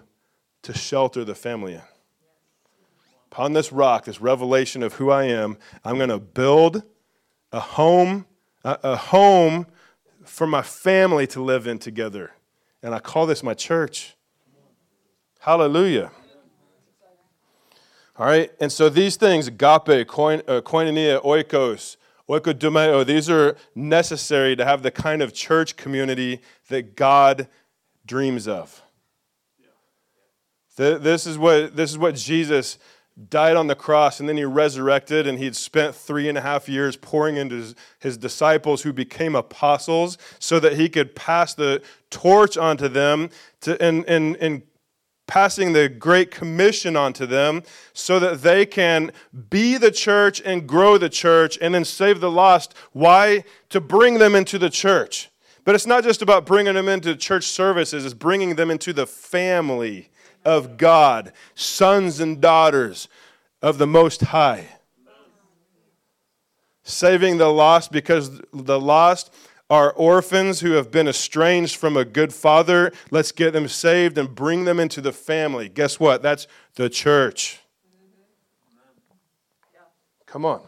to 0.62 0.72
shelter 0.72 1.22
the 1.22 1.34
family 1.34 1.74
in. 1.74 1.82
Upon 3.30 3.52
this 3.52 3.72
rock, 3.72 4.06
this 4.06 4.22
revelation 4.22 4.82
of 4.82 4.94
who 4.94 5.10
I 5.10 5.24
am, 5.24 5.58
I'm 5.84 5.98
going 5.98 6.08
to 6.08 6.18
build 6.18 6.82
a 7.52 7.60
home, 7.60 8.26
a, 8.64 8.78
a 8.82 8.96
home 8.96 9.66
for 10.24 10.46
my 10.46 10.62
family 10.62 11.26
to 11.28 11.42
live 11.42 11.66
in 11.66 11.78
together. 11.78 12.32
And 12.82 12.94
I 12.94 12.98
call 12.98 13.26
this 13.26 13.42
my 13.42 13.54
church. 13.54 14.16
Hallelujah. 15.40 16.10
All 18.16 18.26
right, 18.26 18.52
and 18.60 18.70
so 18.70 18.90
these 18.90 19.16
things, 19.16 19.48
agape, 19.48 20.06
koin, 20.06 20.42
uh, 20.46 20.60
koinonia, 20.60 21.24
oikos, 21.24 21.96
oikodomeo, 22.28 23.04
these 23.06 23.30
are 23.30 23.56
necessary 23.74 24.54
to 24.56 24.64
have 24.64 24.82
the 24.82 24.90
kind 24.90 25.22
of 25.22 25.32
church 25.32 25.76
community 25.76 26.40
that 26.68 26.96
God 26.96 27.48
dreams 28.04 28.46
of. 28.46 28.82
This 30.76 31.26
is 31.26 31.38
what, 31.38 31.76
this 31.76 31.90
is 31.90 31.98
what 31.98 32.14
Jesus 32.14 32.78
died 33.28 33.56
on 33.56 33.66
the 33.66 33.74
cross 33.74 34.20
and 34.20 34.28
then 34.28 34.36
he 34.36 34.44
resurrected 34.44 35.26
and 35.26 35.38
he'd 35.38 35.56
spent 35.56 35.94
three 35.94 36.28
and 36.28 36.38
a 36.38 36.40
half 36.40 36.68
years 36.68 36.96
pouring 36.96 37.36
into 37.36 37.56
his, 37.56 37.74
his, 37.98 38.16
disciples 38.16 38.82
who 38.82 38.92
became 38.92 39.34
apostles 39.34 40.16
so 40.38 40.60
that 40.60 40.74
he 40.74 40.88
could 40.88 41.14
pass 41.14 41.54
the 41.54 41.82
torch 42.08 42.56
onto 42.56 42.88
them 42.88 43.28
to, 43.60 43.80
and, 43.82 44.04
and, 44.06 44.36
and 44.36 44.62
passing 45.26 45.72
the 45.72 45.88
Great 45.88 46.30
Commission 46.30 46.96
onto 46.96 47.26
them 47.26 47.62
so 47.92 48.18
that 48.18 48.42
they 48.42 48.64
can 48.64 49.12
be 49.48 49.76
the 49.76 49.90
church 49.90 50.40
and 50.44 50.66
grow 50.66 50.98
the 50.98 51.08
church 51.08 51.58
and 51.60 51.74
then 51.74 51.84
save 51.84 52.20
the 52.20 52.30
lost. 52.30 52.74
Why? 52.92 53.44
To 53.70 53.80
bring 53.80 54.18
them 54.18 54.34
into 54.34 54.58
the 54.58 54.70
church. 54.70 55.30
But 55.64 55.74
it's 55.74 55.86
not 55.86 56.04
just 56.04 56.22
about 56.22 56.46
bringing 56.46 56.74
them 56.74 56.88
into 56.88 57.14
church 57.14 57.44
services, 57.44 58.04
it's 58.04 58.14
bringing 58.14 58.56
them 58.56 58.70
into 58.70 58.92
the 58.92 59.06
family 59.06 60.10
of 60.44 60.76
God, 60.76 61.32
sons 61.54 62.20
and 62.20 62.40
daughters 62.40 63.08
of 63.62 63.78
the 63.78 63.86
Most 63.86 64.22
High. 64.22 64.68
Saving 66.82 67.38
the 67.38 67.48
lost 67.48 67.92
because 67.92 68.40
the 68.52 68.80
lost 68.80 69.32
are 69.68 69.92
orphans 69.92 70.60
who 70.60 70.72
have 70.72 70.90
been 70.90 71.06
estranged 71.06 71.76
from 71.76 71.96
a 71.96 72.04
good 72.04 72.34
father. 72.34 72.92
Let's 73.10 73.30
get 73.30 73.52
them 73.52 73.68
saved 73.68 74.18
and 74.18 74.34
bring 74.34 74.64
them 74.64 74.80
into 74.80 75.00
the 75.00 75.12
family. 75.12 75.68
Guess 75.68 76.00
what? 76.00 76.22
That's 76.22 76.48
the 76.74 76.88
church. 76.88 77.60
Come 80.26 80.44
on. 80.44 80.62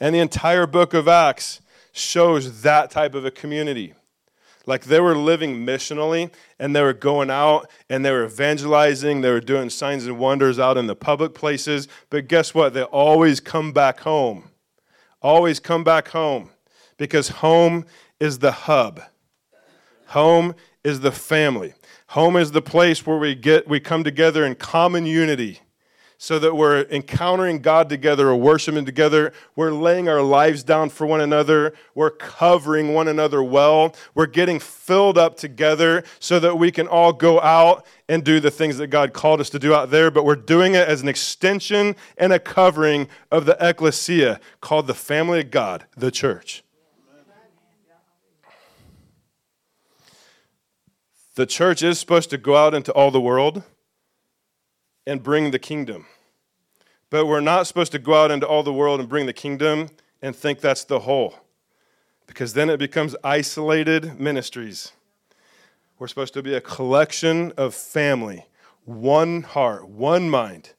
And 0.00 0.14
the 0.14 0.18
entire 0.18 0.66
book 0.66 0.94
of 0.94 1.06
Acts 1.08 1.60
shows 1.92 2.62
that 2.62 2.90
type 2.90 3.14
of 3.14 3.24
a 3.24 3.30
community. 3.30 3.94
Like 4.66 4.84
they 4.84 5.00
were 5.00 5.16
living 5.16 5.64
missionally 5.64 6.32
and 6.58 6.74
they 6.74 6.82
were 6.82 6.92
going 6.92 7.30
out 7.30 7.70
and 7.88 8.04
they 8.04 8.10
were 8.10 8.24
evangelizing, 8.24 9.20
they 9.20 9.30
were 9.30 9.40
doing 9.40 9.70
signs 9.70 10.06
and 10.06 10.18
wonders 10.18 10.58
out 10.58 10.76
in 10.76 10.88
the 10.88 10.96
public 10.96 11.34
places. 11.34 11.86
But 12.10 12.26
guess 12.26 12.52
what? 12.52 12.74
They 12.74 12.82
always 12.82 13.38
come 13.38 13.72
back 13.72 14.00
home. 14.00 14.50
Always 15.22 15.60
come 15.60 15.84
back 15.84 16.08
home 16.08 16.50
because 16.98 17.28
home 17.28 17.86
is 18.18 18.40
the 18.40 18.52
hub. 18.52 19.00
Home 20.08 20.54
is 20.82 21.00
the 21.00 21.12
family. 21.12 21.74
Home 22.08 22.36
is 22.36 22.52
the 22.52 22.62
place 22.62 23.06
where 23.06 23.18
we 23.18 23.34
get 23.34 23.68
we 23.68 23.80
come 23.80 24.04
together 24.04 24.44
in 24.44 24.54
common 24.56 25.06
unity 25.06 25.60
so 26.18 26.38
that 26.38 26.54
we're 26.54 26.82
encountering 26.84 27.60
God 27.60 27.88
together 27.88 28.28
or 28.28 28.36
worshiping 28.36 28.84
together. 28.84 29.32
We're 29.54 29.72
laying 29.72 30.08
our 30.08 30.22
lives 30.22 30.62
down 30.62 30.90
for 30.90 31.06
one 31.06 31.20
another. 31.20 31.74
We're 31.94 32.10
covering 32.10 32.94
one 32.94 33.08
another 33.08 33.42
well. 33.42 33.94
We're 34.14 34.26
getting 34.26 34.58
filled 34.58 35.18
up 35.18 35.36
together 35.36 36.04
so 36.18 36.40
that 36.40 36.56
we 36.56 36.70
can 36.72 36.86
all 36.88 37.12
go 37.12 37.40
out 37.40 37.86
and 38.08 38.24
do 38.24 38.40
the 38.40 38.50
things 38.50 38.78
that 38.78 38.88
God 38.88 39.12
called 39.12 39.40
us 39.40 39.50
to 39.50 39.58
do 39.58 39.74
out 39.74 39.90
there, 39.90 40.10
but 40.10 40.24
we're 40.24 40.36
doing 40.36 40.74
it 40.74 40.88
as 40.88 41.02
an 41.02 41.08
extension 41.08 41.96
and 42.16 42.32
a 42.32 42.38
covering 42.38 43.08
of 43.30 43.44
the 43.46 43.56
ecclesia 43.60 44.40
called 44.60 44.86
the 44.86 44.94
family 44.94 45.40
of 45.40 45.50
God, 45.50 45.86
the 45.96 46.10
church. 46.10 46.62
The 51.34 51.46
church 51.46 51.82
is 51.82 51.98
supposed 51.98 52.30
to 52.30 52.38
go 52.38 52.56
out 52.56 52.72
into 52.72 52.92
all 52.92 53.10
the 53.10 53.20
world 53.20 53.62
and 55.06 55.22
bring 55.22 55.50
the 55.50 55.58
kingdom. 55.58 56.06
But 57.10 57.26
we're 57.26 57.40
not 57.40 57.66
supposed 57.66 57.92
to 57.92 57.98
go 57.98 58.14
out 58.14 58.30
into 58.30 58.46
all 58.46 58.62
the 58.62 58.72
world 58.72 59.00
and 59.00 59.08
bring 59.08 59.26
the 59.26 59.32
kingdom 59.32 59.90
and 60.20 60.34
think 60.34 60.60
that's 60.60 60.84
the 60.84 61.00
whole, 61.00 61.34
because 62.26 62.54
then 62.54 62.68
it 62.68 62.78
becomes 62.78 63.14
isolated 63.22 64.18
ministries. 64.18 64.92
We're 65.98 66.08
supposed 66.08 66.34
to 66.34 66.42
be 66.42 66.54
a 66.54 66.60
collection 66.60 67.52
of 67.56 67.74
family, 67.74 68.46
one 68.84 69.42
heart, 69.42 69.88
one 69.88 70.28
mind, 70.28 70.70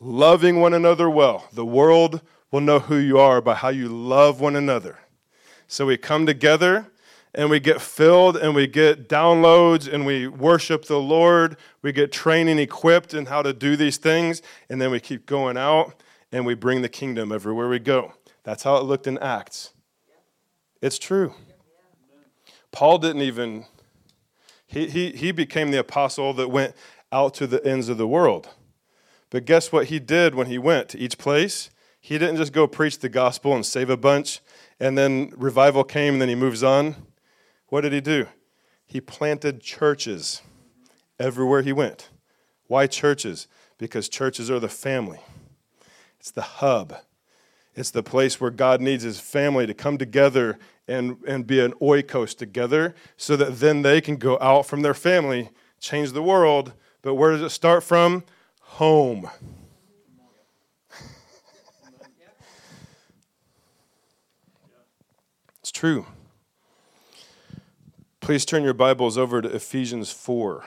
loving 0.00 0.60
one 0.60 0.74
another 0.74 1.08
well. 1.08 1.48
The 1.52 1.64
world 1.64 2.20
will 2.50 2.60
know 2.60 2.78
who 2.78 2.96
you 2.96 3.18
are 3.18 3.40
by 3.40 3.54
how 3.54 3.70
you 3.70 3.88
love 3.88 4.40
one 4.40 4.56
another. 4.56 4.98
So 5.66 5.86
we 5.86 5.96
come 5.96 6.26
together 6.26 6.86
and 7.36 7.50
we 7.50 7.60
get 7.60 7.82
filled 7.82 8.38
and 8.38 8.54
we 8.54 8.66
get 8.66 9.10
downloads 9.10 9.92
and 9.92 10.06
we 10.06 10.26
worship 10.26 10.86
the 10.86 10.98
Lord. 10.98 11.58
We 11.82 11.92
get 11.92 12.10
training 12.10 12.58
equipped 12.58 13.12
in 13.12 13.26
how 13.26 13.42
to 13.42 13.52
do 13.52 13.76
these 13.76 13.98
things. 13.98 14.40
And 14.70 14.80
then 14.80 14.90
we 14.90 15.00
keep 15.00 15.26
going 15.26 15.58
out 15.58 16.02
and 16.32 16.46
we 16.46 16.54
bring 16.54 16.80
the 16.80 16.88
kingdom 16.88 17.30
everywhere 17.30 17.68
we 17.68 17.78
go. 17.78 18.14
That's 18.42 18.62
how 18.62 18.76
it 18.78 18.84
looked 18.84 19.06
in 19.06 19.18
Acts. 19.18 19.74
It's 20.80 20.98
true. 20.98 21.34
Paul 22.72 22.98
didn't 22.98 23.22
even, 23.22 23.66
he, 24.66 24.88
he, 24.88 25.10
he 25.12 25.30
became 25.30 25.70
the 25.70 25.78
apostle 25.78 26.32
that 26.34 26.48
went 26.48 26.74
out 27.12 27.34
to 27.34 27.46
the 27.46 27.64
ends 27.66 27.90
of 27.90 27.98
the 27.98 28.08
world. 28.08 28.48
But 29.28 29.44
guess 29.44 29.70
what 29.70 29.88
he 29.88 29.98
did 29.98 30.34
when 30.34 30.46
he 30.46 30.56
went 30.56 30.88
to 30.90 30.98
each 30.98 31.18
place? 31.18 31.70
He 32.00 32.18
didn't 32.18 32.36
just 32.36 32.52
go 32.52 32.66
preach 32.66 32.98
the 32.98 33.08
gospel 33.08 33.54
and 33.54 33.66
save 33.66 33.90
a 33.90 33.96
bunch, 33.96 34.40
and 34.78 34.96
then 34.96 35.32
revival 35.36 35.82
came, 35.82 36.14
and 36.14 36.22
then 36.22 36.28
he 36.28 36.34
moves 36.34 36.62
on. 36.62 36.94
What 37.68 37.82
did 37.82 37.92
he 37.92 38.00
do? 38.00 38.26
He 38.86 39.00
planted 39.00 39.60
churches 39.60 40.42
everywhere 41.18 41.62
he 41.62 41.72
went. 41.72 42.10
Why 42.68 42.86
churches? 42.86 43.48
Because 43.78 44.08
churches 44.08 44.50
are 44.50 44.60
the 44.60 44.68
family, 44.68 45.20
it's 46.18 46.30
the 46.30 46.42
hub. 46.42 46.94
It's 47.76 47.90
the 47.90 48.02
place 48.02 48.40
where 48.40 48.50
God 48.50 48.80
needs 48.80 49.04
his 49.04 49.20
family 49.20 49.66
to 49.66 49.74
come 49.74 49.98
together 49.98 50.58
and, 50.88 51.18
and 51.28 51.46
be 51.46 51.60
an 51.60 51.72
oikos 51.74 52.34
together 52.34 52.94
so 53.18 53.36
that 53.36 53.58
then 53.58 53.82
they 53.82 54.00
can 54.00 54.16
go 54.16 54.38
out 54.40 54.64
from 54.64 54.80
their 54.80 54.94
family, 54.94 55.50
change 55.78 56.12
the 56.12 56.22
world. 56.22 56.72
But 57.02 57.16
where 57.16 57.32
does 57.32 57.42
it 57.42 57.50
start 57.50 57.84
from? 57.84 58.24
Home. 58.60 59.30
It's 65.60 65.72
true. 65.72 66.06
Please 68.26 68.44
turn 68.44 68.64
your 68.64 68.74
Bibles 68.74 69.16
over 69.16 69.40
to 69.40 69.48
Ephesians 69.48 70.10
4. 70.10 70.64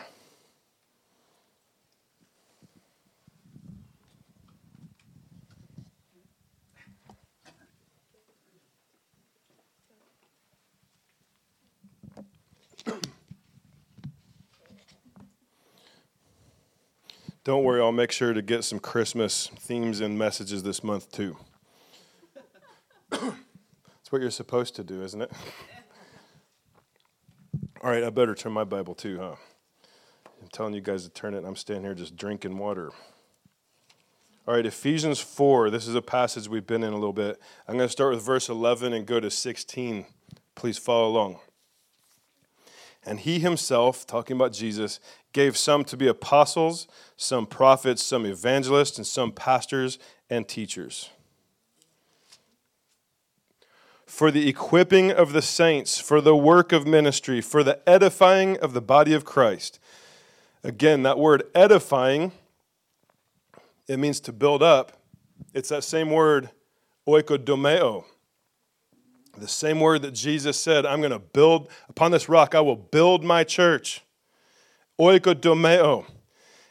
Don't 17.44 17.66
worry, 17.66 17.82
I'll 17.82 17.92
make 17.92 18.14
sure 18.14 18.32
to 18.32 18.42
get 18.42 18.64
some 18.64 18.80
Christmas 18.80 19.48
themes 19.58 20.00
and 20.00 20.18
messages 20.18 20.64
this 20.64 20.82
month 20.82 21.12
too. 21.12 21.36
That's 23.10 23.34
what 24.12 24.22
you're 24.22 24.32
supposed 24.32 24.78
to 24.78 24.84
do, 24.86 25.04
isn't 25.04 25.24
it? 25.24 25.32
All 27.82 27.90
right, 27.90 28.04
I 28.04 28.10
better 28.10 28.36
turn 28.36 28.52
my 28.52 28.66
Bible 28.66 28.94
too, 28.94 29.20
huh? 29.20 29.36
I'm 30.42 30.50
telling 30.52 30.74
you 30.74 30.82
guys 30.82 31.06
to 31.06 31.10
turn 31.10 31.34
it, 31.34 31.46
I'm 31.46 31.56
standing 31.56 31.86
here 31.86 31.94
just 31.94 32.18
drinking 32.18 32.58
water. 32.58 32.92
All 34.46 34.54
right, 34.54 34.66
Ephesians 34.66 35.22
4. 35.22 35.70
This 35.70 35.88
is 35.88 35.96
a 35.96 36.02
passage 36.02 36.50
we've 36.50 36.68
been 36.68 36.84
in 36.84 36.92
a 36.92 36.98
little 36.98 37.14
bit. 37.14 37.40
I'm 37.70 37.78
going 37.78 37.88
to 37.88 37.92
start 37.92 38.14
with 38.14 38.22
verse 38.22 38.50
11 38.50 38.92
and 38.92 39.06
go 39.06 39.22
to 39.22 39.32
16. 39.32 40.06
Please 40.56 40.78
follow 40.78 41.08
along. 41.08 41.40
And 43.06 43.22
he 43.22 43.40
himself, 43.40 44.06
talking 44.06 44.36
about 44.36 44.52
Jesus, 44.52 45.00
gave 45.32 45.56
some 45.56 45.86
to 45.86 45.96
be 45.96 46.08
apostles, 46.08 46.86
some 47.16 47.46
prophets, 47.46 48.04
some 48.04 48.26
evangelists, 48.26 48.98
and 48.98 49.08
some 49.08 49.32
pastors 49.32 50.00
and 50.30 50.50
teachers 50.50 51.12
for 54.10 54.32
the 54.32 54.50
equipping 54.50 55.12
of 55.12 55.34
the 55.34 55.42
saints, 55.42 56.00
for 56.00 56.20
the 56.20 56.36
work 56.36 56.72
of 56.72 56.88
ministry, 56.88 57.42
for 57.42 57.64
the 57.64 57.80
edifying 57.88 58.58
of 58.58 58.74
the 58.74 58.82
body 58.82 59.14
of 59.14 59.24
Christ. 59.24 59.80
Again, 60.64 61.04
that 61.04 61.20
word 61.20 61.44
edifying, 61.54 62.32
it 63.88 63.98
means 63.98 64.20
to 64.22 64.34
build 64.34 64.64
up. 64.64 64.94
It's 65.54 65.70
that 65.70 65.84
same 65.84 66.10
word, 66.10 66.50
oikodomeo. 67.08 68.04
The 69.38 69.48
same 69.48 69.80
word 69.80 70.02
that 70.02 70.16
Jesus 70.16 70.60
said, 70.60 70.88
I'm 70.88 71.02
going 71.02 71.12
to 71.12 71.20
build, 71.20 71.70
upon 71.88 72.10
this 72.10 72.28
rock, 72.28 72.56
I 72.56 72.62
will 72.62 72.76
build 72.76 73.24
my 73.24 73.44
church. 73.44 74.02
Oikodomeo. 75.00 76.08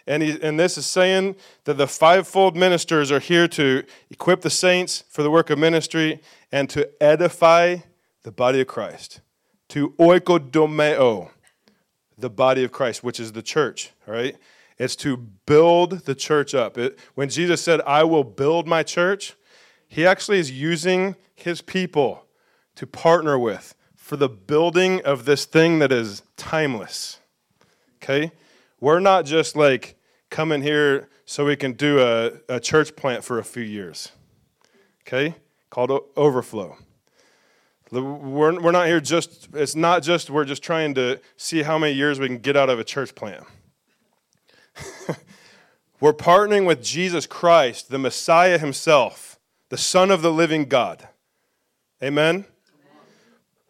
And, 0.08 0.22
he, 0.22 0.42
and 0.42 0.58
this 0.58 0.78
is 0.78 0.86
saying 0.86 1.36
that 1.64 1.74
the 1.74 1.86
fivefold 1.86 2.56
ministers 2.56 3.12
are 3.12 3.20
here 3.20 3.46
to 3.48 3.84
equip 4.08 4.40
the 4.40 4.48
saints 4.50 5.04
for 5.10 5.22
the 5.22 5.30
work 5.30 5.50
of 5.50 5.58
ministry 5.58 6.22
and 6.50 6.70
to 6.70 6.90
edify 7.00 7.76
the 8.22 8.32
body 8.32 8.62
of 8.62 8.66
Christ. 8.66 9.20
To 9.68 9.90
oikodomeo, 9.90 11.28
the 12.16 12.30
body 12.30 12.64
of 12.64 12.72
Christ, 12.72 13.04
which 13.04 13.20
is 13.20 13.32
the 13.32 13.42
church, 13.42 13.92
all 14.08 14.14
right? 14.14 14.34
It's 14.78 14.96
to 14.96 15.18
build 15.18 16.06
the 16.06 16.14
church 16.14 16.54
up. 16.54 16.78
It, 16.78 16.98
when 17.14 17.28
Jesus 17.28 17.60
said, 17.60 17.82
I 17.82 18.04
will 18.04 18.24
build 18.24 18.66
my 18.66 18.82
church, 18.82 19.34
he 19.88 20.06
actually 20.06 20.38
is 20.38 20.50
using 20.50 21.16
his 21.34 21.60
people 21.60 22.24
to 22.76 22.86
partner 22.86 23.38
with 23.38 23.74
for 23.94 24.16
the 24.16 24.28
building 24.30 25.04
of 25.04 25.26
this 25.26 25.44
thing 25.44 25.80
that 25.80 25.92
is 25.92 26.22
timeless. 26.38 27.20
Okay? 28.02 28.32
We're 28.80 29.00
not 29.00 29.26
just 29.26 29.54
like 29.54 29.96
coming 30.30 30.62
here 30.62 31.08
so 31.24 31.44
we 31.44 31.56
can 31.56 31.72
do 31.72 32.00
a, 32.00 32.32
a 32.48 32.60
church 32.60 32.96
plant 32.96 33.24
for 33.24 33.38
a 33.38 33.44
few 33.44 33.62
years. 33.62 34.12
Okay? 35.02 35.34
Called 35.70 35.90
Overflow. 36.16 36.76
We're, 37.90 38.60
we're 38.60 38.70
not 38.70 38.86
here 38.86 39.00
just, 39.00 39.48
it's 39.54 39.74
not 39.74 40.02
just, 40.02 40.28
we're 40.28 40.44
just 40.44 40.62
trying 40.62 40.94
to 40.94 41.20
see 41.36 41.62
how 41.62 41.78
many 41.78 41.94
years 41.94 42.20
we 42.20 42.26
can 42.26 42.38
get 42.38 42.56
out 42.56 42.68
of 42.68 42.78
a 42.78 42.84
church 42.84 43.14
plant. 43.14 43.44
we're 46.00 46.12
partnering 46.12 46.66
with 46.66 46.82
Jesus 46.82 47.26
Christ, 47.26 47.90
the 47.90 47.98
Messiah 47.98 48.58
himself, 48.58 49.38
the 49.70 49.78
Son 49.78 50.10
of 50.10 50.20
the 50.20 50.32
living 50.32 50.66
God. 50.66 51.08
Amen? 52.02 52.44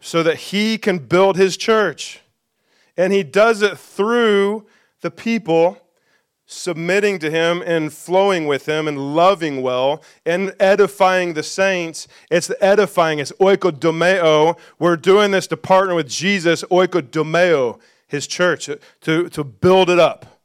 So 0.01 0.23
that 0.23 0.37
he 0.37 0.79
can 0.79 0.99
build 0.99 1.37
his 1.37 1.57
church. 1.57 2.21
And 2.97 3.13
he 3.13 3.23
does 3.23 3.63
it 3.63 3.79
through 3.79 4.67
the 5.01 5.11
people 5.11 5.81
submitting 6.51 7.19
to 7.19 7.31
him 7.31 7.63
and 7.67 7.93
flowing 7.93 8.47
with 8.47 8.67
him 8.67 8.89
and 8.89 9.15
loving 9.15 9.61
well 9.61 10.03
and 10.25 10.55
edifying 10.59 11.35
the 11.35 11.43
saints. 11.43 12.09
It's 12.31 12.51
edifying, 12.61 13.19
it's 13.19 13.33
oikodomeo. 13.33 14.59
We're 14.79 14.97
doing 14.97 15.31
this 15.31 15.47
to 15.49 15.59
partner 15.59 15.95
with 15.95 16.09
Jesus, 16.09 16.65
oikodomeo, 16.65 17.79
his 18.09 18.27
church, 18.27 18.71
to, 19.03 19.29
to 19.29 19.45
build 19.45 19.91
it 19.91 19.99
up. 19.99 20.41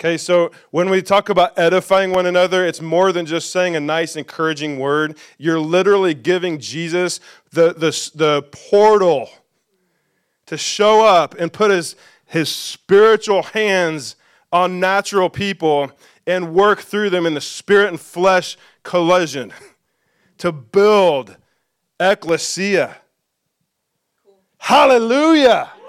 Okay, 0.00 0.16
so 0.16 0.50
when 0.70 0.90
we 0.90 1.02
talk 1.02 1.28
about 1.28 1.56
edifying 1.56 2.10
one 2.10 2.26
another, 2.26 2.64
it's 2.64 2.80
more 2.80 3.12
than 3.12 3.24
just 3.24 3.50
saying 3.50 3.76
a 3.76 3.80
nice, 3.80 4.16
encouraging 4.16 4.80
word. 4.80 5.16
You're 5.38 5.60
literally 5.60 6.14
giving 6.14 6.58
Jesus 6.58 7.20
the, 7.52 7.72
the, 7.72 8.10
the 8.14 8.42
portal 8.50 9.30
to 10.46 10.56
show 10.56 11.04
up 11.04 11.34
and 11.38 11.52
put 11.52 11.70
his, 11.70 11.94
his 12.26 12.48
spiritual 12.48 13.42
hands 13.42 14.16
on 14.52 14.80
natural 14.80 15.28
people 15.28 15.90
and 16.26 16.54
work 16.54 16.80
through 16.80 17.10
them 17.10 17.26
in 17.26 17.34
the 17.34 17.40
spirit 17.40 17.88
and 17.88 18.00
flesh 18.00 18.56
collision 18.82 19.52
to 20.38 20.52
build 20.52 21.36
ecclesia. 22.00 22.96
Hallelujah. 24.58 25.70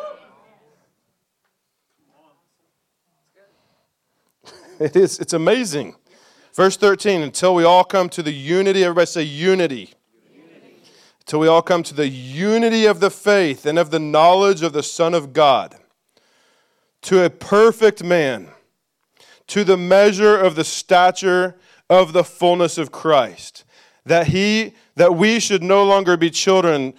It 4.80 4.96
is, 4.96 5.20
it's 5.20 5.34
amazing. 5.34 5.96
Verse 6.54 6.78
13, 6.78 7.22
until 7.22 7.54
we 7.54 7.66
all 7.66 7.84
come 7.84 8.08
to 8.08 8.24
the 8.24 8.32
unity, 8.32 8.86
everybody 8.86 9.08
say 9.08 9.24
unity. 9.24 9.94
unity. 10.34 10.78
Until 11.20 11.40
we 11.42 11.50
all 11.50 11.62
come 11.62 11.84
to 11.84 11.94
the 11.94 12.08
unity 12.08 12.86
of 12.86 13.02
the 13.02 13.10
faith 13.12 13.66
and 13.66 13.78
of 13.78 13.92
the 13.92 14.00
knowledge 14.00 14.64
of 14.64 14.72
the 14.72 14.82
Son 14.82 15.14
of 15.14 15.34
God 15.34 15.76
to 17.04 17.24
a 17.24 17.30
perfect 17.30 18.04
man, 18.04 18.50
to 19.48 19.64
the 19.64 19.78
measure 19.78 20.38
of 20.38 20.56
the 20.56 20.64
stature 20.64 21.56
of 21.90 22.14
the 22.14 22.24
fullness 22.24 22.78
of 22.78 22.92
Christ, 22.92 23.64
that 24.06 24.28
he 24.28 24.74
that 24.96 25.16
we 25.16 25.40
should 25.40 25.64
no 25.64 25.84
longer 25.84 26.18
be 26.18 26.30
children 26.30 26.94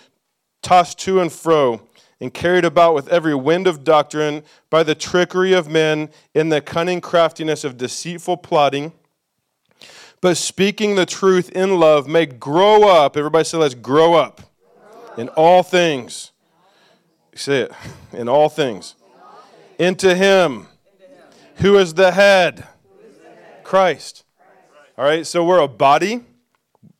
tossed 0.62 0.98
to 1.00 1.20
and 1.20 1.32
fro 1.32 1.82
and 2.20 2.34
carried 2.34 2.64
about 2.64 2.94
with 2.94 3.08
every 3.08 3.34
wind 3.34 3.66
of 3.66 3.84
doctrine 3.84 4.42
by 4.68 4.82
the 4.82 4.94
trickery 4.94 5.52
of 5.52 5.68
men 5.68 6.10
in 6.34 6.50
the 6.50 6.60
cunning 6.60 7.00
craftiness 7.00 7.64
of 7.64 7.76
deceitful 7.78 8.36
plotting 8.36 8.92
but 10.20 10.36
speaking 10.36 10.96
the 10.96 11.06
truth 11.06 11.48
in 11.50 11.80
love 11.80 12.06
may 12.06 12.26
grow 12.26 12.88
up 12.88 13.16
everybody 13.16 13.44
say 13.44 13.56
let's 13.56 13.74
grow 13.74 14.14
up 14.14 14.42
in 15.16 15.28
all 15.30 15.62
things. 15.62 16.32
Say 17.34 17.62
it 17.62 17.72
in 18.12 18.28
all 18.28 18.48
things 18.48 18.96
into 19.80 20.14
him 20.14 20.66
who 21.56 21.78
is 21.78 21.94
the 21.94 22.12
head 22.12 22.68
christ. 23.64 24.24
All 24.98 25.04
right 25.06 25.26
so 25.26 25.42
we're 25.42 25.58
a 25.58 25.68
body. 25.68 26.24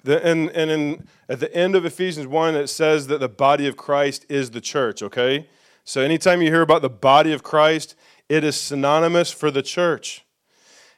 And, 0.06 0.48
and 0.50 0.70
in, 0.70 1.08
at 1.28 1.40
the 1.40 1.54
end 1.54 1.76
of 1.76 1.84
ephesians 1.84 2.26
1 2.26 2.54
it 2.54 2.68
says 2.68 3.06
that 3.08 3.20
the 3.20 3.28
body 3.28 3.66
of 3.66 3.76
christ 3.76 4.24
is 4.30 4.52
the 4.52 4.62
church 4.62 5.02
okay? 5.02 5.46
So 5.84 6.00
anytime 6.00 6.40
you 6.40 6.50
hear 6.50 6.62
about 6.62 6.80
the 6.80 6.88
body 6.88 7.34
of 7.34 7.42
christ 7.42 7.94
it 8.30 8.44
is 8.44 8.56
synonymous 8.56 9.30
for 9.30 9.50
the 9.50 9.62
church. 9.62 10.24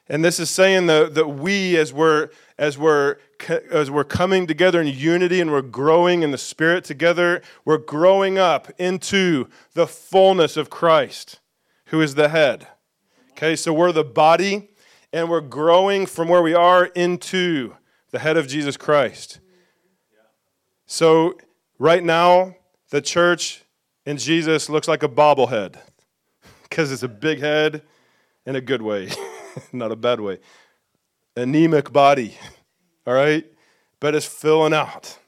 And 0.07 0.23
this 0.23 0.39
is 0.39 0.49
saying 0.49 0.85
that, 0.87 1.15
that 1.15 1.27
we 1.27 1.75
as 1.77 1.91
we're 1.91 2.29
as 2.57 2.77
we're 2.77 3.17
as 3.69 3.91
we're 3.91 4.05
coming 4.05 4.47
together 4.47 4.79
in 4.79 4.87
unity 4.87 5.41
and 5.41 5.51
we're 5.51 5.61
growing 5.61 6.23
in 6.23 6.31
the 6.31 6.37
spirit 6.37 6.85
together 6.85 7.41
we're 7.65 7.77
growing 7.77 8.37
up 8.37 8.71
into 8.77 9.49
the 9.73 9.85
fullness 9.85 10.55
of 10.55 10.69
christ 10.69 11.39
who 11.93 12.01
is 12.01 12.15
the 12.15 12.27
head. 12.27 12.65
Okay, 13.33 13.55
so 13.55 13.71
we're 13.71 13.91
the 13.91 14.03
body 14.03 14.67
and 15.13 15.29
we're 15.29 15.41
growing 15.41 16.07
from 16.07 16.27
where 16.27 16.41
we 16.41 16.55
are 16.55 16.85
into 16.85 17.75
the 18.09 18.17
head 18.17 18.35
of 18.35 18.47
Jesus 18.47 18.77
Christ. 18.77 19.39
So, 20.87 21.37
right 21.77 22.03
now, 22.03 22.55
the 22.89 22.99
church 22.99 23.63
in 24.07 24.17
Jesus 24.17 24.69
looks 24.69 24.87
like 24.87 25.03
a 25.03 25.07
bobblehead 25.07 25.75
because 26.63 26.91
it's 26.91 27.03
a 27.03 27.07
big 27.07 27.41
head 27.41 27.83
in 28.47 28.55
a 28.55 28.61
good 28.61 28.81
way, 28.81 29.11
not 29.71 29.91
a 29.91 29.95
bad 29.95 30.19
way. 30.19 30.39
Anemic 31.37 31.93
body, 31.93 32.35
all 33.05 33.13
right? 33.13 33.45
But 33.99 34.15
it's 34.15 34.25
filling 34.25 34.73
out. 34.73 35.19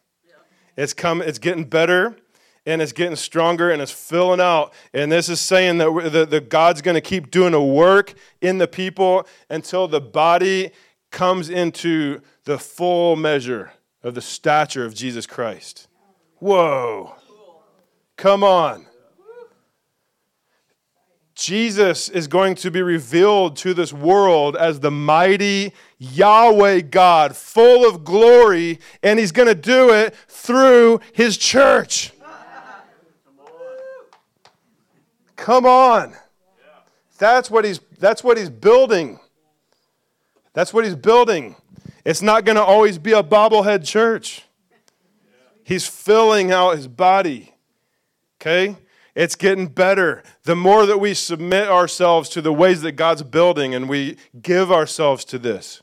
It's 0.75 0.95
come 0.95 1.21
it's 1.21 1.37
getting 1.37 1.65
better 1.65 2.17
and 2.65 2.81
it's 2.81 2.91
getting 2.91 3.15
stronger 3.15 3.71
and 3.71 3.81
it's 3.81 3.91
filling 3.91 4.41
out. 4.41 4.73
And 4.93 5.11
this 5.11 5.29
is 5.29 5.39
saying 5.39 5.77
that 5.77 6.27
the, 6.29 6.41
God's 6.41 6.81
going 6.81 6.95
to 6.95 7.01
keep 7.01 7.31
doing 7.31 7.53
a 7.53 7.63
work 7.63 8.13
in 8.41 8.57
the 8.57 8.67
people 8.67 9.27
until 9.49 9.87
the 9.87 10.01
body 10.01 10.71
comes 11.11 11.49
into 11.49 12.21
the 12.45 12.57
full 12.57 13.15
measure 13.15 13.73
of 14.03 14.15
the 14.15 14.21
stature 14.21 14.85
of 14.85 14.93
Jesus 14.93 15.25
Christ. 15.25 15.87
Whoa. 16.39 17.15
Come 18.17 18.43
on. 18.43 18.85
Jesus 21.35 22.07
is 22.07 22.27
going 22.27 22.55
to 22.55 22.71
be 22.71 22.81
revealed 22.81 23.57
to 23.57 23.73
this 23.73 23.91
world 23.91 24.55
as 24.55 24.79
the 24.79 24.91
mighty 24.91 25.73
Yahweh 25.97 26.79
God, 26.81 27.35
full 27.35 27.87
of 27.87 28.05
glory, 28.05 28.79
and 29.03 29.19
he's 29.19 29.33
going 29.33 29.49
to 29.49 29.55
do 29.55 29.91
it 29.91 30.15
through 30.29 31.01
his 31.11 31.37
church. 31.37 32.13
Come 35.35 35.65
on. 35.65 36.15
That's 37.17 37.49
what 37.49 37.65
he's 37.65 37.79
that's 37.99 38.23
what 38.23 38.37
he's 38.37 38.49
building. 38.49 39.19
That's 40.53 40.73
what 40.73 40.85
he's 40.85 40.95
building. 40.95 41.55
It's 42.05 42.21
not 42.21 42.45
going 42.45 42.55
to 42.55 42.63
always 42.63 42.97
be 42.97 43.13
a 43.13 43.23
bobblehead 43.23 43.85
church. 43.85 44.43
He's 45.63 45.87
filling 45.87 46.51
out 46.51 46.75
his 46.75 46.87
body. 46.87 47.53
Okay? 48.39 48.77
It's 49.15 49.35
getting 49.35 49.67
better. 49.67 50.23
The 50.43 50.55
more 50.55 50.85
that 50.85 50.99
we 50.99 51.13
submit 51.13 51.67
ourselves 51.67 52.29
to 52.29 52.41
the 52.41 52.53
ways 52.53 52.81
that 52.81 52.93
God's 52.93 53.23
building 53.23 53.73
and 53.73 53.89
we 53.89 54.17
give 54.41 54.71
ourselves 54.71 55.25
to 55.25 55.39
this, 55.39 55.81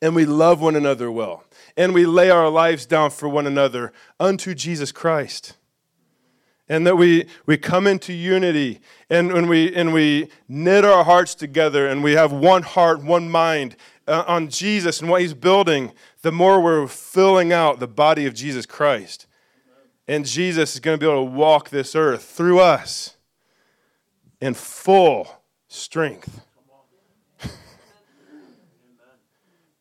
and 0.00 0.14
we 0.14 0.24
love 0.24 0.60
one 0.60 0.76
another 0.76 1.10
well, 1.10 1.44
and 1.76 1.92
we 1.92 2.06
lay 2.06 2.30
our 2.30 2.48
lives 2.48 2.86
down 2.86 3.10
for 3.10 3.28
one 3.28 3.46
another 3.46 3.92
unto 4.18 4.54
Jesus 4.54 4.92
Christ 4.92 5.57
and 6.68 6.86
that 6.86 6.96
we, 6.96 7.26
we 7.46 7.56
come 7.56 7.86
into 7.86 8.12
unity 8.12 8.80
and, 9.08 9.30
and, 9.32 9.48
we, 9.48 9.74
and 9.74 9.92
we 9.92 10.28
knit 10.48 10.84
our 10.84 11.04
hearts 11.04 11.34
together 11.34 11.86
and 11.86 12.02
we 12.02 12.12
have 12.12 12.32
one 12.32 12.62
heart, 12.62 13.02
one 13.02 13.30
mind 13.30 13.76
uh, 14.06 14.24
on 14.26 14.48
Jesus 14.48 15.00
and 15.00 15.10
what 15.10 15.22
he's 15.22 15.34
building, 15.34 15.92
the 16.22 16.32
more 16.32 16.60
we're 16.60 16.86
filling 16.86 17.52
out 17.52 17.80
the 17.80 17.88
body 17.88 18.26
of 18.26 18.34
Jesus 18.34 18.66
Christ. 18.66 19.26
And 20.06 20.24
Jesus 20.24 20.74
is 20.74 20.80
going 20.80 20.98
to 20.98 21.00
be 21.04 21.10
able 21.10 21.26
to 21.26 21.30
walk 21.30 21.68
this 21.68 21.94
earth 21.94 22.24
through 22.24 22.60
us 22.60 23.16
in 24.40 24.54
full 24.54 25.28
strength. 25.68 26.40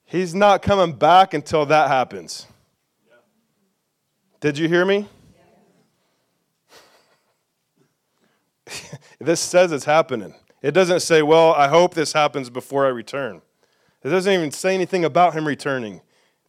He's 0.06 0.36
not 0.36 0.62
coming 0.62 0.98
back 0.98 1.34
until 1.34 1.66
that 1.68 1.88
happens. 1.88 2.46
Did 4.42 4.58
you 4.58 4.68
hear 4.68 4.86
me? 4.86 5.08
this 9.20 9.40
says 9.40 9.72
it's 9.72 9.86
happening. 9.86 10.34
It 10.62 10.72
doesn't 10.72 11.02
say, 11.02 11.22
well, 11.22 11.54
I 11.54 11.68
hope 11.68 11.94
this 11.94 12.14
happens 12.14 12.50
before 12.50 12.86
I 12.86 12.90
return. 12.90 13.42
It 14.04 14.10
doesn't 14.10 14.32
even 14.32 14.52
say 14.52 14.74
anything 14.74 15.06
about 15.06 15.34
him 15.34 15.48
returning. 15.48 16.02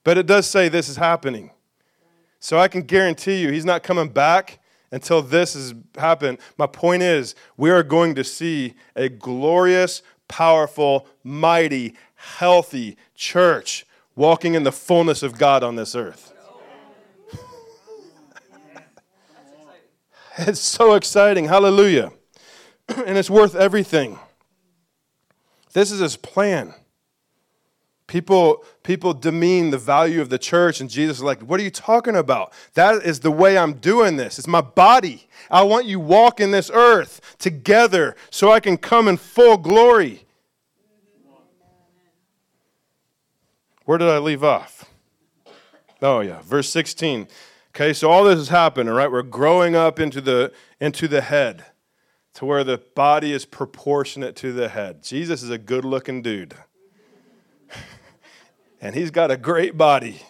But 0.05 0.17
it 0.17 0.27
does 0.27 0.47
say 0.47 0.69
this 0.69 0.89
is 0.89 0.97
happening. 0.97 1.51
So 2.41 2.59
I 2.59 2.69
can 2.69 2.83
guarantee 2.83 3.41
you 3.41 3.51
he's 3.51 3.65
not 3.65 3.83
coming 3.83 4.09
back 4.09 4.61
until 4.91 5.21
this 5.23 5.55
has 5.55 5.75
happened. 5.97 6.39
My 6.57 6.67
point 6.67 7.03
is, 7.03 7.35
we 7.57 7.71
are 7.71 7.83
going 7.83 8.15
to 8.15 8.25
see 8.25 8.75
a 8.97 9.09
glorious, 9.09 10.03
powerful, 10.29 11.07
mighty, 11.25 11.95
healthy 12.15 12.97
church 13.15 13.85
walking 14.17 14.55
in 14.55 14.63
the 14.63 14.73
fullness 14.73 15.23
of 15.23 15.39
God 15.39 15.63
on 15.63 15.77
this 15.77 15.95
earth. 15.95 16.33
It's 20.47 20.61
so 20.61 20.95
exciting. 20.95 21.47
Hallelujah. 21.47 22.13
and 22.89 23.19
it's 23.19 23.29
worth 23.29 23.57
everything. 23.57 24.19
This 25.73 25.91
is 25.91 25.99
his 25.99 26.17
plan. 26.17 26.75
People, 28.07 28.65
people 28.85 29.13
demean 29.13 29.71
the 29.71 29.79
value 29.79 30.23
of 30.23 30.31
the 30.31 30.39
church, 30.39 30.81
and 30.81 30.89
Jesus 30.89 31.19
is 31.19 31.23
like, 31.23 31.41
What 31.41 31.59
are 31.59 31.63
you 31.65 31.71
talking 31.71 32.15
about? 32.15 32.53
That 32.75 33.03
is 33.03 33.21
the 33.21 33.33
way 33.33 33.59
I'm 33.59 33.75
doing 33.75 34.17
this. 34.17 34.39
It's 34.39 34.47
my 34.47 34.61
body. 34.61 35.29
I 35.51 35.65
want 35.65 35.87
you 35.87 35.99
walking 35.99 36.53
this 36.53 36.71
earth 36.73 37.37
together 37.39 38.15
so 38.31 38.53
I 38.53 38.61
can 38.61 38.77
come 38.79 39.09
in 39.09 39.17
full 39.17 39.57
glory. 39.57 40.25
Where 43.85 43.99
did 43.99 44.09
I 44.09 44.19
leave 44.19 44.45
off? 44.45 44.85
Oh, 46.01 46.21
yeah, 46.21 46.41
verse 46.43 46.69
16. 46.71 47.27
Okay, 47.81 47.93
so 47.93 48.11
all 48.11 48.25
this 48.25 48.41
is 48.41 48.49
happening, 48.49 48.93
right? 48.93 49.09
We're 49.09 49.23
growing 49.23 49.77
up 49.77 50.01
into 50.01 50.21
the, 50.21 50.53
into 50.81 51.07
the 51.07 51.21
head 51.21 51.67
to 52.35 52.45
where 52.45 52.65
the 52.65 52.79
body 52.97 53.33
is 53.33 53.45
proportionate 53.45 54.35
to 54.35 54.53
the 54.53 54.69
head. 54.69 55.05
Jesus 55.05 55.45
is 55.45 55.51
a 55.51 55.59
good 55.59 55.85
looking 55.85 56.21
dude 56.21 56.57
and 58.81 58.97
he's 58.97 59.13
got 59.13 59.31
a 59.31 59.37
great 59.37 59.77
body. 59.77 60.21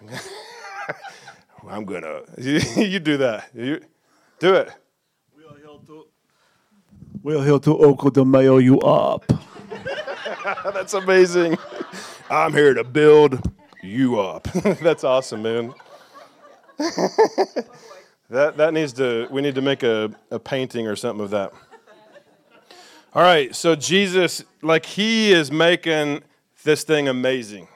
I'm 1.68 1.84
gonna. 1.84 2.22
You, 2.38 2.60
you, 2.82 2.98
do 2.98 3.18
that. 3.18 3.50
You 3.54 3.82
do 4.38 4.54
it. 4.54 4.72
We 5.36 5.44
are 5.44 5.54
here 5.58 5.66
to. 5.86 6.06
We 7.24 7.34
are 7.34 7.42
here 7.42 7.58
to 7.58 7.70
oikodomeo 7.70 8.62
you 8.62 8.78
up. 8.80 9.24
That's 10.74 10.92
amazing. 10.92 11.56
I'm 12.28 12.52
here 12.52 12.74
to 12.74 12.84
build 12.84 13.40
you 13.82 14.20
up. 14.20 14.42
That's 14.82 15.04
awesome, 15.04 15.42
man. 15.42 15.74
That, 18.30 18.56
that 18.56 18.72
needs 18.72 18.94
to, 18.94 19.28
we 19.30 19.42
need 19.42 19.54
to 19.54 19.60
make 19.60 19.82
a, 19.82 20.10
a 20.30 20.38
painting 20.38 20.88
or 20.88 20.96
something 20.96 21.22
of 21.22 21.30
that. 21.30 21.52
All 23.12 23.22
right, 23.22 23.54
so 23.54 23.76
Jesus, 23.76 24.42
like, 24.62 24.86
he 24.86 25.30
is 25.30 25.52
making 25.52 26.22
this 26.64 26.84
thing 26.84 27.06
amazing. 27.06 27.68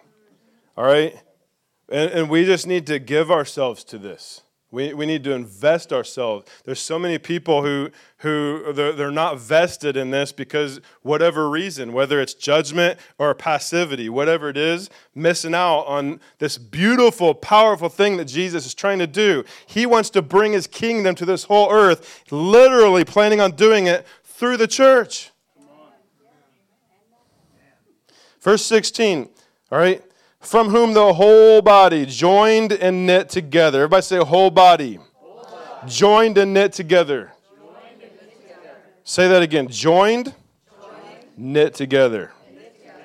All 0.76 0.84
right? 0.84 1.14
And, 1.90 2.10
and 2.10 2.30
we 2.30 2.46
just 2.46 2.66
need 2.66 2.86
to 2.86 2.98
give 2.98 3.30
ourselves 3.30 3.84
to 3.84 3.98
this. 3.98 4.40
We, 4.70 4.92
we 4.92 5.06
need 5.06 5.24
to 5.24 5.32
invest 5.32 5.94
ourselves. 5.94 6.50
There's 6.64 6.80
so 6.80 6.98
many 6.98 7.16
people 7.16 7.62
who, 7.62 7.90
who 8.18 8.70
they're, 8.74 8.92
they're 8.92 9.10
not 9.10 9.38
vested 9.38 9.96
in 9.96 10.10
this 10.10 10.30
because 10.30 10.82
whatever 11.00 11.48
reason, 11.48 11.94
whether 11.94 12.20
it's 12.20 12.34
judgment 12.34 12.98
or 13.16 13.34
passivity, 13.34 14.10
whatever 14.10 14.50
it 14.50 14.58
is, 14.58 14.90
missing 15.14 15.54
out 15.54 15.84
on 15.84 16.20
this 16.38 16.58
beautiful, 16.58 17.32
powerful 17.32 17.88
thing 17.88 18.18
that 18.18 18.26
Jesus 18.26 18.66
is 18.66 18.74
trying 18.74 18.98
to 18.98 19.06
do. 19.06 19.42
He 19.66 19.86
wants 19.86 20.10
to 20.10 20.20
bring 20.20 20.52
his 20.52 20.66
kingdom 20.66 21.14
to 21.14 21.24
this 21.24 21.44
whole 21.44 21.72
earth, 21.72 22.24
literally 22.30 23.04
planning 23.04 23.40
on 23.40 23.52
doing 23.52 23.86
it 23.86 24.06
through 24.22 24.58
the 24.58 24.68
church. 24.68 25.30
Verse 28.42 28.64
16, 28.66 29.30
all 29.72 29.78
right? 29.78 30.02
From 30.40 30.68
whom 30.68 30.94
the 30.94 31.12
whole 31.14 31.62
body, 31.62 32.06
joined 32.06 32.72
and 32.72 33.06
knit 33.06 33.28
together. 33.28 33.80
Everybody 33.80 34.02
say, 34.02 34.18
whole 34.18 34.50
body. 34.50 34.98
Whole 35.14 35.42
body. 35.42 35.92
Joined 35.92 36.38
and 36.38 36.54
knit 36.54 36.72
together. 36.72 37.32
And 37.60 38.00
knit 38.00 38.18
together. 38.20 38.76
Say 39.04 39.28
that 39.28 39.42
again. 39.42 39.68
Joined, 39.68 40.26
Joined. 40.26 40.34
knit 41.36 41.74
together. 41.74 42.32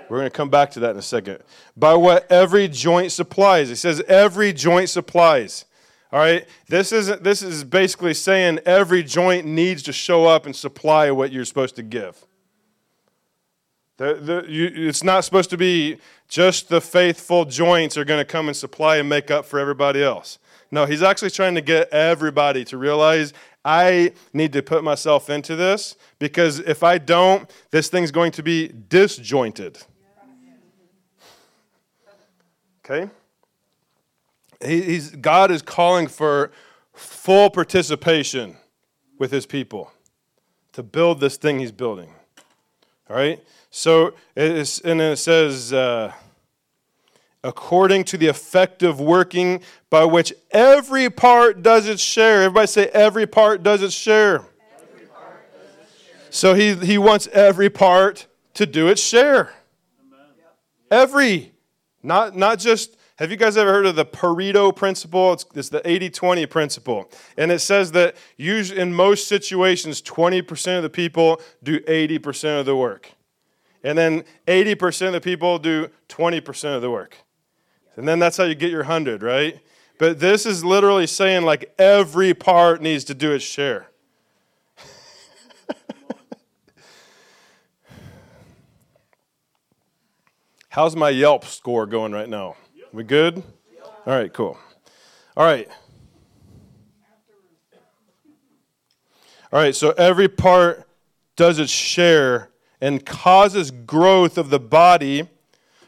We're 0.10 0.20
going 0.20 0.30
to 0.30 0.38
come 0.38 0.50
back 0.50 0.70
to 0.72 0.80
that 0.82 0.92
in 0.92 0.98
a 0.98 1.02
second. 1.02 1.40
By 1.76 1.96
what 1.96 2.32
every 2.32 2.68
joint 2.68 3.12
supplies. 3.12 3.72
It 3.72 3.78
says 3.78 4.00
every 4.02 4.54
joint 4.54 4.90
supplies. 4.90 5.66
All 6.12 6.20
right? 6.20 6.48
This 6.68 6.92
isn't 6.92 7.24
this 7.24 7.42
is 7.42 7.64
basically 7.64 8.14
saying 8.14 8.60
every 8.66 9.02
joint 9.02 9.48
needs 9.48 9.82
to 9.84 9.92
show 9.92 10.26
up 10.26 10.46
and 10.46 10.56
supply 10.56 11.10
what 11.10 11.32
you're 11.32 11.46
supposed 11.46 11.76
to 11.78 11.84
give. 11.84 12.24
The, 13.98 14.16
the, 14.16 14.46
you, 14.52 14.72
it's 14.74 15.04
not 15.04 15.24
supposed 15.24 15.50
to 15.52 15.58
be 15.58 15.98
just 16.28 16.70
the 16.70 16.82
faithful 16.82 17.46
joints 17.46 17.98
are 17.98 18.06
going 18.06 18.20
to 18.20 18.26
come 18.26 18.48
and 18.48 18.58
supply 18.58 18.98
and 18.98 19.08
make 19.08 19.30
up 19.30 19.46
for 19.46 19.60
everybody 19.60 20.04
else. 20.04 20.40
No, 20.72 20.86
he's 20.86 21.04
actually 21.04 21.30
trying 21.30 21.54
to 21.56 21.62
get 21.62 21.90
everybody 21.90 22.66
to 22.66 22.78
realize 22.78 23.34
I 23.64 24.14
need 24.34 24.52
to 24.54 24.64
put 24.64 24.84
myself 24.84 25.30
into 25.30 25.56
this 25.56 25.96
because 26.18 26.60
if 26.60 26.82
I 26.82 26.98
don't, 26.98 27.50
this 27.70 27.90
thing's 27.90 28.10
going 28.10 28.32
to 28.32 28.44
be 28.44 28.70
disjointed. 28.90 29.78
Okay? 32.84 33.12
He's, 34.66 35.12
God 35.12 35.52
is 35.52 35.62
calling 35.62 36.08
for 36.08 36.52
full 36.94 37.50
participation 37.50 38.58
with 39.20 39.32
his 39.32 39.46
people 39.46 39.92
to 40.74 40.84
build 40.84 41.20
this 41.20 41.38
thing 41.38 41.60
he's 41.60 41.72
building. 41.72 42.10
All 43.10 43.16
right? 43.16 43.42
So, 43.76 44.14
it's, 44.36 44.82
and 44.82 45.02
it 45.02 45.18
says, 45.18 45.74
uh, 45.74 46.12
according 47.44 48.04
to 48.04 48.20
the 48.20 48.28
effective 48.28 49.02
working 49.02 49.64
by 49.90 50.06
which 50.06 50.32
every 50.52 51.10
part 51.10 51.64
does 51.64 51.88
its 51.88 52.00
share. 52.00 52.44
Everybody 52.44 52.68
say, 52.68 52.90
every 52.90 53.26
part 53.26 53.64
does 53.64 53.82
its 53.82 53.96
share. 53.96 54.38
Does 54.38 54.48
its 55.02 55.10
share. 55.10 56.16
So, 56.30 56.54
he, 56.54 56.76
he 56.76 57.00
wants 57.00 57.26
every 57.34 57.72
part 57.72 58.28
to 58.54 58.68
do 58.68 58.90
its 58.90 59.02
share. 59.02 59.56
Amen. 60.06 60.28
Every. 60.92 61.52
Not, 62.04 62.36
not 62.36 62.60
just, 62.60 62.96
have 63.16 63.32
you 63.32 63.38
guys 63.38 63.58
ever 63.58 63.72
heard 63.72 63.88
of 63.88 63.96
the 63.96 64.06
Pareto 64.06 64.76
principle? 64.76 65.34
It's, 65.34 65.46
it's 65.56 65.70
the 65.70 65.82
80 65.84 66.12
20 66.12 66.46
principle. 66.46 67.10
And 67.38 67.52
it 67.52 67.58
says 67.58 67.92
that 67.94 68.18
usually 68.38 68.80
in 68.80 68.94
most 68.94 69.28
situations, 69.28 70.00
20% 70.00 70.78
of 70.78 70.84
the 70.84 70.92
people 70.92 71.42
do 71.64 71.80
80% 71.80 72.60
of 72.60 72.68
the 72.68 72.76
work 72.76 73.10
and 73.84 73.98
then 73.98 74.24
80% 74.48 75.08
of 75.08 75.14
the 75.14 75.22
people 75.22 75.60
do 75.60 75.90
20% 76.10 76.76
of 76.76 76.82
the 76.82 76.90
work. 76.90 77.18
And 77.96 78.08
then 78.08 78.20
that's 78.20 78.38
how 78.38 78.46
you 78.46 78.56
get 78.56 78.72
your 78.72 78.84
100, 78.84 79.22
right? 79.22 79.60
But 80.00 80.20
this 80.20 80.46
is 80.46 80.66
literally 80.66 81.06
saying 81.06 81.44
like 81.44 81.74
every 81.78 82.34
part 82.34 82.82
needs 82.82 83.04
to 83.06 83.14
do 83.14 83.32
its 83.34 83.44
share. 83.44 83.90
How's 90.70 90.96
my 90.96 91.10
Yelp 91.10 91.46
score 91.46 91.86
going 91.86 92.12
right 92.14 92.30
now? 92.30 92.56
We 92.92 93.04
good? 93.04 93.44
All 94.06 94.14
right, 94.14 94.34
cool. 94.34 94.58
All 95.38 95.46
right. 95.46 95.70
All 99.52 99.60
right, 99.60 99.76
so 99.76 99.92
every 99.92 100.28
part 100.28 100.88
does 101.36 101.60
its 101.60 101.72
share 101.72 102.50
and 102.84 103.06
causes 103.06 103.72
growth 103.72 104.38
of 104.38 104.50
the 104.50 104.60
body 104.60 105.30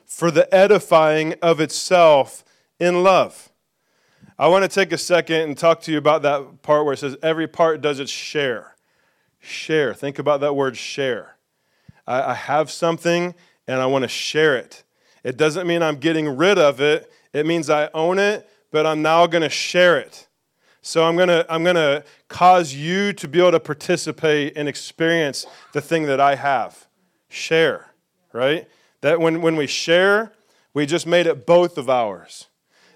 for 0.06 0.32
the 0.32 0.48
edifying 0.56 1.34
of 1.42 1.60
itself 1.60 2.46
in 2.80 3.04
love. 3.04 3.52
I 4.40 4.48
want 4.48 4.64
to 4.64 4.70
take 4.70 4.94
a 4.94 4.98
second 4.98 5.42
and 5.42 5.58
talk 5.58 5.82
to 5.82 5.92
you 5.92 5.98
about 5.98 6.22
that 6.22 6.62
part 6.62 6.86
where 6.86 6.94
it 6.94 6.98
says 6.98 7.18
every 7.22 7.50
part 7.50 7.82
does 7.82 8.00
its 8.00 8.12
share. 8.12 8.78
Share. 9.42 9.94
Think 9.94 10.20
about 10.20 10.40
that 10.40 10.54
word 10.56 10.78
share. 10.78 11.36
I, 12.08 12.32
I 12.32 12.34
have 12.34 12.72
something 12.72 13.36
and 13.68 13.82
I 13.82 13.88
want 13.88 14.04
to 14.04 14.08
share 14.08 14.56
it. 14.56 14.86
It 15.22 15.36
doesn't 15.36 15.68
mean 15.68 15.84
I'm 15.84 15.98
getting 15.98 16.30
rid 16.38 16.58
of 16.58 16.80
it, 16.80 17.12
it 17.34 17.46
means 17.46 17.70
I 17.70 17.90
own 17.94 18.20
it, 18.20 18.50
but 18.72 18.86
I'm 18.86 19.02
now 19.02 19.28
going 19.28 19.42
to 19.44 19.50
share 19.50 20.00
it. 20.00 20.30
So 20.82 21.04
I'm 21.04 21.18
going 21.18 21.28
to 21.28 21.46
I'm 21.50 21.64
going 21.64 21.76
to 21.76 22.06
cause 22.30 22.74
you 22.74 23.12
to 23.12 23.28
be 23.28 23.40
able 23.40 23.52
to 23.52 23.60
participate 23.60 24.56
and 24.56 24.70
experience 24.70 25.46
the 25.74 25.82
thing 25.82 26.04
that 26.04 26.22
I 26.22 26.36
have 26.36 26.85
share, 27.30 27.92
right? 28.34 28.68
That 29.02 29.20
when, 29.20 29.42
when 29.42 29.56
we 29.56 29.68
share, 29.68 30.32
we 30.74 30.86
just 30.86 31.08
made 31.08 31.28
it 31.28 31.46
both 31.46 31.78
of 31.78 31.90
ours. 31.90 32.48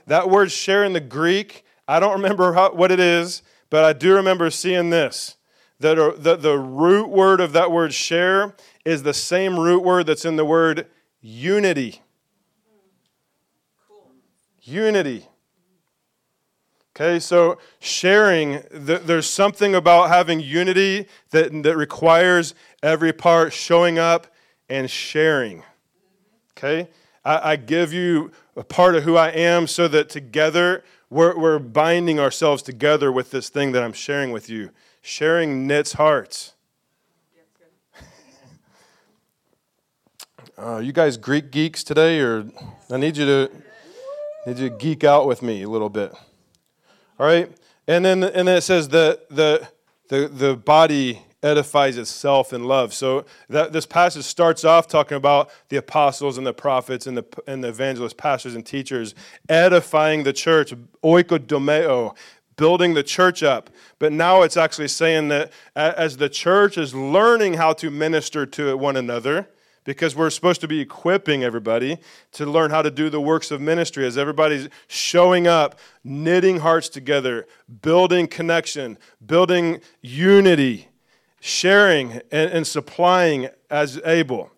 That 0.07 0.29
word 0.29 0.51
share 0.51 0.83
in 0.83 0.93
the 0.93 0.99
Greek, 0.99 1.63
I 1.87 1.99
don't 1.99 2.13
remember 2.13 2.53
how, 2.53 2.73
what 2.73 2.91
it 2.91 2.99
is, 2.99 3.41
but 3.69 3.83
I 3.83 3.93
do 3.93 4.15
remember 4.15 4.49
seeing 4.49 4.89
this. 4.89 5.35
That 5.79 5.95
the, 6.17 6.35
the 6.35 6.57
root 6.57 7.09
word 7.09 7.39
of 7.39 7.53
that 7.53 7.71
word 7.71 7.93
share 7.93 8.55
is 8.83 9.03
the 9.03 9.13
same 9.13 9.57
root 9.57 9.83
word 9.83 10.07
that's 10.07 10.25
in 10.25 10.35
the 10.35 10.43
word 10.43 10.87
unity. 11.21 12.01
Cool. 13.87 14.11
Unity. 14.63 15.25
Okay, 17.01 17.19
so 17.19 17.57
sharing, 17.79 18.61
there's 18.71 19.25
something 19.25 19.73
about 19.73 20.09
having 20.09 20.41
unity 20.41 21.07
that, 21.29 21.63
that 21.63 21.77
requires 21.77 22.53
every 22.83 23.13
part 23.13 23.53
showing 23.53 23.97
up 23.97 24.27
and 24.67 24.91
sharing. 24.91 25.63
Okay? 26.57 26.89
I, 27.23 27.51
I 27.51 27.55
give 27.55 27.93
you 27.93 28.31
a 28.57 28.65
part 28.65 28.95
of 28.95 29.03
who 29.03 29.15
I 29.15 29.29
am 29.29 29.65
so 29.65 29.87
that 29.87 30.09
together 30.09 30.83
we're, 31.09 31.39
we're 31.39 31.57
binding 31.57 32.19
ourselves 32.19 32.61
together 32.61 33.13
with 33.13 33.31
this 33.31 33.47
thing 33.47 33.71
that 33.71 33.81
I'm 33.81 33.93
sharing 33.93 34.33
with 34.33 34.49
you. 34.49 34.71
Sharing 35.01 35.65
knits 35.65 35.93
hearts. 35.93 36.53
Uh, 40.57 40.79
you 40.79 40.91
guys 40.91 41.15
Greek 41.15 41.51
geeks 41.51 41.85
today, 41.85 42.19
or 42.19 42.45
I 42.91 42.97
need 42.97 43.15
you 43.15 43.25
to 43.25 43.49
need 44.45 44.57
you 44.57 44.67
to 44.67 44.75
geek 44.75 45.05
out 45.05 45.25
with 45.25 45.41
me 45.41 45.63
a 45.63 45.69
little 45.69 45.87
bit. 45.87 46.13
All 47.19 47.25
right? 47.25 47.51
And 47.87 48.05
then 48.05 48.23
and 48.23 48.47
then 48.47 48.57
it 48.57 48.61
says 48.61 48.89
the 48.89 49.19
the 49.29 49.67
the 50.07 50.27
the 50.27 50.55
body 50.55 51.21
edifies 51.41 51.97
itself 51.97 52.53
in 52.53 52.65
love. 52.65 52.93
So 52.93 53.25
that 53.49 53.71
this 53.71 53.85
passage 53.85 54.25
starts 54.25 54.63
off 54.63 54.87
talking 54.87 55.17
about 55.17 55.49
the 55.69 55.77
apostles 55.77 56.37
and 56.37 56.45
the 56.45 56.53
prophets 56.53 57.07
and 57.07 57.17
the 57.17 57.25
and 57.47 57.63
the 57.63 57.69
evangelists, 57.69 58.13
pastors 58.13 58.55
and 58.55 58.65
teachers 58.65 59.15
edifying 59.47 60.23
the 60.23 60.33
church, 60.33 60.73
oikodomeo, 61.03 62.15
building 62.55 62.93
the 62.93 63.03
church 63.03 63.41
up. 63.41 63.69
But 63.99 64.11
now 64.11 64.41
it's 64.41 64.57
actually 64.57 64.89
saying 64.89 65.29
that 65.29 65.51
as 65.75 66.17
the 66.17 66.29
church 66.29 66.77
is 66.77 66.93
learning 66.93 67.55
how 67.55 67.73
to 67.73 67.89
minister 67.89 68.45
to 68.45 68.77
one 68.77 68.97
another, 68.97 69.47
because 69.89 70.15
we're 70.15 70.29
supposed 70.29 70.61
to 70.61 70.67
be 70.67 70.79
equipping 70.79 71.43
everybody 71.43 71.97
to 72.31 72.45
learn 72.45 72.69
how 72.69 72.79
to 72.79 72.91
do 72.91 73.09
the 73.09 73.19
works 73.19 73.49
of 73.49 73.59
ministry 73.59 74.05
as 74.05 74.19
everybody's 74.19 74.69
showing 74.87 75.47
up, 75.47 75.79
knitting 76.03 76.59
hearts 76.59 76.89
together, 76.89 77.47
building 77.81 78.27
connection, 78.27 78.99
building 79.25 79.81
unity, 79.99 80.89
sharing 81.39 82.21
and, 82.31 82.51
and 82.51 82.67
supplying 82.67 83.49
as 83.71 83.99
able. 84.05 84.51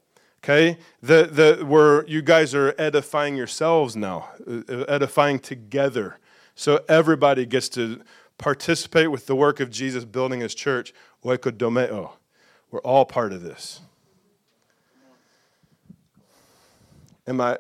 Okay, 0.44 0.78
the 1.02 1.24
the 1.32 1.66
where 1.66 2.06
you 2.08 2.22
guys 2.22 2.54
are 2.54 2.76
edifying 2.78 3.38
yourselves 3.38 3.96
now, 3.96 4.28
uh, 4.46 4.84
edifying 4.90 5.40
together, 5.40 6.18
so 6.56 6.84
everybody 6.90 7.46
gets 7.46 7.70
to 7.70 8.02
participate 8.38 9.10
with 9.10 9.28
the 9.28 9.36
work 9.38 9.62
of 9.62 9.70
Jesus 9.70 10.04
building 10.04 10.42
His 10.42 10.54
church. 10.54 10.94
Oikodomeo, 11.24 12.12
we're 12.70 12.80
all 12.80 13.06
part 13.06 13.32
of 13.32 13.42
this. 13.42 13.80
Am 17.32 17.40
I, 17.40 17.58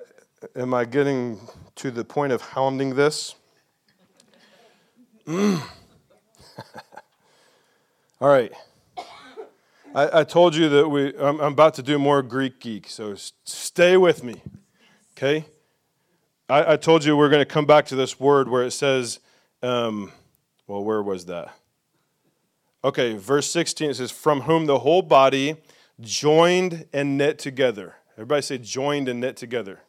am 0.53 0.73
I 0.73 0.83
getting 0.83 1.39
to 1.75 1.91
the 1.91 2.03
point 2.03 2.33
of 2.33 2.41
hounding 2.41 2.93
this? 2.93 3.35
Mm. 5.25 5.61
All 8.19 8.27
right. 8.27 8.51
I, 9.95 10.19
I, 10.19 10.23
told 10.25 10.57
you 10.57 10.67
that 10.67 10.89
we, 10.89 11.17
I'm, 11.17 11.39
I'm, 11.39 11.53
about 11.53 11.75
to 11.75 11.83
do 11.83 11.97
more 11.97 12.21
Greek 12.21 12.59
geek, 12.59 12.89
so 12.89 13.15
stay 13.45 13.95
with 13.95 14.25
me. 14.25 14.43
Okay? 15.15 15.45
I, 16.49 16.73
I 16.73 16.75
told 16.75 17.05
you 17.05 17.15
we're 17.15 17.29
going 17.29 17.39
to 17.39 17.45
come 17.45 17.65
back 17.65 17.85
to 17.85 17.95
this 17.95 18.19
word 18.19 18.49
where 18.49 18.63
it 18.63 18.71
says, 18.71 19.21
um, 19.63 20.11
well, 20.67 20.83
where 20.83 21.01
was 21.01 21.27
that? 21.27 21.55
Okay, 22.83 23.15
verse 23.15 23.49
16 23.49 23.91
it 23.91 23.93
says, 23.93 24.11
From 24.11 24.41
whom 24.41 24.65
the 24.65 24.79
whole 24.79 25.01
body 25.01 25.55
joined 26.01 26.87
and 26.91 27.17
knit 27.17 27.39
together 27.39 27.95
Everybody 28.15 28.41
say 28.41 28.57
joined 28.57 29.07
and 29.09 29.19
knit 29.19 29.37
together. 29.37 29.81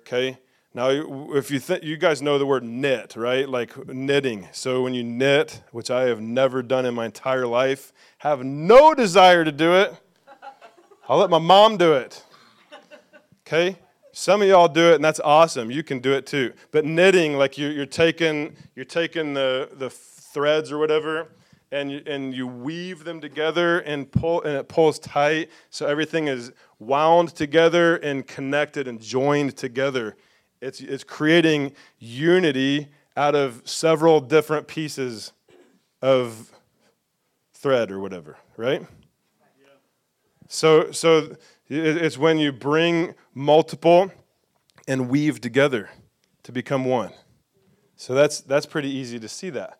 Okay. 0.00 0.38
Now, 0.74 0.88
if 0.88 1.50
you 1.50 1.58
think 1.58 1.84
you 1.84 1.96
guys 1.96 2.22
know 2.22 2.38
the 2.38 2.46
word 2.46 2.64
knit, 2.64 3.14
right? 3.14 3.48
Like 3.48 3.88
knitting. 3.88 4.48
So 4.52 4.82
when 4.82 4.94
you 4.94 5.04
knit, 5.04 5.62
which 5.70 5.90
I 5.90 6.04
have 6.04 6.20
never 6.20 6.62
done 6.62 6.86
in 6.86 6.94
my 6.94 7.04
entire 7.04 7.46
life, 7.46 7.92
have 8.18 8.42
no 8.42 8.94
desire 8.94 9.44
to 9.44 9.52
do 9.52 9.74
it. 9.74 9.94
I'll 11.08 11.18
let 11.18 11.30
my 11.30 11.38
mom 11.38 11.76
do 11.76 11.92
it. 11.92 12.24
Okay. 13.46 13.76
Some 14.12 14.42
of 14.42 14.48
y'all 14.48 14.68
do 14.68 14.92
it, 14.92 14.96
and 14.96 15.04
that's 15.04 15.20
awesome. 15.20 15.70
You 15.70 15.82
can 15.82 15.98
do 15.98 16.12
it 16.12 16.26
too. 16.26 16.52
But 16.70 16.84
knitting, 16.84 17.36
like 17.36 17.56
you're, 17.58 17.72
you're 17.72 17.86
taking 17.86 18.56
you're 18.74 18.84
taking 18.84 19.34
the 19.34 19.70
the 19.72 19.90
threads 19.90 20.70
or 20.72 20.78
whatever, 20.78 21.28
and 21.72 21.90
and 22.06 22.32
you 22.34 22.46
weave 22.46 23.02
them 23.02 23.20
together 23.20 23.80
and 23.80 24.10
pull 24.10 24.42
and 24.42 24.56
it 24.56 24.68
pulls 24.68 24.98
tight. 24.98 25.50
So 25.70 25.86
everything 25.86 26.28
is 26.28 26.52
wound 26.78 27.34
together 27.34 27.96
and 27.96 28.26
connected 28.26 28.86
and 28.86 29.00
joined 29.00 29.56
together. 29.56 30.16
It's, 30.60 30.80
it's 30.80 31.02
creating 31.02 31.72
unity 31.98 32.88
out 33.16 33.34
of 33.34 33.62
several 33.64 34.20
different 34.20 34.68
pieces 34.68 35.32
of 36.00 36.52
thread 37.52 37.90
or 37.90 37.98
whatever 37.98 38.36
right? 38.56 38.86
So 40.48 40.92
so 40.92 41.36
it's 41.68 42.18
when 42.18 42.38
you 42.38 42.52
bring 42.52 43.14
multiple 43.34 44.12
and 44.86 45.08
weave 45.08 45.40
together 45.40 45.90
to 46.42 46.52
become 46.52 46.84
one. 46.84 47.10
So 47.96 48.14
that's 48.14 48.40
that's 48.40 48.66
pretty 48.66 48.90
easy 48.90 49.18
to 49.18 49.28
see 49.28 49.50
that 49.50 49.78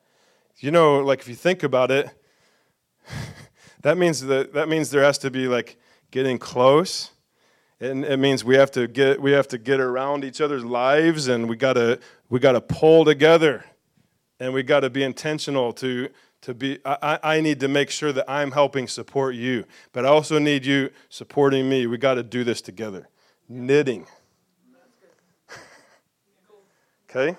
you 0.62 0.70
know, 0.70 1.00
like 1.00 1.18
if 1.18 1.28
you 1.28 1.34
think 1.34 1.64
about 1.64 1.90
it, 1.90 2.08
that 3.82 3.98
means 3.98 4.20
that 4.20 4.52
that 4.52 4.68
means 4.68 4.90
there 4.90 5.02
has 5.02 5.18
to 5.18 5.30
be 5.30 5.48
like 5.48 5.76
getting 6.12 6.38
close. 6.38 7.10
And 7.80 8.04
it 8.04 8.18
means 8.18 8.44
we 8.44 8.54
have 8.54 8.70
to 8.72 8.86
get 8.86 9.20
we 9.20 9.32
have 9.32 9.48
to 9.48 9.58
get 9.58 9.80
around 9.80 10.22
each 10.24 10.40
other's 10.40 10.64
lives 10.64 11.26
and 11.26 11.48
we 11.48 11.56
gotta 11.56 11.98
we 12.28 12.38
gotta 12.38 12.60
pull 12.60 13.04
together. 13.04 13.64
And 14.38 14.52
we 14.54 14.62
gotta 14.62 14.88
be 14.88 15.02
intentional 15.02 15.72
to 15.74 16.08
to 16.42 16.54
be 16.54 16.78
I, 16.84 17.18
I 17.22 17.40
need 17.40 17.58
to 17.60 17.68
make 17.68 17.90
sure 17.90 18.12
that 18.12 18.30
I'm 18.30 18.52
helping 18.52 18.86
support 18.86 19.34
you. 19.34 19.64
But 19.92 20.06
I 20.06 20.10
also 20.10 20.38
need 20.38 20.64
you 20.64 20.90
supporting 21.08 21.68
me. 21.68 21.88
We 21.88 21.98
gotta 21.98 22.22
do 22.22 22.44
this 22.44 22.62
together. 22.62 23.08
Knitting. 23.48 24.06
okay? 27.10 27.36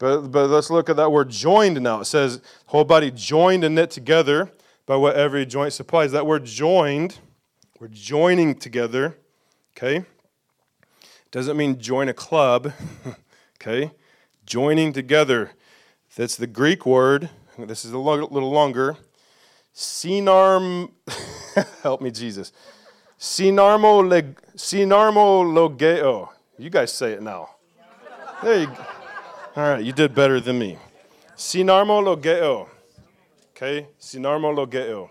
But, 0.00 0.32
but 0.32 0.48
let's 0.48 0.70
look 0.70 0.88
at 0.88 0.96
that 0.96 1.12
word 1.12 1.28
joined 1.28 1.80
now. 1.82 2.00
It 2.00 2.06
says, 2.06 2.40
whole 2.66 2.84
body 2.84 3.10
joined 3.10 3.64
and 3.64 3.74
knit 3.74 3.90
together 3.90 4.50
by 4.86 4.96
what 4.96 5.14
every 5.14 5.44
joint 5.44 5.74
supplies. 5.74 6.10
That 6.12 6.26
word 6.26 6.46
joined, 6.46 7.18
we're 7.78 7.88
joining 7.88 8.54
together, 8.54 9.18
okay? 9.76 10.06
Doesn't 11.30 11.54
mean 11.54 11.78
join 11.78 12.08
a 12.08 12.14
club, 12.14 12.72
okay? 13.60 13.92
Joining 14.46 14.94
together. 14.94 15.50
That's 16.16 16.34
the 16.34 16.46
Greek 16.46 16.86
word. 16.86 17.28
This 17.58 17.84
is 17.84 17.92
a 17.92 17.98
little 17.98 18.50
longer. 18.50 18.96
Sinarm, 19.74 20.92
help 21.82 22.00
me, 22.00 22.10
Jesus. 22.10 22.52
Sinarmo, 23.18 24.08
leg, 24.08 24.40
synarmologeo. 24.56 26.30
You 26.56 26.70
guys 26.70 26.90
say 26.90 27.12
it 27.12 27.22
now. 27.22 27.50
There 28.42 28.60
you 28.60 28.66
go. 28.66 28.86
All 29.56 29.64
right, 29.64 29.84
you 29.84 29.92
did 29.92 30.14
better 30.14 30.38
than 30.38 30.60
me. 30.60 30.78
Synarmologeo. 31.36 32.68
Okay, 33.50 33.88
synarmologeo. 34.00 35.10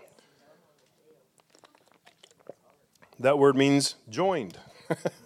That 3.18 3.38
word 3.38 3.54
means 3.54 3.96
joined, 4.08 4.56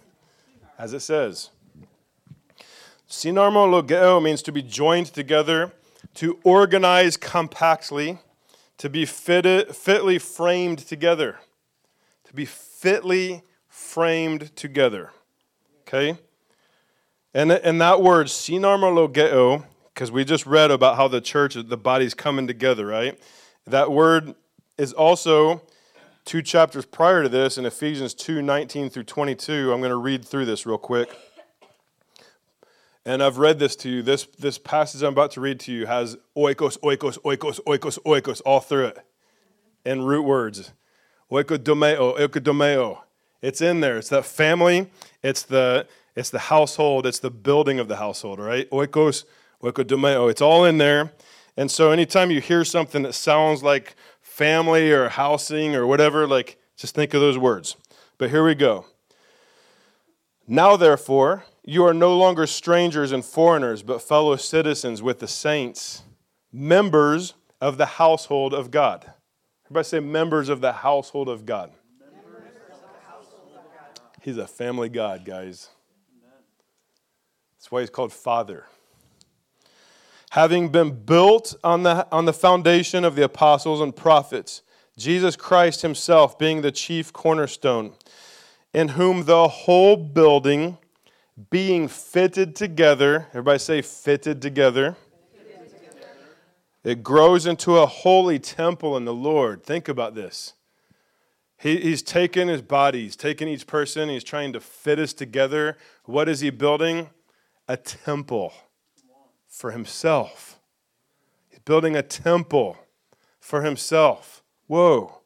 as 0.77 0.91
it 0.91 0.99
says. 0.99 1.49
Synarmologeo 3.07 4.21
means 4.21 4.41
to 4.41 4.51
be 4.51 4.61
joined 4.61 5.07
together, 5.07 5.71
to 6.15 6.37
organize 6.43 7.15
compactly, 7.15 8.19
to 8.79 8.89
be 8.89 9.05
fitted, 9.05 9.73
fitly 9.73 10.19
framed 10.19 10.79
together. 10.79 11.39
To 12.25 12.33
be 12.33 12.43
fitly 12.43 13.43
framed 13.69 14.53
together. 14.57 15.11
Okay? 15.87 16.17
And, 17.35 17.51
and 17.51 17.81
that 17.81 18.01
word, 18.01 18.27
synarmologeo, 18.27 19.65
because 19.93 20.09
we 20.09 20.23
just 20.23 20.45
read 20.45 20.71
about 20.71 20.95
how 20.95 21.09
the 21.09 21.19
church, 21.19 21.55
the 21.55 21.75
body's 21.75 22.13
coming 22.13 22.47
together, 22.47 22.85
right? 22.85 23.19
That 23.67 23.91
word 23.91 24.35
is 24.77 24.93
also 24.93 25.61
two 26.23 26.41
chapters 26.41 26.85
prior 26.85 27.23
to 27.23 27.27
this 27.27 27.57
in 27.57 27.65
Ephesians 27.65 28.13
2 28.13 28.41
19 28.41 28.89
through 28.89 29.03
22. 29.03 29.73
I'm 29.73 29.81
going 29.81 29.89
to 29.89 29.97
read 29.97 30.23
through 30.23 30.45
this 30.45 30.65
real 30.65 30.77
quick. 30.77 31.09
And 33.03 33.21
I've 33.21 33.37
read 33.37 33.59
this 33.59 33.75
to 33.77 33.89
you. 33.89 34.01
This, 34.01 34.23
this 34.39 34.57
passage 34.57 35.03
I'm 35.03 35.11
about 35.11 35.31
to 35.31 35.41
read 35.41 35.59
to 35.61 35.73
you 35.73 35.87
has 35.87 36.15
oikos, 36.37 36.79
oikos, 36.79 37.19
oikos, 37.19 37.59
oikos, 37.65 37.99
oikos 38.05 38.41
all 38.45 38.61
through 38.61 38.85
it 38.85 38.99
in 39.83 40.03
root 40.03 40.23
words. 40.23 40.71
Oikodomeo, 41.29 42.17
oikodomeo. 42.17 42.99
It's 43.41 43.59
in 43.59 43.81
there. 43.81 43.97
It's 43.97 44.07
that 44.07 44.23
family. 44.25 44.89
It's 45.21 45.43
the 45.43 45.85
it's 46.15 46.29
the 46.29 46.39
household, 46.39 47.05
it's 47.05 47.19
the 47.19 47.31
building 47.31 47.79
of 47.79 47.87
the 47.87 47.97
household, 47.97 48.39
right? 48.39 48.69
Oikos, 48.69 49.25
oikodomeo, 49.61 50.29
it's 50.29 50.41
all 50.41 50.65
in 50.65 50.77
there. 50.77 51.11
And 51.57 51.69
so 51.69 51.91
anytime 51.91 52.31
you 52.31 52.41
hear 52.41 52.65
something 52.65 53.03
that 53.03 53.13
sounds 53.13 53.63
like 53.63 53.95
family 54.21 54.91
or 54.91 55.09
housing 55.09 55.75
or 55.75 55.87
whatever, 55.87 56.27
like 56.27 56.57
just 56.77 56.95
think 56.95 57.13
of 57.13 57.21
those 57.21 57.37
words. 57.37 57.75
But 58.17 58.29
here 58.29 58.45
we 58.45 58.55
go. 58.55 58.85
Now, 60.47 60.77
therefore, 60.77 61.45
you 61.63 61.85
are 61.85 61.93
no 61.93 62.15
longer 62.15 62.45
strangers 62.45 63.11
and 63.11 63.25
foreigners, 63.25 63.81
but 63.81 64.01
fellow 64.01 64.35
citizens 64.35 65.01
with 65.01 65.19
the 65.19 65.27
saints, 65.27 66.03
members 66.53 67.33
of 67.59 67.77
the 67.77 67.85
household 67.85 68.53
of 68.53 68.69
God. 68.69 69.11
Everybody 69.65 69.85
say, 69.85 69.99
members 69.99 70.49
of 70.49 70.61
the 70.61 70.71
household 70.71 71.27
of 71.27 71.45
God. 71.45 71.71
Household 73.07 73.49
of 73.55 73.63
God. 73.73 74.01
He's 74.21 74.37
a 74.37 74.45
family 74.45 74.89
God, 74.89 75.25
guys. 75.25 75.69
That's 77.65 77.71
why 77.71 77.79
he's 77.79 77.89
called 77.89 78.13
Father. 78.13 78.67
Having 80.29 80.69
been 80.69 81.03
built 81.03 81.55
on 81.63 81.81
the, 81.81 82.07
on 82.11 82.25
the 82.25 82.31
foundation 82.31 83.03
of 83.03 83.15
the 83.15 83.23
apostles 83.23 83.81
and 83.81 83.95
prophets, 83.95 84.61
Jesus 84.99 85.35
Christ 85.35 85.81
himself 85.81 86.37
being 86.37 86.61
the 86.61 86.71
chief 86.71 87.11
cornerstone, 87.11 87.93
in 88.71 88.89
whom 88.89 89.25
the 89.25 89.47
whole 89.47 89.97
building 89.97 90.77
being 91.49 91.87
fitted 91.87 92.55
together. 92.55 93.25
Everybody 93.29 93.57
say 93.57 93.81
fitted 93.81 94.43
together. 94.43 94.95
It 96.83 97.01
grows 97.01 97.47
into 97.47 97.77
a 97.77 97.87
holy 97.87 98.37
temple 98.37 98.95
in 98.95 99.05
the 99.05 99.13
Lord. 99.13 99.63
Think 99.63 99.87
about 99.87 100.13
this. 100.13 100.53
He, 101.57 101.77
he's 101.77 102.03
taken 102.03 102.47
his 102.47 102.61
body, 102.61 103.05
he's 103.05 103.15
taken 103.15 103.47
each 103.47 103.65
person, 103.65 104.07
he's 104.09 104.23
trying 104.23 104.53
to 104.53 104.59
fit 104.59 104.99
us 104.99 105.13
together. 105.13 105.79
What 106.03 106.29
is 106.29 106.41
he 106.41 106.51
building? 106.51 107.09
A 107.67 107.77
temple 107.77 108.53
for 109.47 109.71
himself. 109.71 110.59
He's 111.49 111.59
building 111.59 111.95
a 111.95 112.03
temple 112.03 112.77
for 113.39 113.63
himself. 113.63 114.43
Whoa. 114.67 115.19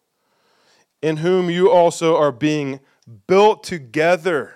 In 1.01 1.17
whom 1.17 1.49
you 1.49 1.71
also 1.71 2.15
are 2.15 2.31
being 2.31 2.79
built 3.27 3.63
together 3.63 4.55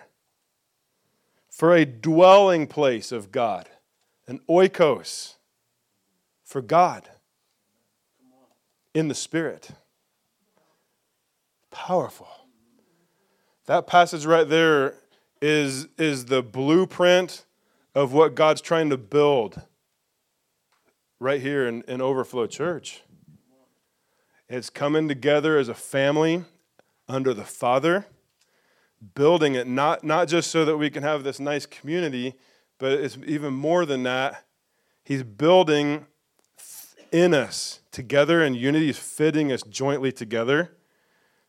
for 1.50 1.76
a 1.76 1.86
dwelling 1.86 2.68
place 2.68 3.12
of 3.12 3.32
God, 3.32 3.70
an 4.28 4.40
oikos 4.50 5.36
for 6.44 6.62
God 6.62 7.10
in 8.94 9.08
the 9.08 9.16
Spirit. 9.16 9.72
Powerful. 11.72 12.28
That 13.66 13.88
passage 13.88 14.26
right 14.26 14.48
there 14.48 14.96
is, 15.42 15.88
is 15.98 16.26
the 16.26 16.44
blueprint 16.44 17.46
of 17.96 18.14
what 18.14 18.36
God's 18.36 18.62
trying 18.62 18.90
to 18.90 18.98
build 18.98 19.62
right 21.20 21.42
here 21.42 21.68
in, 21.68 21.84
in 21.88 22.02
Overflow 22.02 22.48
Church. 22.48 23.02
It's 24.50 24.70
coming 24.70 25.08
together 25.08 25.58
as 25.58 25.70
a 25.70 25.74
family 25.74 26.44
under 27.08 27.34
the 27.34 27.44
Father, 27.44 28.06
building 29.16 29.56
it 29.56 29.68
not, 29.68 30.04
not 30.04 30.28
just 30.28 30.52
so 30.52 30.66
that 30.66 30.78
we 30.78 30.90
can 30.90 31.04
have 31.04 31.24
this 31.24 31.40
nice 31.40 31.66
community, 31.66 32.36
but 32.78 32.92
it's 32.94 33.18
even 33.26 33.54
more 33.54 33.86
than 33.86 34.04
that. 34.04 34.46
He's 35.04 35.24
building 35.24 36.08
in 37.12 37.34
us 37.34 37.80
together 37.92 38.44
in 38.44 38.56
unity, 38.56 38.88
He's 38.88 38.98
fitting 38.98 39.52
us 39.52 39.62
jointly 39.64 40.12
together 40.12 40.76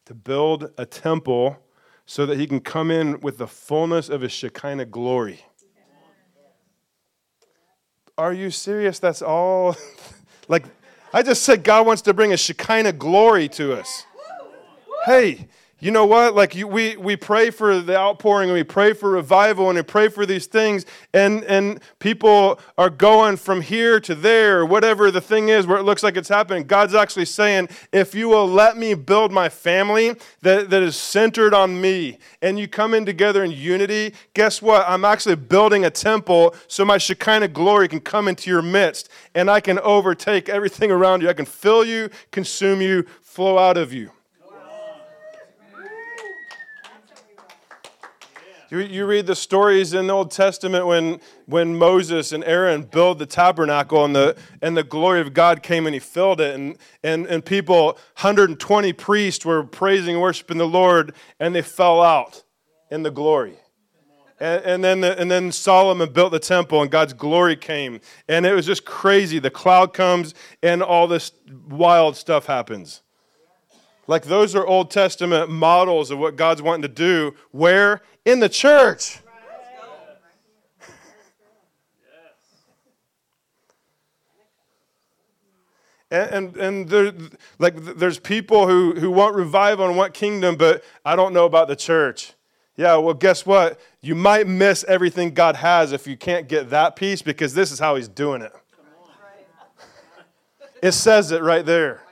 to 0.04 0.14
build 0.14 0.70
a 0.76 0.84
temple 0.84 1.58
so 2.06 2.26
that 2.26 2.38
He 2.38 2.46
can 2.46 2.60
come 2.60 2.90
in 2.90 3.20
with 3.20 3.38
the 3.38 3.46
fullness 3.46 4.08
of 4.08 4.20
His 4.20 4.32
Shekinah 4.32 4.86
glory. 4.86 5.44
Are 8.16 8.32
you 8.32 8.50
serious? 8.50 9.00
That's 9.00 9.22
all? 9.22 9.76
like, 10.48 10.64
I 11.12 11.22
just 11.22 11.42
said 11.42 11.64
God 11.64 11.86
wants 11.86 12.02
to 12.02 12.14
bring 12.14 12.32
a 12.32 12.36
Shekinah 12.36 12.92
glory 12.92 13.48
to 13.50 13.78
us. 13.78 14.06
Hey, 15.04 15.48
you 15.80 15.90
know 15.90 16.06
what? 16.06 16.34
Like 16.34 16.54
you, 16.54 16.66
we, 16.66 16.96
we 16.96 17.16
pray 17.16 17.50
for 17.50 17.80
the 17.80 17.96
outpouring 17.96 18.48
and 18.48 18.56
we 18.56 18.62
pray 18.62 18.92
for 18.92 19.10
revival 19.10 19.68
and 19.68 19.76
we 19.76 19.82
pray 19.82 20.08
for 20.08 20.24
these 20.24 20.46
things, 20.46 20.86
and, 21.12 21.44
and 21.44 21.80
people 21.98 22.60
are 22.78 22.88
going 22.88 23.36
from 23.36 23.60
here 23.60 24.00
to 24.00 24.14
there, 24.14 24.64
whatever 24.64 25.10
the 25.10 25.20
thing 25.20 25.48
is 25.48 25.66
where 25.66 25.78
it 25.78 25.82
looks 25.82 26.02
like 26.02 26.16
it's 26.16 26.28
happening. 26.28 26.64
God's 26.64 26.94
actually 26.94 27.26
saying, 27.26 27.68
if 27.92 28.14
you 28.14 28.28
will 28.28 28.46
let 28.46 28.76
me 28.76 28.94
build 28.94 29.32
my 29.32 29.48
family 29.48 30.14
that, 30.42 30.70
that 30.70 30.82
is 30.82 30.96
centered 30.96 31.52
on 31.52 31.80
me, 31.80 32.18
and 32.40 32.58
you 32.58 32.68
come 32.68 32.94
in 32.94 33.04
together 33.04 33.44
in 33.44 33.50
unity, 33.50 34.14
guess 34.32 34.62
what? 34.62 34.88
I'm 34.88 35.04
actually 35.04 35.36
building 35.36 35.84
a 35.84 35.90
temple 35.90 36.54
so 36.66 36.84
my 36.84 36.98
Shekinah 36.98 37.48
glory 37.48 37.88
can 37.88 38.00
come 38.00 38.28
into 38.28 38.48
your 38.48 38.62
midst 38.62 39.08
and 39.34 39.50
I 39.50 39.60
can 39.60 39.78
overtake 39.80 40.48
everything 40.48 40.90
around 40.90 41.22
you. 41.22 41.28
I 41.28 41.34
can 41.34 41.46
fill 41.46 41.84
you, 41.84 42.10
consume 42.30 42.80
you, 42.80 43.04
flow 43.20 43.58
out 43.58 43.76
of 43.76 43.92
you. 43.92 44.10
You, 48.80 49.06
read 49.06 49.26
the 49.26 49.36
stories 49.36 49.94
in 49.94 50.08
the 50.08 50.12
Old 50.12 50.32
Testament 50.32 50.84
when, 50.84 51.20
when 51.46 51.76
Moses 51.76 52.32
and 52.32 52.42
Aaron 52.42 52.82
built 52.82 53.18
the 53.18 53.26
tabernacle 53.26 54.04
and 54.04 54.16
the, 54.16 54.36
and 54.60 54.76
the 54.76 54.82
glory 54.82 55.20
of 55.20 55.32
God 55.32 55.62
came 55.62 55.86
and 55.86 55.94
he 55.94 56.00
filled 56.00 56.40
it. 56.40 56.56
And, 56.56 56.76
and, 57.04 57.24
and 57.26 57.44
people, 57.44 57.84
120 58.16 58.92
priests, 58.94 59.44
were 59.44 59.62
praising 59.62 60.14
and 60.14 60.22
worshiping 60.22 60.58
the 60.58 60.66
Lord 60.66 61.14
and 61.38 61.54
they 61.54 61.62
fell 61.62 62.02
out 62.02 62.42
in 62.90 63.04
the 63.04 63.12
glory. 63.12 63.58
And, 64.40 64.64
and, 64.64 64.84
then 64.84 65.00
the, 65.02 65.20
and 65.20 65.30
then 65.30 65.52
Solomon 65.52 66.12
built 66.12 66.32
the 66.32 66.40
temple, 66.40 66.82
and 66.82 66.90
God's 66.90 67.12
glory 67.12 67.54
came, 67.54 68.00
and 68.28 68.44
it 68.44 68.52
was 68.52 68.66
just 68.66 68.84
crazy. 68.84 69.38
The 69.38 69.48
cloud 69.48 69.94
comes, 69.94 70.34
and 70.60 70.82
all 70.82 71.06
this 71.06 71.30
wild 71.68 72.16
stuff 72.16 72.46
happens. 72.46 73.02
Like 74.06 74.24
those 74.24 74.54
are 74.54 74.66
Old 74.66 74.90
Testament 74.90 75.50
models 75.50 76.10
of 76.10 76.18
what 76.18 76.36
God's 76.36 76.60
wanting 76.60 76.82
to 76.82 76.88
do. 76.88 77.34
Where 77.52 78.02
in 78.24 78.40
the 78.40 78.48
church. 78.48 79.18
And, 86.10 86.30
and, 86.30 86.56
and 86.56 86.88
there, 86.88 87.12
like 87.58 87.74
there's 87.76 88.20
people 88.20 88.68
who, 88.68 88.92
who 88.92 89.10
want 89.10 89.34
revival 89.34 89.86
and 89.86 89.96
want 89.96 90.14
kingdom, 90.14 90.54
but 90.54 90.84
I 91.04 91.16
don't 91.16 91.32
know 91.32 91.44
about 91.44 91.66
the 91.66 91.74
church. 91.74 92.34
Yeah, 92.76 92.96
well, 92.96 93.14
guess 93.14 93.44
what? 93.44 93.80
You 94.00 94.14
might 94.14 94.46
miss 94.46 94.84
everything 94.84 95.34
God 95.34 95.56
has 95.56 95.92
if 95.92 96.06
you 96.06 96.16
can't 96.16 96.48
get 96.48 96.70
that 96.70 96.94
piece 96.94 97.22
because 97.22 97.54
this 97.54 97.72
is 97.72 97.78
how 97.78 97.96
He's 97.96 98.08
doing 98.08 98.42
it. 98.42 98.52
It 100.82 100.92
says 100.92 101.32
it 101.32 101.42
right 101.42 101.64
there. 101.64 102.03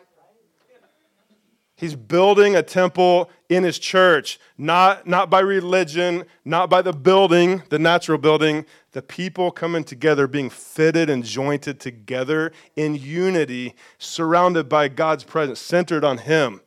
He's 1.83 1.97
building 1.97 2.55
a 2.55 2.63
temple 2.63 3.29
in 3.49 3.65
his 3.65 3.77
church, 3.77 4.39
not, 4.57 5.05
not 5.05 5.31
by 5.31 5.41
religion, 5.41 6.27
not 6.45 6.71
by 6.71 6.81
the 6.81 6.93
building, 6.93 7.65
the 7.71 7.79
natural 7.81 8.19
building, 8.19 8.67
the 8.93 9.03
people 9.03 9.51
coming 9.51 9.83
together, 9.83 10.29
being 10.29 10.49
fitted 10.49 11.11
and 11.11 11.25
jointed 11.25 11.81
together 11.81 12.53
in 12.77 12.95
unity, 12.95 13.75
surrounded 13.99 14.69
by 14.69 14.87
God's 14.87 15.25
presence, 15.25 15.59
centered 15.59 16.05
on 16.05 16.19
Him. 16.19 16.61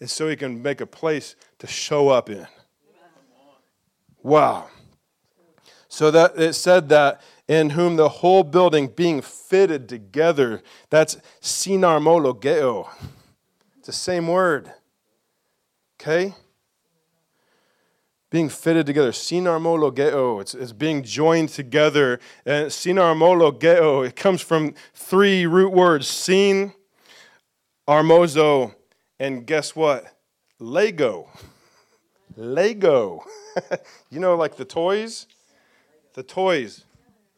And 0.00 0.10
so 0.10 0.28
He 0.28 0.34
can 0.34 0.60
make 0.60 0.80
a 0.80 0.86
place 0.86 1.36
to 1.60 1.68
show 1.68 2.08
up 2.08 2.28
in. 2.28 2.48
Wow. 4.24 4.70
So 5.88 6.10
that 6.10 6.36
it 6.36 6.54
said 6.54 6.88
that 6.88 7.20
in 7.46 7.70
whom 7.70 7.94
the 7.94 8.08
whole 8.08 8.42
building 8.42 8.88
being 8.88 9.22
fitted 9.22 9.88
together, 9.88 10.64
that's 10.90 11.16
synarmologeo 11.40 12.88
the 13.88 13.92
same 13.94 14.28
word. 14.28 14.70
Okay? 15.98 16.34
Being 18.28 18.50
fitted 18.50 18.84
together. 18.84 19.12
Synarmologeo. 19.12 20.42
It's, 20.42 20.52
it's 20.52 20.72
being 20.72 21.02
joined 21.02 21.48
together. 21.48 22.20
And 22.44 22.66
synarmologeo, 22.66 24.06
it 24.06 24.14
comes 24.14 24.42
from 24.42 24.74
three 24.92 25.46
root 25.46 25.72
words 25.72 26.06
Sin, 26.06 26.74
armozo, 27.88 28.74
and 29.18 29.46
guess 29.46 29.74
what? 29.74 30.04
Lego. 30.58 31.30
Lego. 32.36 33.24
you 34.10 34.20
know, 34.20 34.36
like 34.36 34.56
the 34.58 34.66
toys? 34.66 35.26
The 36.12 36.22
toys, 36.22 36.84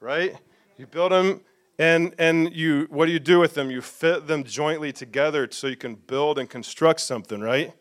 right? 0.00 0.34
You 0.76 0.88
build 0.88 1.12
them 1.12 1.42
and, 1.80 2.14
and 2.18 2.54
you, 2.54 2.86
what 2.90 3.06
do 3.06 3.12
you 3.12 3.18
do 3.18 3.38
with 3.38 3.54
them? 3.54 3.70
You 3.70 3.80
fit 3.80 4.26
them 4.26 4.44
jointly 4.44 4.92
together 4.92 5.48
so 5.50 5.66
you 5.66 5.76
can 5.76 5.94
build 5.94 6.38
and 6.38 6.48
construct 6.48 7.00
something, 7.00 7.40
right? 7.40 7.72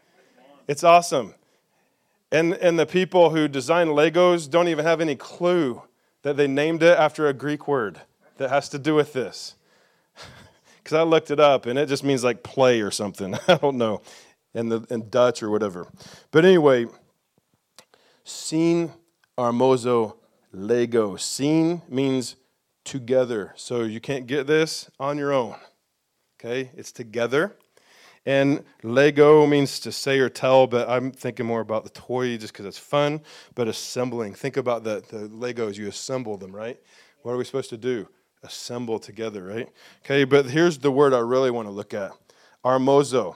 It's 0.69 0.85
awesome. 0.85 1.35
And, 2.31 2.53
and 2.53 2.79
the 2.79 2.85
people 2.85 3.31
who 3.31 3.49
design 3.49 3.87
Legos 3.87 4.49
don't 4.49 4.69
even 4.69 4.85
have 4.85 5.01
any 5.01 5.17
clue 5.17 5.81
that 6.21 6.37
they 6.37 6.47
named 6.47 6.81
it 6.81 6.97
after 6.97 7.27
a 7.27 7.33
Greek 7.33 7.67
word 7.67 7.99
that 8.37 8.49
has 8.49 8.69
to 8.69 8.79
do 8.79 8.95
with 8.95 9.11
this. 9.13 9.55
Because 10.81 10.97
I 10.97 11.03
looked 11.03 11.29
it 11.29 11.39
up 11.39 11.67
and 11.67 11.77
it 11.77 11.87
just 11.87 12.03
means 12.03 12.23
like 12.23 12.41
play 12.41 12.81
or 12.81 12.89
something. 12.89 13.35
I 13.47 13.55
don't 13.57 13.77
know, 13.77 14.01
in, 14.55 14.69
the, 14.69 14.87
in 14.89 15.09
Dutch 15.09 15.43
or 15.43 15.51
whatever. 15.51 15.87
But 16.31 16.45
anyway, 16.45 16.87
syn 18.23 18.91
armozo 19.37 20.15
Lego. 20.51 21.15
Syn 21.15 21.83
means 21.89 22.37
together. 22.89 23.53
So 23.55 23.83
you 23.83 23.99
can't 23.99 24.25
get 24.25 24.47
this 24.47 24.89
on 24.99 25.17
your 25.17 25.31
own. 25.31 25.55
Okay? 26.39 26.71
It's 26.75 26.91
together. 26.91 27.55
And 28.25 28.63
Lego 28.81 29.45
means 29.45 29.79
to 29.81 29.91
say 29.91 30.19
or 30.19 30.27
tell, 30.27 30.65
but 30.65 30.89
I'm 30.89 31.11
thinking 31.11 31.45
more 31.45 31.61
about 31.61 31.83
the 31.83 31.91
toy 31.91 32.35
just 32.37 32.51
because 32.51 32.65
it's 32.65 32.79
fun. 32.79 33.21
But 33.53 33.67
assembling, 33.67 34.33
think 34.33 34.57
about 34.57 34.83
the, 34.83 35.03
the 35.07 35.29
Legos, 35.29 35.77
you 35.77 35.87
assemble 35.87 36.35
them, 36.35 36.55
right? 36.55 36.79
What 37.21 37.33
are 37.33 37.37
we 37.37 37.45
supposed 37.45 37.69
to 37.69 37.77
do? 37.77 38.07
Assemble 38.41 38.97
together, 38.97 39.45
right? 39.45 39.69
Okay, 40.03 40.23
but 40.23 40.47
here's 40.47 40.79
the 40.79 40.91
word 40.91 41.13
I 41.13 41.19
really 41.19 41.51
want 41.51 41.67
to 41.67 41.71
look 41.71 41.93
at 41.93 42.11
armozo. 42.65 43.35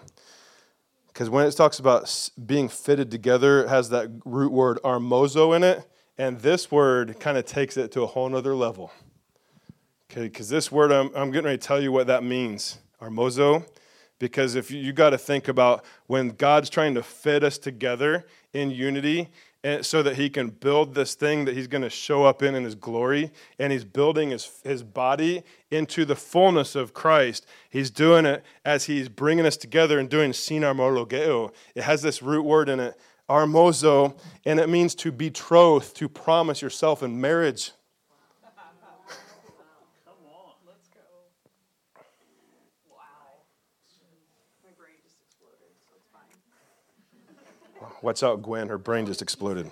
Because 1.08 1.30
when 1.30 1.46
it 1.46 1.52
talks 1.52 1.78
about 1.78 2.30
being 2.44 2.68
fitted 2.68 3.12
together, 3.12 3.66
it 3.66 3.70
has 3.70 3.90
that 3.90 4.10
root 4.26 4.52
word 4.52 4.80
armozo 4.84 5.56
in 5.56 5.64
it. 5.64 5.88
And 6.18 6.40
this 6.40 6.72
word 6.72 7.20
kind 7.20 7.38
of 7.38 7.46
takes 7.46 7.78
it 7.78 7.92
to 7.92 8.02
a 8.02 8.08
whole 8.08 8.28
nother 8.30 8.56
level. 8.56 8.92
Okay, 10.14 10.28
because 10.28 10.48
this 10.48 10.72
word, 10.72 10.92
I'm, 10.92 11.10
I'm 11.16 11.32
getting 11.32 11.46
ready 11.46 11.58
to 11.58 11.68
tell 11.68 11.82
you 11.82 11.92
what 11.92 12.06
that 12.06 12.24
means, 12.24 12.78
armozo. 13.02 13.66
Because 14.20 14.54
if 14.54 14.70
you, 14.70 14.80
you 14.80 14.94
got 14.94 15.10
to 15.10 15.18
think 15.18 15.48
about 15.48 15.84
when 16.06 16.30
God's 16.30 16.70
trying 16.70 16.94
to 16.94 17.02
fit 17.02 17.44
us 17.44 17.58
together 17.58 18.28
in 18.54 18.70
unity, 18.70 19.30
and 19.64 19.84
so 19.84 20.04
that 20.04 20.16
he 20.16 20.30
can 20.30 20.50
build 20.50 20.94
this 20.94 21.16
thing 21.16 21.46
that 21.46 21.56
he's 21.56 21.66
going 21.66 21.82
to 21.82 21.90
show 21.90 22.26
up 22.26 22.44
in 22.44 22.54
in 22.54 22.64
his 22.64 22.76
glory. 22.76 23.32
And 23.58 23.74
he's 23.74 23.86
building 23.86 24.30
his, 24.30 24.62
his 24.64 24.84
body 24.84 25.42
into 25.72 26.06
the 26.06 26.16
fullness 26.16 26.76
of 26.76 26.94
Christ. 26.94 27.48
He's 27.72 27.90
doing 27.90 28.28
it 28.28 28.44
as 28.64 28.86
he's 28.86 29.10
bringing 29.10 29.48
us 29.48 29.58
together 29.58 29.98
and 29.98 30.12
doing 30.12 30.32
sin 30.32 30.62
synarmologeo. 30.62 31.52
It 31.74 31.82
has 31.82 32.04
this 32.04 32.22
root 32.22 32.44
word 32.44 32.70
in 32.70 32.80
it, 32.80 33.00
armozo, 33.28 34.16
and 34.46 34.60
it 34.60 34.70
means 34.70 34.94
to 34.94 35.12
betroth, 35.12 35.96
to 35.96 36.08
promise 36.08 36.62
yourself 36.62 37.02
in 37.02 37.20
marriage. 37.20 37.72
What's 48.04 48.22
up, 48.22 48.42
Gwen? 48.42 48.68
Her 48.68 48.78
brain 48.78 49.06
just 49.06 49.22
exploded. 49.22 49.72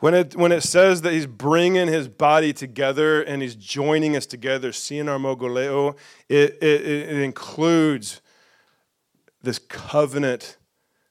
When 0.00 0.14
it, 0.14 0.34
when 0.34 0.52
it 0.52 0.62
says 0.62 1.02
that 1.02 1.12
he's 1.12 1.26
bringing 1.26 1.86
his 1.86 2.08
body 2.08 2.54
together 2.54 3.20
and 3.20 3.42
he's 3.42 3.54
joining 3.54 4.16
us 4.16 4.24
together, 4.24 4.70
synarmogoleo, 4.70 5.98
it, 6.30 6.56
it, 6.62 6.86
it 6.86 7.18
includes 7.18 8.22
this 9.42 9.58
covenant. 9.58 10.56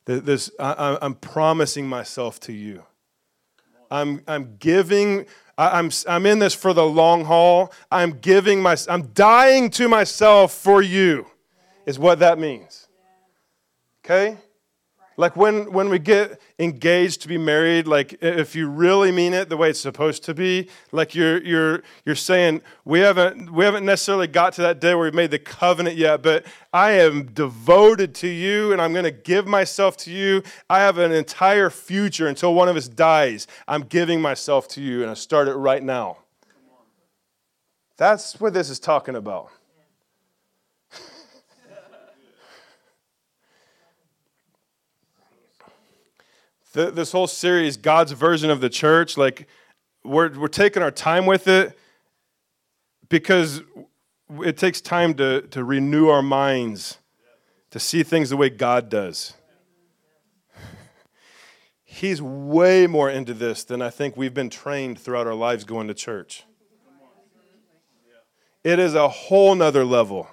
This, 0.06 0.50
I, 0.60 0.98
I'm 1.00 1.14
promising 1.14 1.88
myself 1.88 2.40
to 2.40 2.54
you. 2.54 2.82
I'm, 3.92 4.24
I'm 4.28 4.58
giving, 4.58 5.28
I'm, 5.60 5.92
I'm 6.08 6.26
in 6.26 6.40
this 6.40 6.56
for 6.56 6.74
the 6.74 6.88
long 6.88 7.26
haul. 7.26 7.72
I'm 7.92 8.14
giving 8.14 8.64
my, 8.64 8.76
I'm 8.90 9.10
dying 9.14 9.70
to 9.70 9.88
myself 9.88 10.54
for 10.54 10.82
you, 10.82 11.28
is 11.86 12.00
what 12.00 12.18
that 12.18 12.40
means. 12.40 12.88
Okay? 14.04 14.38
Like 15.18 15.36
when, 15.36 15.72
when 15.72 15.90
we 15.90 16.00
get 16.00 16.42
engaged 16.58 17.22
to 17.22 17.28
be 17.28 17.38
married, 17.38 17.86
like 17.86 18.18
if 18.24 18.56
you 18.56 18.68
really 18.68 19.12
mean 19.12 19.34
it 19.34 19.50
the 19.50 19.58
way 19.58 19.70
it's 19.70 19.80
supposed 19.80 20.24
to 20.24 20.34
be, 20.34 20.70
like 20.92 21.14
you're, 21.14 21.44
you're, 21.44 21.84
you're 22.06 22.16
saying, 22.16 22.62
we 22.86 23.02
haven't, 23.02 23.54
we 23.54 23.64
haven't 23.66 23.86
necessarily 23.86 24.26
got 24.26 24.54
to 24.54 24.62
that 24.64 24.80
day 24.80 24.96
where 24.96 25.04
we've 25.04 25.14
made 25.14 25.30
the 25.30 25.38
covenant 25.38 25.98
yet, 25.98 26.24
but 26.24 26.46
I 26.74 26.94
am 26.94 27.26
devoted 27.34 28.16
to 28.16 28.28
you 28.28 28.72
and 28.72 28.82
I'm 28.82 28.94
going 28.94 29.06
to 29.06 29.12
give 29.12 29.46
myself 29.46 29.96
to 29.98 30.12
you. 30.12 30.42
I 30.70 30.80
have 30.80 30.98
an 30.98 31.12
entire 31.12 31.70
future 31.70 32.28
until 32.28 32.56
one 32.56 32.70
of 32.70 32.76
us 32.76 32.88
dies. 32.88 33.46
I'm 33.68 33.84
giving 33.84 34.22
myself 34.22 34.68
to 34.70 34.82
you 34.82 35.02
and 35.02 35.12
I 35.12 35.14
start 35.14 35.48
it 35.48 35.56
right 35.56 35.84
now. 35.84 36.18
That's 37.98 38.40
what 38.40 38.54
this 38.56 38.72
is 38.72 38.80
talking 38.80 39.16
about. 39.16 39.52
The, 46.74 46.92
this 46.92 47.12
whole 47.12 47.28
series, 47.28 47.78
God's 47.78 48.14
version 48.14 48.50
of 48.50 48.62
the 48.62 48.70
church, 48.70 49.18
like 49.18 49.48
we're, 50.04 50.38
we're 50.38 50.48
taking 50.48 50.82
our 50.82 50.92
time 50.92 51.26
with 51.26 51.48
it 51.48 51.78
because 53.10 53.62
it 54.44 54.58
takes 54.58 54.80
time 54.80 55.14
to, 55.16 55.42
to 55.42 55.64
renew 55.64 56.08
our 56.08 56.22
minds, 56.22 56.98
to 57.72 57.80
see 57.80 58.04
things 58.04 58.30
the 58.30 58.38
way 58.38 58.50
God 58.50 58.90
does. 58.90 59.34
He's 61.84 62.22
way 62.22 62.88
more 62.88 63.10
into 63.10 63.34
this 63.34 63.64
than 63.64 63.82
I 63.82 63.90
think 63.90 64.16
we've 64.16 64.34
been 64.34 64.50
trained 64.50 65.00
throughout 65.00 65.28
our 65.28 65.36
lives 65.36 65.66
going 65.66 65.88
to 65.90 65.94
church. 65.94 66.46
It 68.64 68.80
is 68.80 68.94
a 68.94 69.10
whole 69.10 69.56
nother 69.56 69.84
level. 69.84 70.30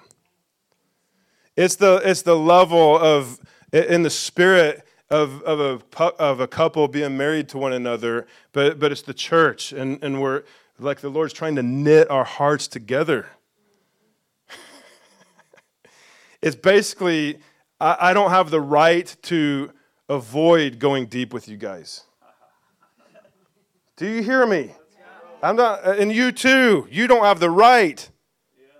It's 1.55 1.75
the, 1.75 2.01
it's 2.05 2.21
the 2.21 2.37
level 2.37 2.97
of, 2.97 3.39
in 3.73 4.03
the 4.03 4.09
spirit, 4.09 4.87
of, 5.09 5.41
of, 5.43 5.59
a, 5.59 6.03
of 6.19 6.39
a 6.39 6.47
couple 6.47 6.87
being 6.87 7.17
married 7.17 7.49
to 7.49 7.57
one 7.57 7.73
another, 7.73 8.27
but, 8.51 8.79
but 8.79 8.91
it's 8.91 9.01
the 9.01 9.13
church, 9.13 9.71
and, 9.71 10.03
and 10.03 10.21
we're 10.21 10.43
like 10.77 11.01
the 11.01 11.09
Lord's 11.09 11.33
trying 11.33 11.55
to 11.55 11.63
knit 11.63 12.09
our 12.09 12.23
hearts 12.23 12.67
together. 12.67 13.27
it's 16.41 16.55
basically, 16.55 17.39
I, 17.79 17.97
I 17.99 18.13
don't 18.13 18.29
have 18.29 18.49
the 18.49 18.61
right 18.61 19.13
to 19.23 19.71
avoid 20.07 20.79
going 20.79 21.07
deep 21.07 21.33
with 21.33 21.47
you 21.47 21.57
guys. 21.57 22.03
Do 23.97 24.07
you 24.07 24.23
hear 24.23 24.45
me? 24.45 24.73
I'm 25.41 25.55
not, 25.55 25.85
and 25.85 26.11
you 26.11 26.31
too. 26.31 26.87
You 26.89 27.07
don't 27.07 27.23
have 27.23 27.39
the 27.39 27.49
right 27.49 28.09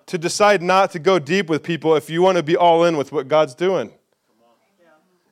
to 0.08 0.18
decide 0.18 0.62
not 0.62 0.92
to 0.92 1.00
go 1.00 1.20
deep 1.20 1.50
with 1.50 1.64
people 1.64 1.96
if 1.96 2.10
you 2.10 2.22
want 2.22 2.38
to 2.38 2.44
be 2.44 2.56
all 2.56 2.84
in 2.84 2.98
with 2.98 3.12
what 3.12 3.28
God's 3.28 3.56
doing. 3.56 3.92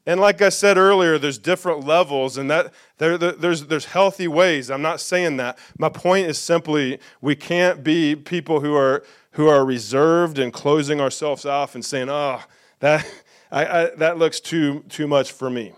And 0.08 0.22
like 0.22 0.42
I 0.42 0.48
said 0.48 0.78
earlier, 0.78 1.20
there's 1.20 1.38
different 1.38 1.86
levels, 1.86 2.38
and 2.38 2.50
that 2.50 2.74
there, 2.98 3.18
there's, 3.18 3.66
there's 3.66 3.86
healthy 3.86 4.30
ways. 4.30 4.72
I'm 4.72 4.82
not 4.82 5.02
saying 5.02 5.36
that. 5.38 5.60
My 5.78 5.90
point 5.90 6.28
is 6.28 6.40
simply 6.40 7.00
we 7.20 7.36
can't 7.36 7.84
be 7.84 8.16
people 8.16 8.62
who 8.62 8.74
are, 8.74 9.04
who 9.32 9.48
are 9.48 9.66
reserved 9.66 10.40
and 10.40 10.54
closing 10.54 11.02
ourselves 11.02 11.46
off 11.46 11.76
and 11.76 11.84
saying, 11.84 12.08
oh, 12.10 12.42
that, 12.80 13.06
I, 13.52 13.66
I, 13.66 13.96
that 13.98 14.18
looks 14.18 14.40
too, 14.40 14.86
too 14.88 15.08
much 15.08 15.34
for 15.34 15.50
me. 15.50 15.74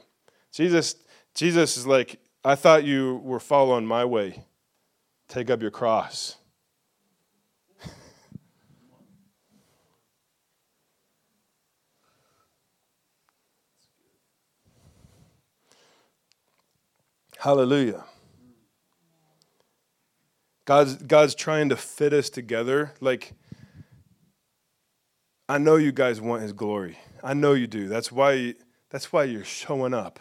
Jesus, 0.52 0.96
Jesus 1.34 1.76
is 1.76 1.88
like, 1.88 2.20
I 2.46 2.54
thought 2.54 2.84
you 2.84 3.22
were 3.24 3.40
following 3.40 3.86
my 3.88 4.06
way. 4.06 4.44
Take 5.28 5.50
up 5.50 5.60
your 5.60 5.72
cross. 5.72 6.38
Hallelujah. 17.40 18.04
God's, 20.66 20.96
God's 20.96 21.36
trying 21.36 21.70
to 21.70 21.78
fit 21.78 22.12
us 22.12 22.30
together. 22.30 22.92
Like, 23.00 23.32
I 25.48 25.58
know 25.58 25.78
you 25.78 25.94
guys 25.94 26.20
want 26.20 26.42
his 26.42 26.52
glory. 26.52 27.00
I 27.24 27.34
know 27.34 27.54
you 27.54 27.66
do. 27.66 27.88
That's 27.88 28.12
why, 28.12 28.56
that's 28.90 29.14
why 29.14 29.24
you're 29.24 29.46
showing 29.46 29.94
up. 29.94 30.20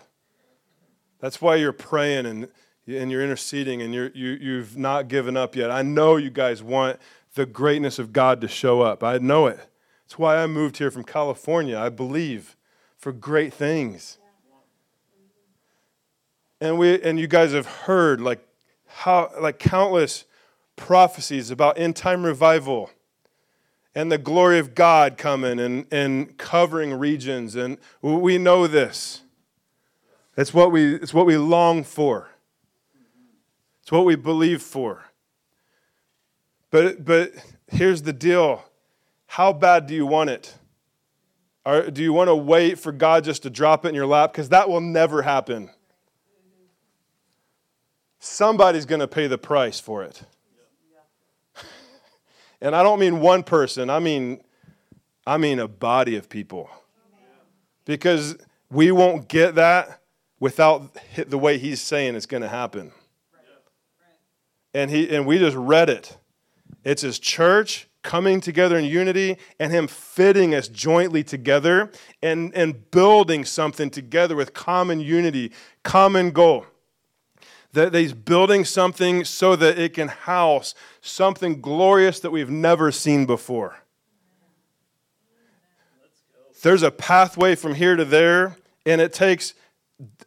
That's 1.19 1.43
why 1.43 1.57
you're 1.57 1.73
praying 1.73 2.25
and, 2.25 2.49
and 2.87 3.11
you're 3.11 3.25
interceding 3.25 3.83
and 3.83 3.93
you're, 3.93 4.11
you, 4.15 4.39
you've 4.41 4.79
not 4.79 5.09
given 5.09 5.37
up 5.37 5.57
yet. 5.57 5.73
I 5.73 5.83
know 5.83 6.19
you 6.19 6.31
guys 6.31 6.63
want 6.63 7.01
the 7.35 7.47
greatness 7.47 7.99
of 7.99 8.13
God 8.13 8.41
to 8.43 8.49
show 8.49 8.81
up. 8.81 9.03
I 9.03 9.19
know 9.19 9.49
it. 9.49 9.59
That's 10.05 10.21
why 10.21 10.37
I 10.37 10.47
moved 10.47 10.77
here 10.77 10.93
from 10.93 11.03
California. 11.03 11.77
I 11.77 11.89
believe 11.89 12.57
for 12.97 13.11
great 13.11 13.53
things. 13.53 14.18
And 16.61 16.79
we 16.79 17.01
and 17.03 17.21
you 17.21 17.29
guys 17.29 17.53
have 17.53 17.67
heard 17.67 18.21
like 18.21 18.41
how 18.87 19.31
like 19.41 19.59
countless 19.59 20.25
prophecies 20.77 21.51
about 21.51 21.79
end 21.79 21.97
time 21.97 22.25
revival 22.25 22.91
and 23.95 24.11
the 24.11 24.19
glory 24.19 24.59
of 24.59 24.75
God 24.75 25.17
coming 25.17 25.59
and, 25.59 25.87
and 25.93 26.37
covering 26.39 26.95
regions. 26.95 27.57
And 27.57 27.79
we 28.01 28.39
know 28.39 28.67
this. 28.67 29.23
It's 30.37 30.53
what 30.53 30.73
we 30.73 30.95
it's 30.95 31.15
what 31.15 31.27
we 31.27 31.37
long 31.37 31.85
for. 31.85 32.29
It's 33.83 33.93
what 33.93 34.05
we 34.05 34.17
believe 34.17 34.63
for. 34.63 35.05
But 36.71 37.05
but 37.05 37.33
here's 37.69 38.03
the 38.03 38.13
deal. 38.13 38.65
How 39.27 39.53
bad 39.53 39.87
do 39.87 39.95
you 39.95 40.07
want 40.07 40.31
it? 40.31 40.57
Or 41.65 41.91
do 41.91 42.03
you 42.03 42.13
want 42.13 42.29
to 42.29 42.35
wait 42.35 42.79
for 42.79 42.93
God 42.93 43.25
just 43.25 43.43
to 43.43 43.51
drop 43.51 43.85
it 43.85 43.91
in 43.91 43.95
your 43.95 44.07
lap? 44.07 44.33
Because 44.33 44.49
that 44.49 44.69
will 44.71 44.81
never 44.81 45.23
happen 45.23 45.71
somebody's 48.19 48.87
going 48.87 49.01
to 49.01 49.09
pay 49.09 49.27
the 49.27 49.39
price 49.39 49.81
for 49.81 50.03
it. 50.03 50.23
and 52.61 52.75
I 52.75 52.83
don't 52.83 52.99
mean 52.99 53.21
one 53.21 53.43
person, 53.43 53.91
I 53.91 53.99
mean 53.99 54.41
I 55.27 55.37
mean 55.37 55.59
a 55.59 55.69
body 55.69 56.17
of 56.17 56.29
people. 56.29 56.71
Because 57.85 58.37
we 58.71 58.91
won't 58.93 59.29
get 59.29 59.55
that 59.57 60.01
without 60.41 60.97
the 61.17 61.39
way 61.39 61.59
he's 61.59 61.81
saying 61.81 62.15
it's 62.15 62.27
going 62.27 62.43
to 62.43 62.49
happen. 62.49 62.93
And 64.75 64.91
he 64.91 65.15
and 65.15 65.27
we 65.27 65.39
just 65.39 65.57
read 65.57 65.91
it. 65.91 66.17
It's 66.85 67.03
his 67.03 67.19
church 67.19 67.89
coming 68.03 68.41
together 68.41 68.79
in 68.79 68.85
unity 68.85 69.37
and 69.59 69.73
him 69.73 69.87
fitting 69.87 70.55
us 70.55 70.69
jointly 70.69 71.23
together 71.23 71.91
and, 72.23 72.55
and 72.55 72.91
building 72.91 73.45
something 73.45 73.91
together 73.91 74.37
with 74.37 74.55
common 74.55 75.01
unity, 75.01 75.53
common 75.83 76.31
goal 76.31 76.65
that 77.73 77.95
he's 77.95 78.13
building 78.13 78.65
something 78.65 79.25
so 79.25 79.55
that 79.57 79.79
it 79.79 79.95
can 79.95 80.09
house 80.09 80.75
something 81.01 81.61
glorious 81.61 82.21
that 82.21 82.31
we've 82.31 82.51
never 82.51 82.91
seen 82.91 83.27
before. 83.27 83.79
There's 86.63 86.83
a 86.83 86.91
pathway 86.91 87.55
from 87.55 87.75
here 87.75 87.95
to 87.95 88.05
there, 88.05 88.57
and 88.85 89.01
it 89.01 89.13
takes, 89.13 89.55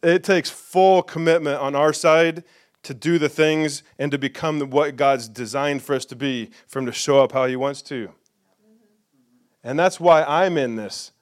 it 0.02 0.24
takes 0.24 0.48
full 0.48 1.02
commitment 1.02 1.60
on 1.60 1.74
our 1.74 1.92
side 1.92 2.44
to 2.84 2.94
do 2.94 3.18
the 3.18 3.28
things 3.28 3.82
and 3.98 4.10
to 4.10 4.18
become 4.18 4.58
what 4.70 4.96
God's 4.96 5.28
designed 5.28 5.82
for 5.82 5.94
us 5.94 6.04
to 6.06 6.16
be, 6.16 6.50
for 6.66 6.78
Him 6.78 6.86
to 6.86 6.92
show 6.92 7.22
up 7.22 7.32
how 7.32 7.46
He 7.46 7.56
wants 7.56 7.82
to. 7.82 8.10
And 9.62 9.78
that's 9.78 10.00
why 10.00 10.24
I'm 10.24 10.56
in 10.56 10.76
this. 10.76 11.12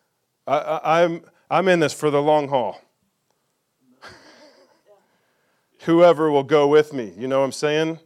I, 0.47 1.03
am 1.03 1.13
I'm, 1.13 1.23
I'm 1.51 1.69
in 1.69 1.81
this 1.81 1.93
for 1.93 2.11
the 2.11 2.23
long 2.23 2.49
haul. 2.49 2.81
Whoever 5.81 6.31
will 6.31 6.43
go 6.43 6.67
with 6.67 6.93
me. 6.93 7.13
You 7.17 7.29
know 7.29 7.41
what 7.41 7.47
I'm 7.47 7.53
saying? 7.53 7.99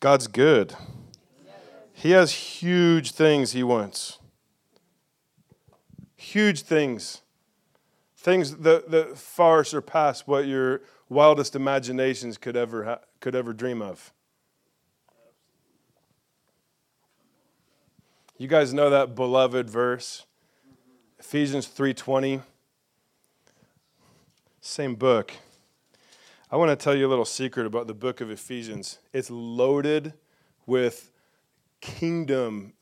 God's 0.00 0.26
good. 0.26 0.74
He 1.92 2.10
has 2.10 2.32
huge 2.32 3.12
things 3.12 3.52
He 3.52 3.62
wants. 3.62 4.18
Huge 6.16 6.62
things. 6.62 7.20
Things 8.16 8.56
that, 8.56 8.90
that 8.90 9.16
far 9.16 9.62
surpass 9.62 10.26
what 10.26 10.46
your 10.46 10.82
wildest 11.08 11.54
imaginations 11.54 12.38
could 12.38 12.56
ever, 12.56 12.84
ha- 12.84 13.00
could 13.20 13.36
ever 13.36 13.52
dream 13.52 13.80
of. 13.80 14.12
You 18.42 18.48
guys 18.48 18.74
know 18.74 18.90
that 18.90 19.14
beloved 19.14 19.70
verse, 19.70 20.26
Ephesians 21.20 21.68
3:20. 21.68 22.42
Same 24.60 24.96
book. 24.96 25.30
I 26.50 26.56
want 26.56 26.76
to 26.76 26.84
tell 26.84 26.92
you 26.92 27.06
a 27.06 27.10
little 27.10 27.24
secret 27.24 27.66
about 27.66 27.86
the 27.86 27.94
book 27.94 28.20
of 28.20 28.32
Ephesians. 28.32 28.98
It's 29.12 29.30
loaded 29.30 30.14
with 30.66 31.12
kingdom 31.80 32.72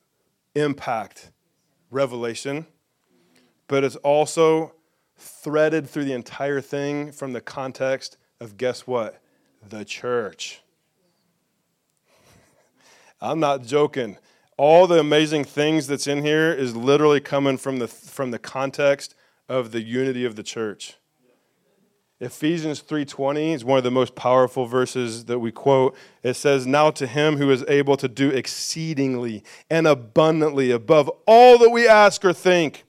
impact 0.54 1.30
revelation, 1.90 2.66
but 3.68 3.84
it's 3.84 3.96
also 3.96 4.72
threaded 5.18 5.86
through 5.90 6.06
the 6.06 6.14
entire 6.14 6.62
thing 6.62 7.12
from 7.12 7.34
the 7.34 7.42
context 7.42 8.16
of 8.40 8.56
guess 8.56 8.86
what? 8.86 9.20
The 9.68 9.84
church. 9.84 10.62
I'm 13.20 13.40
not 13.40 13.62
joking. 13.62 14.16
All 14.62 14.86
the 14.86 15.00
amazing 15.00 15.44
things 15.44 15.86
that's 15.86 16.06
in 16.06 16.22
here 16.22 16.52
is 16.52 16.76
literally 16.76 17.18
coming 17.18 17.56
from 17.56 17.78
the, 17.78 17.88
from 17.88 18.30
the 18.30 18.38
context 18.38 19.14
of 19.48 19.72
the 19.72 19.80
unity 19.80 20.26
of 20.26 20.36
the 20.36 20.42
church. 20.42 20.98
Ephesians 22.20 22.82
3:20 22.82 23.54
is 23.54 23.64
one 23.64 23.78
of 23.78 23.84
the 23.84 23.90
most 23.90 24.14
powerful 24.14 24.66
verses 24.66 25.24
that 25.24 25.38
we 25.38 25.50
quote. 25.50 25.96
It 26.22 26.34
says, 26.34 26.66
"Now 26.66 26.90
to 26.90 27.06
him 27.06 27.38
who 27.38 27.50
is 27.50 27.64
able 27.68 27.96
to 27.96 28.06
do 28.06 28.28
exceedingly 28.28 29.42
and 29.70 29.86
abundantly 29.86 30.70
above 30.70 31.11
all 31.26 31.56
that 31.56 31.70
we 31.70 31.88
ask 31.88 32.22
or 32.22 32.34
think, 32.34 32.84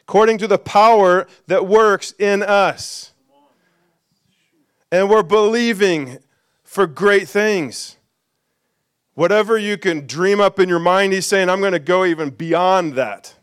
according 0.00 0.38
to 0.38 0.48
the 0.48 0.58
power 0.58 1.28
that 1.46 1.68
works 1.68 2.14
in 2.18 2.42
us." 2.42 3.12
And 4.90 5.08
we're 5.08 5.22
believing 5.22 6.18
for 6.64 6.88
great 6.88 7.28
things. 7.28 7.96
Whatever 9.14 9.58
you 9.58 9.76
can 9.76 10.06
dream 10.06 10.40
up 10.40 10.58
in 10.58 10.68
your 10.68 10.78
mind, 10.78 11.12
he's 11.12 11.26
saying, 11.26 11.50
I'm 11.50 11.60
going 11.60 11.72
to 11.72 11.78
go 11.78 12.04
even 12.04 12.30
beyond 12.30 12.94
that. 12.94 13.34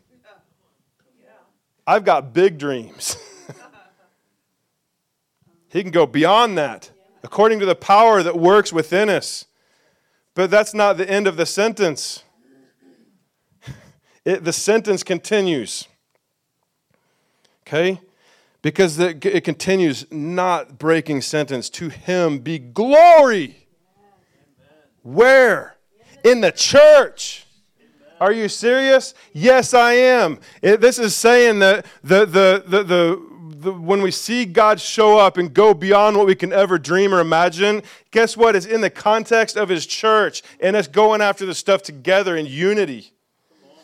I've 1.86 2.04
got 2.04 2.32
big 2.32 2.58
dreams. 2.58 3.16
He 5.70 5.82
can 5.82 5.92
go 5.92 6.04
beyond 6.04 6.58
that 6.58 6.90
according 7.22 7.60
to 7.60 7.66
the 7.66 7.76
power 7.76 8.22
that 8.22 8.36
works 8.36 8.72
within 8.72 9.08
us. 9.08 9.46
But 10.34 10.50
that's 10.50 10.74
not 10.74 10.96
the 10.96 11.08
end 11.08 11.26
of 11.26 11.36
the 11.36 11.46
sentence. 11.46 12.24
It, 14.22 14.44
the 14.44 14.52
sentence 14.52 15.02
continues. 15.02 15.88
Okay? 17.66 18.00
Because 18.60 18.98
it, 18.98 19.24
it 19.24 19.44
continues, 19.44 20.04
not 20.10 20.76
breaking 20.78 21.22
sentence. 21.22 21.70
To 21.70 21.88
him 21.88 22.40
be 22.40 22.58
glory. 22.58 23.59
Where? 25.02 25.76
In 26.24 26.40
the 26.40 26.52
church. 26.52 27.46
Are 28.20 28.32
you 28.32 28.48
serious? 28.48 29.14
Yes, 29.32 29.72
I 29.72 29.92
am. 29.94 30.40
It, 30.60 30.80
this 30.80 30.98
is 30.98 31.16
saying 31.16 31.60
that 31.60 31.86
the, 32.02 32.26
the, 32.26 32.64
the, 32.66 32.82
the 32.82 33.30
the, 33.60 33.72
when 33.72 34.02
we 34.02 34.10
see 34.10 34.44
God 34.44 34.80
show 34.80 35.18
up 35.18 35.36
and 35.36 35.52
go 35.52 35.74
beyond 35.74 36.16
what 36.16 36.26
we 36.26 36.34
can 36.34 36.52
ever 36.52 36.78
dream 36.78 37.14
or 37.14 37.20
imagine, 37.20 37.82
guess 38.10 38.36
what? 38.36 38.56
It's 38.56 38.66
in 38.66 38.80
the 38.80 38.90
context 38.90 39.56
of 39.56 39.68
His 39.68 39.86
church 39.86 40.42
and 40.60 40.76
us 40.76 40.86
going 40.86 41.20
after 41.20 41.46
the 41.46 41.54
stuff 41.54 41.82
together 41.82 42.36
in 42.36 42.46
unity. 42.46 43.12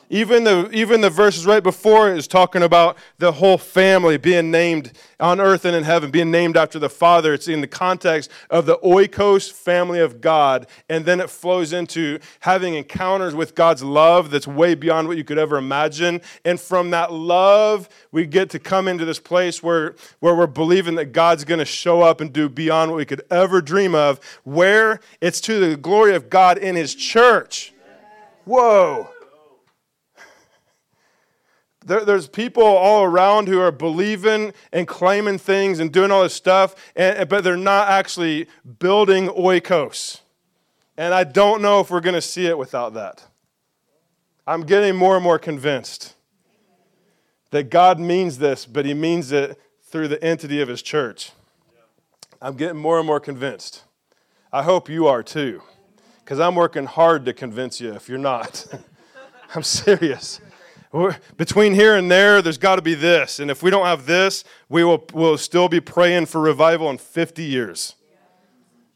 Even 0.08 0.44
the, 0.44 0.70
even 0.72 1.00
the 1.00 1.10
verses 1.10 1.46
right 1.46 1.62
before 1.62 2.12
is 2.12 2.28
talking 2.28 2.62
about 2.62 2.96
the 3.18 3.32
whole 3.32 3.58
family 3.58 4.16
being 4.16 4.52
named 4.52 4.92
on 5.18 5.40
earth 5.40 5.64
and 5.64 5.74
in 5.74 5.82
heaven, 5.82 6.12
being 6.12 6.30
named 6.30 6.56
after 6.56 6.78
the 6.78 6.88
Father. 6.88 7.34
It's 7.34 7.48
in 7.48 7.60
the 7.60 7.66
context 7.66 8.30
of 8.48 8.66
the 8.66 8.78
oikos 8.78 9.50
family 9.50 9.98
of 9.98 10.20
God. 10.20 10.68
And 10.88 11.04
then 11.04 11.18
it 11.18 11.28
flows 11.28 11.72
into 11.72 12.20
having 12.40 12.74
encounters 12.74 13.34
with 13.34 13.56
God's 13.56 13.82
love 13.82 14.30
that's 14.30 14.46
way 14.46 14.76
beyond 14.76 15.08
what 15.08 15.16
you 15.16 15.24
could 15.24 15.38
ever 15.38 15.56
imagine. 15.56 16.20
And 16.44 16.60
from 16.60 16.90
that 16.90 17.12
love, 17.12 17.88
we 18.12 18.26
get 18.26 18.50
to 18.50 18.60
come 18.60 18.86
into 18.86 19.04
this 19.04 19.18
place 19.18 19.60
where, 19.60 19.96
where 20.20 20.36
we're 20.36 20.46
believing 20.46 20.94
that 20.96 21.06
God's 21.06 21.44
going 21.44 21.58
to 21.58 21.64
show 21.64 22.02
up 22.02 22.20
and 22.20 22.32
do 22.32 22.48
beyond 22.48 22.92
what 22.92 22.98
we 22.98 23.06
could 23.06 23.22
ever 23.28 23.60
dream 23.60 23.96
of, 23.96 24.20
where 24.44 25.00
it's 25.20 25.40
to 25.42 25.58
the 25.58 25.76
glory 25.76 26.14
of 26.14 26.30
God 26.30 26.58
in 26.58 26.76
His 26.76 26.94
church. 26.94 27.72
Whoa. 28.44 29.10
There, 31.86 32.04
there's 32.04 32.26
people 32.26 32.64
all 32.64 33.04
around 33.04 33.46
who 33.46 33.60
are 33.60 33.70
believing 33.70 34.52
and 34.72 34.88
claiming 34.88 35.38
things 35.38 35.78
and 35.78 35.92
doing 35.92 36.10
all 36.10 36.24
this 36.24 36.34
stuff, 36.34 36.74
and, 36.96 37.28
but 37.28 37.44
they're 37.44 37.56
not 37.56 37.88
actually 37.88 38.48
building 38.80 39.28
oikos. 39.28 40.20
And 40.96 41.14
I 41.14 41.22
don't 41.22 41.62
know 41.62 41.78
if 41.78 41.88
we're 41.88 42.00
going 42.00 42.16
to 42.16 42.20
see 42.20 42.46
it 42.46 42.58
without 42.58 42.94
that. 42.94 43.24
I'm 44.48 44.62
getting 44.62 44.96
more 44.96 45.14
and 45.14 45.22
more 45.22 45.38
convinced 45.38 46.14
that 47.50 47.70
God 47.70 48.00
means 48.00 48.38
this, 48.38 48.66
but 48.66 48.84
He 48.84 48.92
means 48.92 49.30
it 49.30 49.56
through 49.84 50.08
the 50.08 50.22
entity 50.24 50.60
of 50.60 50.66
His 50.66 50.82
church. 50.82 51.30
I'm 52.42 52.56
getting 52.56 52.78
more 52.78 52.98
and 52.98 53.06
more 53.06 53.20
convinced. 53.20 53.84
I 54.52 54.64
hope 54.64 54.88
you 54.88 55.06
are 55.06 55.22
too, 55.22 55.62
because 56.24 56.40
I'm 56.40 56.56
working 56.56 56.86
hard 56.86 57.24
to 57.26 57.32
convince 57.32 57.80
you 57.80 57.92
if 57.94 58.08
you're 58.08 58.18
not. 58.18 58.66
I'm 59.54 59.62
serious 59.62 60.40
between 61.36 61.74
here 61.74 61.96
and 61.96 62.10
there, 62.10 62.42
there's 62.42 62.58
got 62.58 62.76
to 62.76 62.82
be 62.82 62.94
this. 62.94 63.40
And 63.40 63.50
if 63.50 63.62
we 63.62 63.70
don't 63.70 63.86
have 63.86 64.06
this, 64.06 64.44
we 64.68 64.84
will 64.84 65.04
we'll 65.12 65.38
still 65.38 65.68
be 65.68 65.80
praying 65.80 66.26
for 66.26 66.40
revival 66.40 66.90
in 66.90 66.98
50 66.98 67.42
years. 67.42 67.94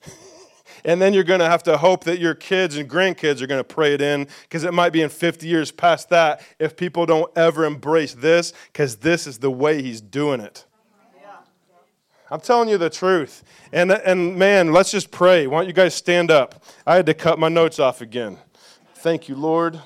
and 0.85 1.01
then 1.01 1.13
you're 1.13 1.25
going 1.25 1.41
to 1.41 1.49
have 1.49 1.63
to 1.65 1.77
hope 1.77 2.05
that 2.05 2.19
your 2.19 2.35
kids 2.35 2.77
and 2.77 2.89
grandkids 2.89 3.41
are 3.43 3.47
going 3.47 3.61
to 3.61 3.65
pray 3.65 3.95
it 3.95 4.01
in 4.01 4.29
because 4.43 4.65
it 4.65 4.73
might 4.73 4.91
be 4.91 5.03
in 5.03 5.09
50 5.09 5.47
years 5.47 5.71
past 5.71 6.09
that 6.11 6.43
if 6.59 6.77
people 6.77 7.07
don't 7.07 7.31
ever 7.37 7.65
embrace 7.65 8.15
this 8.15 8.53
because 8.73 8.97
this 8.97 9.27
is 9.27 9.39
the 9.39 9.51
way 9.51 9.83
he's 9.83 10.01
doing 10.01 10.41
it. 10.41 10.65
I'm 12.33 12.41
telling 12.41 12.69
you 12.69 12.79
the 12.79 12.91
truth. 12.91 13.43
And, 13.73 13.91
and 13.91 14.37
man, 14.37 14.73
let's 14.73 14.93
just 14.93 15.11
pray. 15.11 15.49
Why 15.49 15.59
don't 15.59 15.67
you 15.67 15.73
guys 15.73 15.95
stand 15.95 16.31
up? 16.31 16.63
I 16.87 16.95
had 16.95 17.07
to 17.07 17.15
cut 17.15 17.41
my 17.41 17.49
notes 17.49 17.81
off 17.81 18.01
again. 18.01 18.39
Thank 18.95 19.29
you, 19.29 19.35
Lord. 19.35 19.81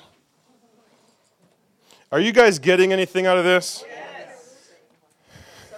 Are 2.15 2.21
you 2.21 2.31
guys 2.31 2.59
getting 2.59 2.93
anything 2.93 3.25
out 3.25 3.37
of 3.37 3.43
this? 3.43 3.83
Yes. 3.89 4.69
So. 5.69 5.77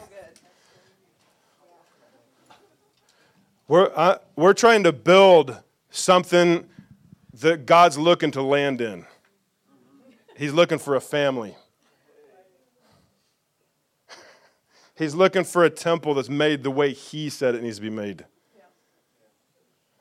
We're, 3.67 3.91
uh, 3.95 4.19
we're 4.35 4.53
trying 4.53 4.83
to 4.83 4.93
build 4.93 5.57
something 5.89 6.69
that 7.39 7.65
God's 7.65 7.97
looking 7.97 8.29
to 8.33 8.43
land 8.43 8.81
in. 8.81 9.07
He's 10.37 10.53
looking 10.53 10.77
for 10.77 10.95
a 10.95 11.01
family. 11.01 11.55
He's 14.93 15.15
looking 15.15 15.43
for 15.43 15.63
a 15.65 15.71
temple 15.71 16.13
that's 16.13 16.29
made 16.29 16.61
the 16.61 16.69
way 16.69 16.93
He 16.93 17.31
said 17.31 17.55
it 17.55 17.63
needs 17.63 17.77
to 17.77 17.81
be 17.81 17.89
made. 17.89 18.25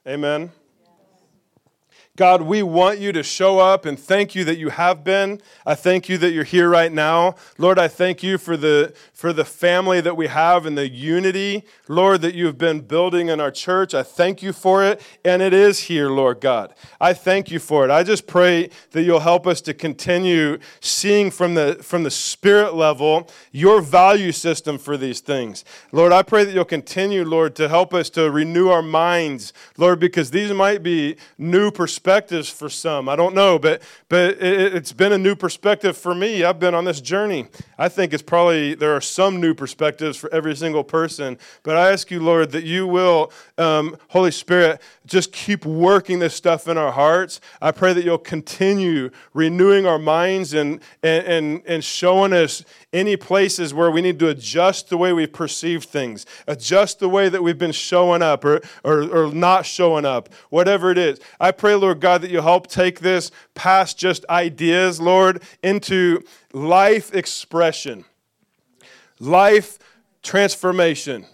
Amen. 0.07 0.53
God, 2.17 2.41
we 2.41 2.63
want 2.63 2.99
you 2.99 3.13
to 3.13 3.23
show 3.23 3.59
up 3.59 3.85
and 3.85 4.01
thank 4.01 4.35
you 4.35 4.43
that 4.45 4.57
you 4.57 4.71
have 4.71 5.05
been. 5.05 5.39
I 5.67 5.75
thank 5.75 6.09
you 6.09 6.17
that 6.19 6.31
you're 6.31 6.45
here 6.45 6.71
right 6.71 6.91
now. 6.91 7.35
Lord, 7.59 7.79
I 7.79 7.89
thank 7.89 8.23
you 8.23 8.39
for 8.39 8.57
the, 8.57 8.95
for 9.13 9.35
the 9.35 9.45
family 9.45 10.01
that 10.01 10.17
we 10.17 10.29
have 10.29 10.65
and 10.65 10.79
the 10.79 10.89
unity, 10.89 11.65
Lord, 11.89 12.23
that 12.23 12.35
you've 12.35 12.57
been 12.57 12.81
building 12.81 13.29
in 13.29 13.39
our 13.39 13.51
church. 13.51 13.93
I 13.93 14.03
thank 14.03 14.43
you 14.43 14.55
for 14.55 14.83
it, 14.83 15.03
and 15.27 15.43
it 15.43 15.53
is 15.53 15.81
here, 15.81 16.09
Lord 16.09 16.41
God. 16.41 16.75
I 16.99 17.13
thank 17.13 17.51
you 17.51 17.59
for 17.59 17.85
it. 17.85 17.91
I 17.91 18.03
just 18.03 18.27
pray 18.27 18.71
that 18.93 19.03
you'll 19.03 19.21
help 19.21 19.47
us 19.47 19.61
to 19.63 19.75
continue 19.75 20.59
seeing 20.81 21.31
from 21.31 21.53
the, 21.53 21.75
from 21.83 22.03
the 22.03 22.11
spirit 22.11 22.75
level 22.75 23.29
your 23.53 23.83
value 23.83 24.33
system 24.33 24.79
for 24.79 24.97
these 24.97 25.21
things. 25.21 25.67
Lord, 25.93 26.13
I 26.13 26.23
pray 26.23 26.45
that 26.47 26.55
you'll 26.55 26.65
continue, 26.65 27.27
Lord, 27.27 27.55
to 27.57 27.69
help 27.69 27.93
us 27.93 28.09
to 28.11 28.31
renew 28.31 28.69
our 28.69 28.81
minds, 28.81 29.53
Lord, 29.77 30.01
because 30.01 30.31
these 30.31 30.51
might 30.55 30.83
be 30.83 31.17
new 31.37 31.71
perspectives 31.71 32.06
perspectives 32.07 32.49
for 32.49 32.69
some. 32.69 33.09
I 33.09 33.17
don't 33.17 33.35
know, 33.35 33.59
but 33.59 33.83
but 34.09 34.41
it, 34.41 34.75
it's 34.77 34.93
been 34.93 35.11
a 35.11 35.19
new 35.19 35.35
perspective 35.35 35.97
for 35.97 36.15
me. 36.15 36.45
I've 36.45 36.61
been 36.61 36.73
on 36.73 36.85
this 36.85 37.01
journey. 37.01 37.49
I 37.79 37.89
think 37.89 38.15
it's 38.15 38.23
probably 38.23 38.77
there 38.77 38.95
are 38.95 39.01
some 39.01 39.41
new 39.41 39.55
perspectives 39.55 40.17
for 40.17 40.33
every 40.33 40.55
single 40.55 40.85
person. 40.85 41.37
But 41.65 41.77
I 41.77 41.91
ask 41.91 42.09
you, 42.13 42.21
Lord, 42.21 42.53
that 42.53 42.63
you 42.63 42.87
will, 42.87 43.33
um, 43.59 43.97
Holy 44.11 44.31
Spirit, 44.31 44.81
just 45.05 45.33
keep 45.33 45.67
working 45.67 46.21
this 46.21 46.33
stuff 46.33 46.69
in 46.69 46.79
our 46.79 46.93
hearts. 46.93 47.41
I 47.61 47.73
pray 47.73 47.93
that 47.93 48.05
you'll 48.05 48.19
continue 48.19 49.11
renewing 49.35 49.85
our 49.85 49.99
minds 49.99 50.55
and 50.55 50.81
and 51.03 51.27
and, 51.27 51.63
and 51.67 51.83
showing 51.83 52.33
us 52.33 52.65
any 52.93 53.17
places 53.17 53.75
where 53.75 53.91
we 53.91 54.01
need 54.01 54.21
to 54.21 54.29
adjust 54.29 54.91
the 54.91 54.97
way 54.97 55.13
we 55.13 55.27
perceive 55.27 55.85
things, 55.85 56.25
adjust 56.47 57.01
the 57.01 57.09
way 57.09 57.29
that 57.29 57.43
we've 57.43 57.59
been 57.59 57.73
showing 57.73 58.23
up 58.23 58.45
or, 58.45 58.61
or, 58.85 59.03
or 59.11 59.35
not 59.35 59.67
showing 59.67 60.05
up, 60.05 60.29
whatever 60.51 60.91
it 60.93 60.99
is. 60.99 61.19
I 61.41 61.51
pray, 61.51 61.75
Lord 61.75 61.96
God, 62.01 62.23
that 62.23 62.31
you 62.31 62.41
help 62.41 62.67
take 62.67 63.01
this 63.01 63.31
past 63.55 63.99
just 63.99 64.25
ideas, 64.31 65.01
Lord, 65.01 65.43
into 65.63 66.23
life 66.53 67.15
expression, 67.15 68.05
life 69.19 69.79
transformation. 70.23 71.27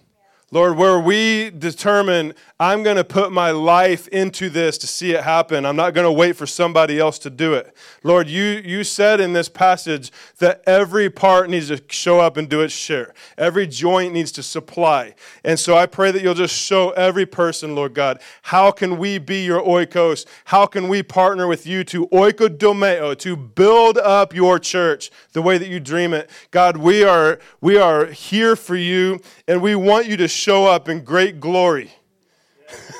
Lord, 0.52 0.76
where 0.76 1.00
we 1.00 1.48
determine 1.48 2.34
I'm 2.60 2.82
going 2.82 2.98
to 2.98 3.04
put 3.04 3.32
my 3.32 3.52
life 3.52 4.06
into 4.08 4.50
this 4.50 4.76
to 4.78 4.86
see 4.86 5.12
it 5.12 5.24
happen. 5.24 5.64
I'm 5.64 5.76
not 5.76 5.94
going 5.94 6.04
to 6.04 6.12
wait 6.12 6.36
for 6.36 6.46
somebody 6.46 7.00
else 7.00 7.18
to 7.20 7.30
do 7.30 7.54
it. 7.54 7.74
Lord, 8.04 8.28
you, 8.28 8.60
you 8.62 8.84
said 8.84 9.18
in 9.18 9.32
this 9.32 9.48
passage 9.48 10.12
that 10.40 10.62
every 10.66 11.08
part 11.08 11.48
needs 11.48 11.68
to 11.68 11.82
show 11.88 12.20
up 12.20 12.36
and 12.36 12.50
do 12.50 12.60
its 12.60 12.74
share. 12.74 13.14
Every 13.38 13.66
joint 13.66 14.12
needs 14.12 14.30
to 14.32 14.42
supply. 14.42 15.14
And 15.42 15.58
so 15.58 15.74
I 15.74 15.86
pray 15.86 16.10
that 16.10 16.22
you'll 16.22 16.34
just 16.34 16.54
show 16.54 16.90
every 16.90 17.24
person, 17.24 17.74
Lord 17.74 17.94
God, 17.94 18.20
how 18.42 18.70
can 18.72 18.98
we 18.98 19.16
be 19.16 19.44
your 19.44 19.62
oikos? 19.62 20.26
How 20.44 20.66
can 20.66 20.86
we 20.86 21.02
partner 21.02 21.46
with 21.46 21.66
you 21.66 21.82
to 21.84 22.08
oikodomeo, 22.08 23.16
to 23.20 23.36
build 23.36 23.96
up 23.96 24.34
your 24.34 24.58
church 24.58 25.10
the 25.32 25.40
way 25.40 25.56
that 25.56 25.68
you 25.68 25.80
dream 25.80 26.12
it? 26.12 26.28
God, 26.50 26.76
we 26.76 27.02
are, 27.04 27.40
we 27.62 27.78
are 27.78 28.04
here 28.06 28.54
for 28.54 28.76
you, 28.76 29.18
and 29.48 29.62
we 29.62 29.74
want 29.74 30.06
you 30.06 30.18
to 30.18 30.28
show 30.42 30.66
up 30.66 30.88
in 30.88 31.04
great 31.04 31.38
glory. 31.38 31.92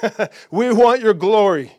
we 0.50 0.72
want 0.72 1.02
your 1.02 1.14
glory. 1.14 1.72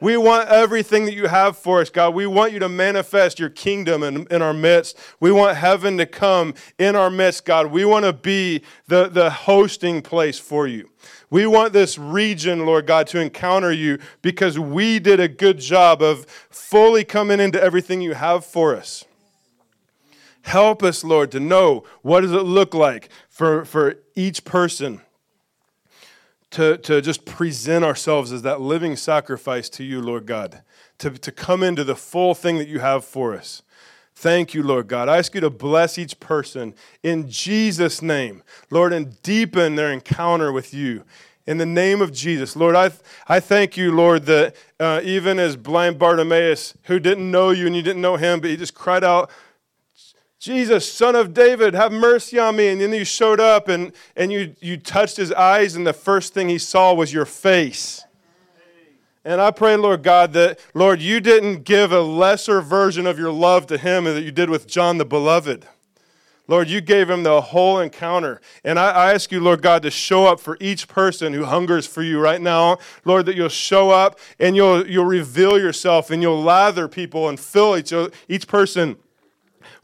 We 0.00 0.16
want 0.16 0.48
everything 0.48 1.04
that 1.04 1.12
you 1.12 1.26
have 1.26 1.58
for 1.58 1.82
us, 1.82 1.90
God. 1.90 2.14
We 2.14 2.26
want 2.26 2.54
you 2.54 2.58
to 2.60 2.70
manifest 2.70 3.38
your 3.38 3.50
kingdom 3.50 4.02
in, 4.02 4.26
in 4.30 4.40
our 4.40 4.54
midst. 4.54 4.98
We 5.20 5.30
want 5.30 5.58
heaven 5.58 5.98
to 5.98 6.06
come 6.06 6.54
in 6.78 6.96
our 6.96 7.10
midst, 7.10 7.44
God. 7.44 7.66
We 7.66 7.84
want 7.84 8.06
to 8.06 8.14
be 8.14 8.62
the, 8.86 9.08
the 9.08 9.28
hosting 9.28 10.00
place 10.00 10.38
for 10.38 10.66
you. 10.66 10.88
We 11.28 11.46
want 11.46 11.74
this 11.74 11.98
region, 11.98 12.64
Lord 12.64 12.86
God, 12.86 13.06
to 13.08 13.20
encounter 13.20 13.72
you 13.72 13.98
because 14.22 14.58
we 14.58 14.98
did 15.00 15.20
a 15.20 15.28
good 15.28 15.58
job 15.58 16.00
of 16.00 16.24
fully 16.48 17.04
coming 17.04 17.38
into 17.38 17.62
everything 17.62 18.00
you 18.00 18.14
have 18.14 18.46
for 18.46 18.74
us. 18.74 19.04
Help 20.42 20.82
us, 20.82 21.04
Lord, 21.04 21.30
to 21.32 21.40
know 21.40 21.84
what 22.00 22.22
does 22.22 22.32
it 22.32 22.44
look 22.44 22.72
like 22.72 23.10
for, 23.28 23.66
for 23.66 23.96
each 24.16 24.46
person 24.46 25.02
to, 26.50 26.76
to 26.78 27.00
just 27.00 27.24
present 27.24 27.84
ourselves 27.84 28.32
as 28.32 28.42
that 28.42 28.60
living 28.60 28.96
sacrifice 28.96 29.68
to 29.70 29.84
you, 29.84 30.00
Lord 30.00 30.26
God, 30.26 30.62
to, 30.98 31.10
to 31.10 31.32
come 31.32 31.62
into 31.62 31.84
the 31.84 31.96
full 31.96 32.34
thing 32.34 32.58
that 32.58 32.68
you 32.68 32.80
have 32.80 33.04
for 33.04 33.34
us. 33.34 33.62
Thank 34.14 34.52
you, 34.52 34.62
Lord 34.62 34.88
God. 34.88 35.08
I 35.08 35.18
ask 35.18 35.34
you 35.34 35.40
to 35.40 35.48
bless 35.48 35.96
each 35.96 36.20
person 36.20 36.74
in 37.02 37.30
Jesus' 37.30 38.02
name, 38.02 38.42
Lord, 38.68 38.92
and 38.92 39.20
deepen 39.22 39.76
their 39.76 39.90
encounter 39.90 40.52
with 40.52 40.74
you. 40.74 41.04
In 41.46 41.56
the 41.56 41.66
name 41.66 42.02
of 42.02 42.12
Jesus, 42.12 42.54
Lord, 42.54 42.76
I, 42.76 42.90
I 43.26 43.40
thank 43.40 43.76
you, 43.76 43.92
Lord, 43.92 44.26
that 44.26 44.54
uh, 44.78 45.00
even 45.02 45.38
as 45.38 45.56
blind 45.56 45.98
Bartimaeus, 45.98 46.74
who 46.84 47.00
didn't 47.00 47.30
know 47.30 47.50
you 47.50 47.66
and 47.66 47.74
you 47.74 47.82
didn't 47.82 48.02
know 48.02 48.16
him, 48.16 48.40
but 48.40 48.50
he 48.50 48.56
just 48.56 48.74
cried 48.74 49.02
out, 49.02 49.30
Jesus, 50.40 50.90
son 50.90 51.16
of 51.16 51.34
David, 51.34 51.74
have 51.74 51.92
mercy 51.92 52.38
on 52.38 52.56
me. 52.56 52.68
And 52.68 52.80
then 52.80 52.94
you 52.94 53.04
showed 53.04 53.40
up 53.40 53.68
and, 53.68 53.92
and 54.16 54.32
you, 54.32 54.56
you 54.60 54.78
touched 54.78 55.18
his 55.18 55.30
eyes, 55.32 55.76
and 55.76 55.86
the 55.86 55.92
first 55.92 56.32
thing 56.32 56.48
he 56.48 56.56
saw 56.56 56.94
was 56.94 57.12
your 57.12 57.26
face. 57.26 58.02
And 59.22 59.38
I 59.38 59.50
pray, 59.50 59.76
Lord 59.76 60.02
God, 60.02 60.32
that, 60.32 60.58
Lord, 60.72 61.02
you 61.02 61.20
didn't 61.20 61.64
give 61.64 61.92
a 61.92 62.00
lesser 62.00 62.62
version 62.62 63.06
of 63.06 63.18
your 63.18 63.30
love 63.30 63.66
to 63.66 63.76
him 63.76 64.04
that 64.04 64.22
you 64.22 64.32
did 64.32 64.48
with 64.48 64.66
John 64.66 64.96
the 64.96 65.04
Beloved. 65.04 65.66
Lord, 66.48 66.70
you 66.70 66.80
gave 66.80 67.10
him 67.10 67.22
the 67.22 67.42
whole 67.42 67.78
encounter. 67.78 68.40
And 68.64 68.78
I, 68.78 68.90
I, 68.90 69.12
ask 69.12 69.30
you, 69.30 69.40
Lord 69.40 69.60
God, 69.60 69.82
to 69.82 69.90
show 69.90 70.26
up 70.26 70.40
for 70.40 70.56
each 70.58 70.88
person 70.88 71.34
who 71.34 71.44
hungers 71.44 71.86
for 71.86 72.02
you 72.02 72.18
right 72.18 72.40
now. 72.40 72.78
Lord, 73.04 73.26
that 73.26 73.36
you'll 73.36 73.50
show 73.50 73.90
up 73.90 74.18
and 74.38 74.56
you'll, 74.56 74.88
you'll 74.88 75.04
reveal 75.04 75.60
yourself 75.60 76.10
and 76.10 76.22
you'll 76.22 76.42
lather 76.42 76.88
people 76.88 77.28
and 77.28 77.38
fill 77.38 77.76
each, 77.76 77.92
each 78.26 78.48
person 78.48 78.96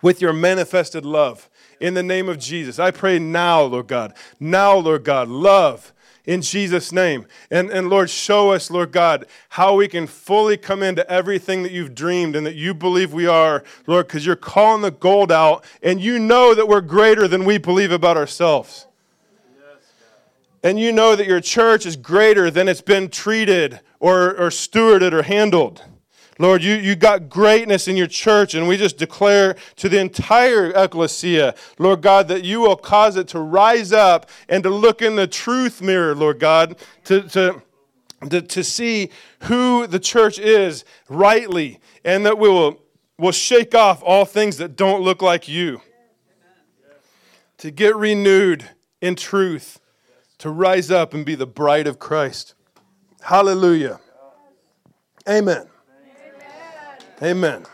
with 0.06 0.20
your 0.20 0.32
manifested 0.32 1.04
love 1.04 1.50
in 1.80 1.94
the 1.94 2.02
name 2.02 2.28
of 2.28 2.38
Jesus. 2.38 2.78
I 2.78 2.92
pray 2.92 3.18
now, 3.18 3.62
Lord 3.62 3.88
God. 3.88 4.14
Now, 4.38 4.76
Lord 4.76 5.02
God, 5.02 5.26
love 5.26 5.92
in 6.24 6.42
Jesus' 6.42 6.92
name. 6.92 7.26
And, 7.50 7.70
and 7.70 7.90
Lord, 7.90 8.08
show 8.08 8.52
us, 8.52 8.70
Lord 8.70 8.92
God, 8.92 9.26
how 9.48 9.74
we 9.74 9.88
can 9.88 10.06
fully 10.06 10.56
come 10.56 10.84
into 10.84 11.04
everything 11.10 11.64
that 11.64 11.72
you've 11.72 11.92
dreamed 11.92 12.36
and 12.36 12.46
that 12.46 12.54
you 12.54 12.72
believe 12.72 13.12
we 13.12 13.26
are, 13.26 13.64
Lord, 13.88 14.06
because 14.06 14.24
you're 14.24 14.36
calling 14.36 14.82
the 14.82 14.92
gold 14.92 15.32
out 15.32 15.64
and 15.82 16.00
you 16.00 16.20
know 16.20 16.54
that 16.54 16.68
we're 16.68 16.82
greater 16.82 17.26
than 17.26 17.44
we 17.44 17.58
believe 17.58 17.90
about 17.90 18.16
ourselves. 18.16 18.86
And 20.62 20.78
you 20.78 20.92
know 20.92 21.16
that 21.16 21.26
your 21.26 21.40
church 21.40 21.84
is 21.84 21.96
greater 21.96 22.48
than 22.48 22.68
it's 22.68 22.80
been 22.80 23.08
treated 23.08 23.80
or, 23.98 24.36
or 24.36 24.50
stewarded 24.50 25.12
or 25.12 25.22
handled. 25.22 25.82
Lord, 26.38 26.62
you, 26.62 26.74
you 26.74 26.96
got 26.96 27.30
greatness 27.30 27.88
in 27.88 27.96
your 27.96 28.06
church, 28.06 28.54
and 28.54 28.68
we 28.68 28.76
just 28.76 28.98
declare 28.98 29.56
to 29.76 29.88
the 29.88 29.98
entire 29.98 30.70
ecclesia, 30.70 31.54
Lord 31.78 32.02
God, 32.02 32.28
that 32.28 32.44
you 32.44 32.60
will 32.60 32.76
cause 32.76 33.16
it 33.16 33.28
to 33.28 33.40
rise 33.40 33.92
up 33.92 34.28
and 34.48 34.62
to 34.62 34.70
look 34.70 35.00
in 35.00 35.16
the 35.16 35.26
truth 35.26 35.80
mirror, 35.80 36.14
Lord 36.14 36.38
God, 36.38 36.76
to, 37.04 37.22
to, 37.22 37.62
to, 38.28 38.42
to 38.42 38.64
see 38.64 39.10
who 39.44 39.86
the 39.86 39.98
church 39.98 40.38
is 40.38 40.84
rightly, 41.08 41.80
and 42.04 42.26
that 42.26 42.38
we 42.38 42.50
will, 42.50 42.82
will 43.18 43.32
shake 43.32 43.74
off 43.74 44.02
all 44.02 44.26
things 44.26 44.58
that 44.58 44.76
don't 44.76 45.02
look 45.02 45.22
like 45.22 45.48
you. 45.48 45.80
To 47.58 47.70
get 47.70 47.96
renewed 47.96 48.68
in 49.00 49.16
truth, 49.16 49.80
to 50.38 50.50
rise 50.50 50.90
up 50.90 51.14
and 51.14 51.24
be 51.24 51.34
the 51.34 51.46
bride 51.46 51.86
of 51.86 51.98
Christ. 51.98 52.54
Hallelujah. 53.22 54.00
Amen. 55.26 55.66
Amen. 57.22 57.64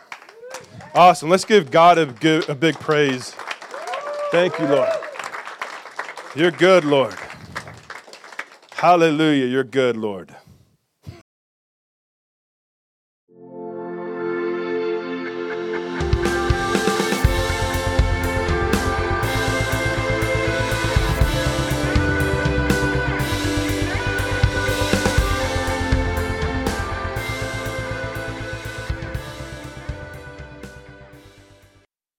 Awesome. 0.95 1.29
Let's 1.29 1.43
give 1.43 1.69
God 1.69 1.97
a, 1.97 2.05
good, 2.05 2.47
a 2.47 2.55
big 2.55 2.75
praise. 2.75 3.35
Thank 4.31 4.57
you, 4.57 4.65
Lord. 4.67 4.89
You're 6.35 6.51
good, 6.51 6.85
Lord. 6.85 7.15
Hallelujah. 8.75 9.45
You're 9.45 9.63
good, 9.63 9.97
Lord. 9.97 10.35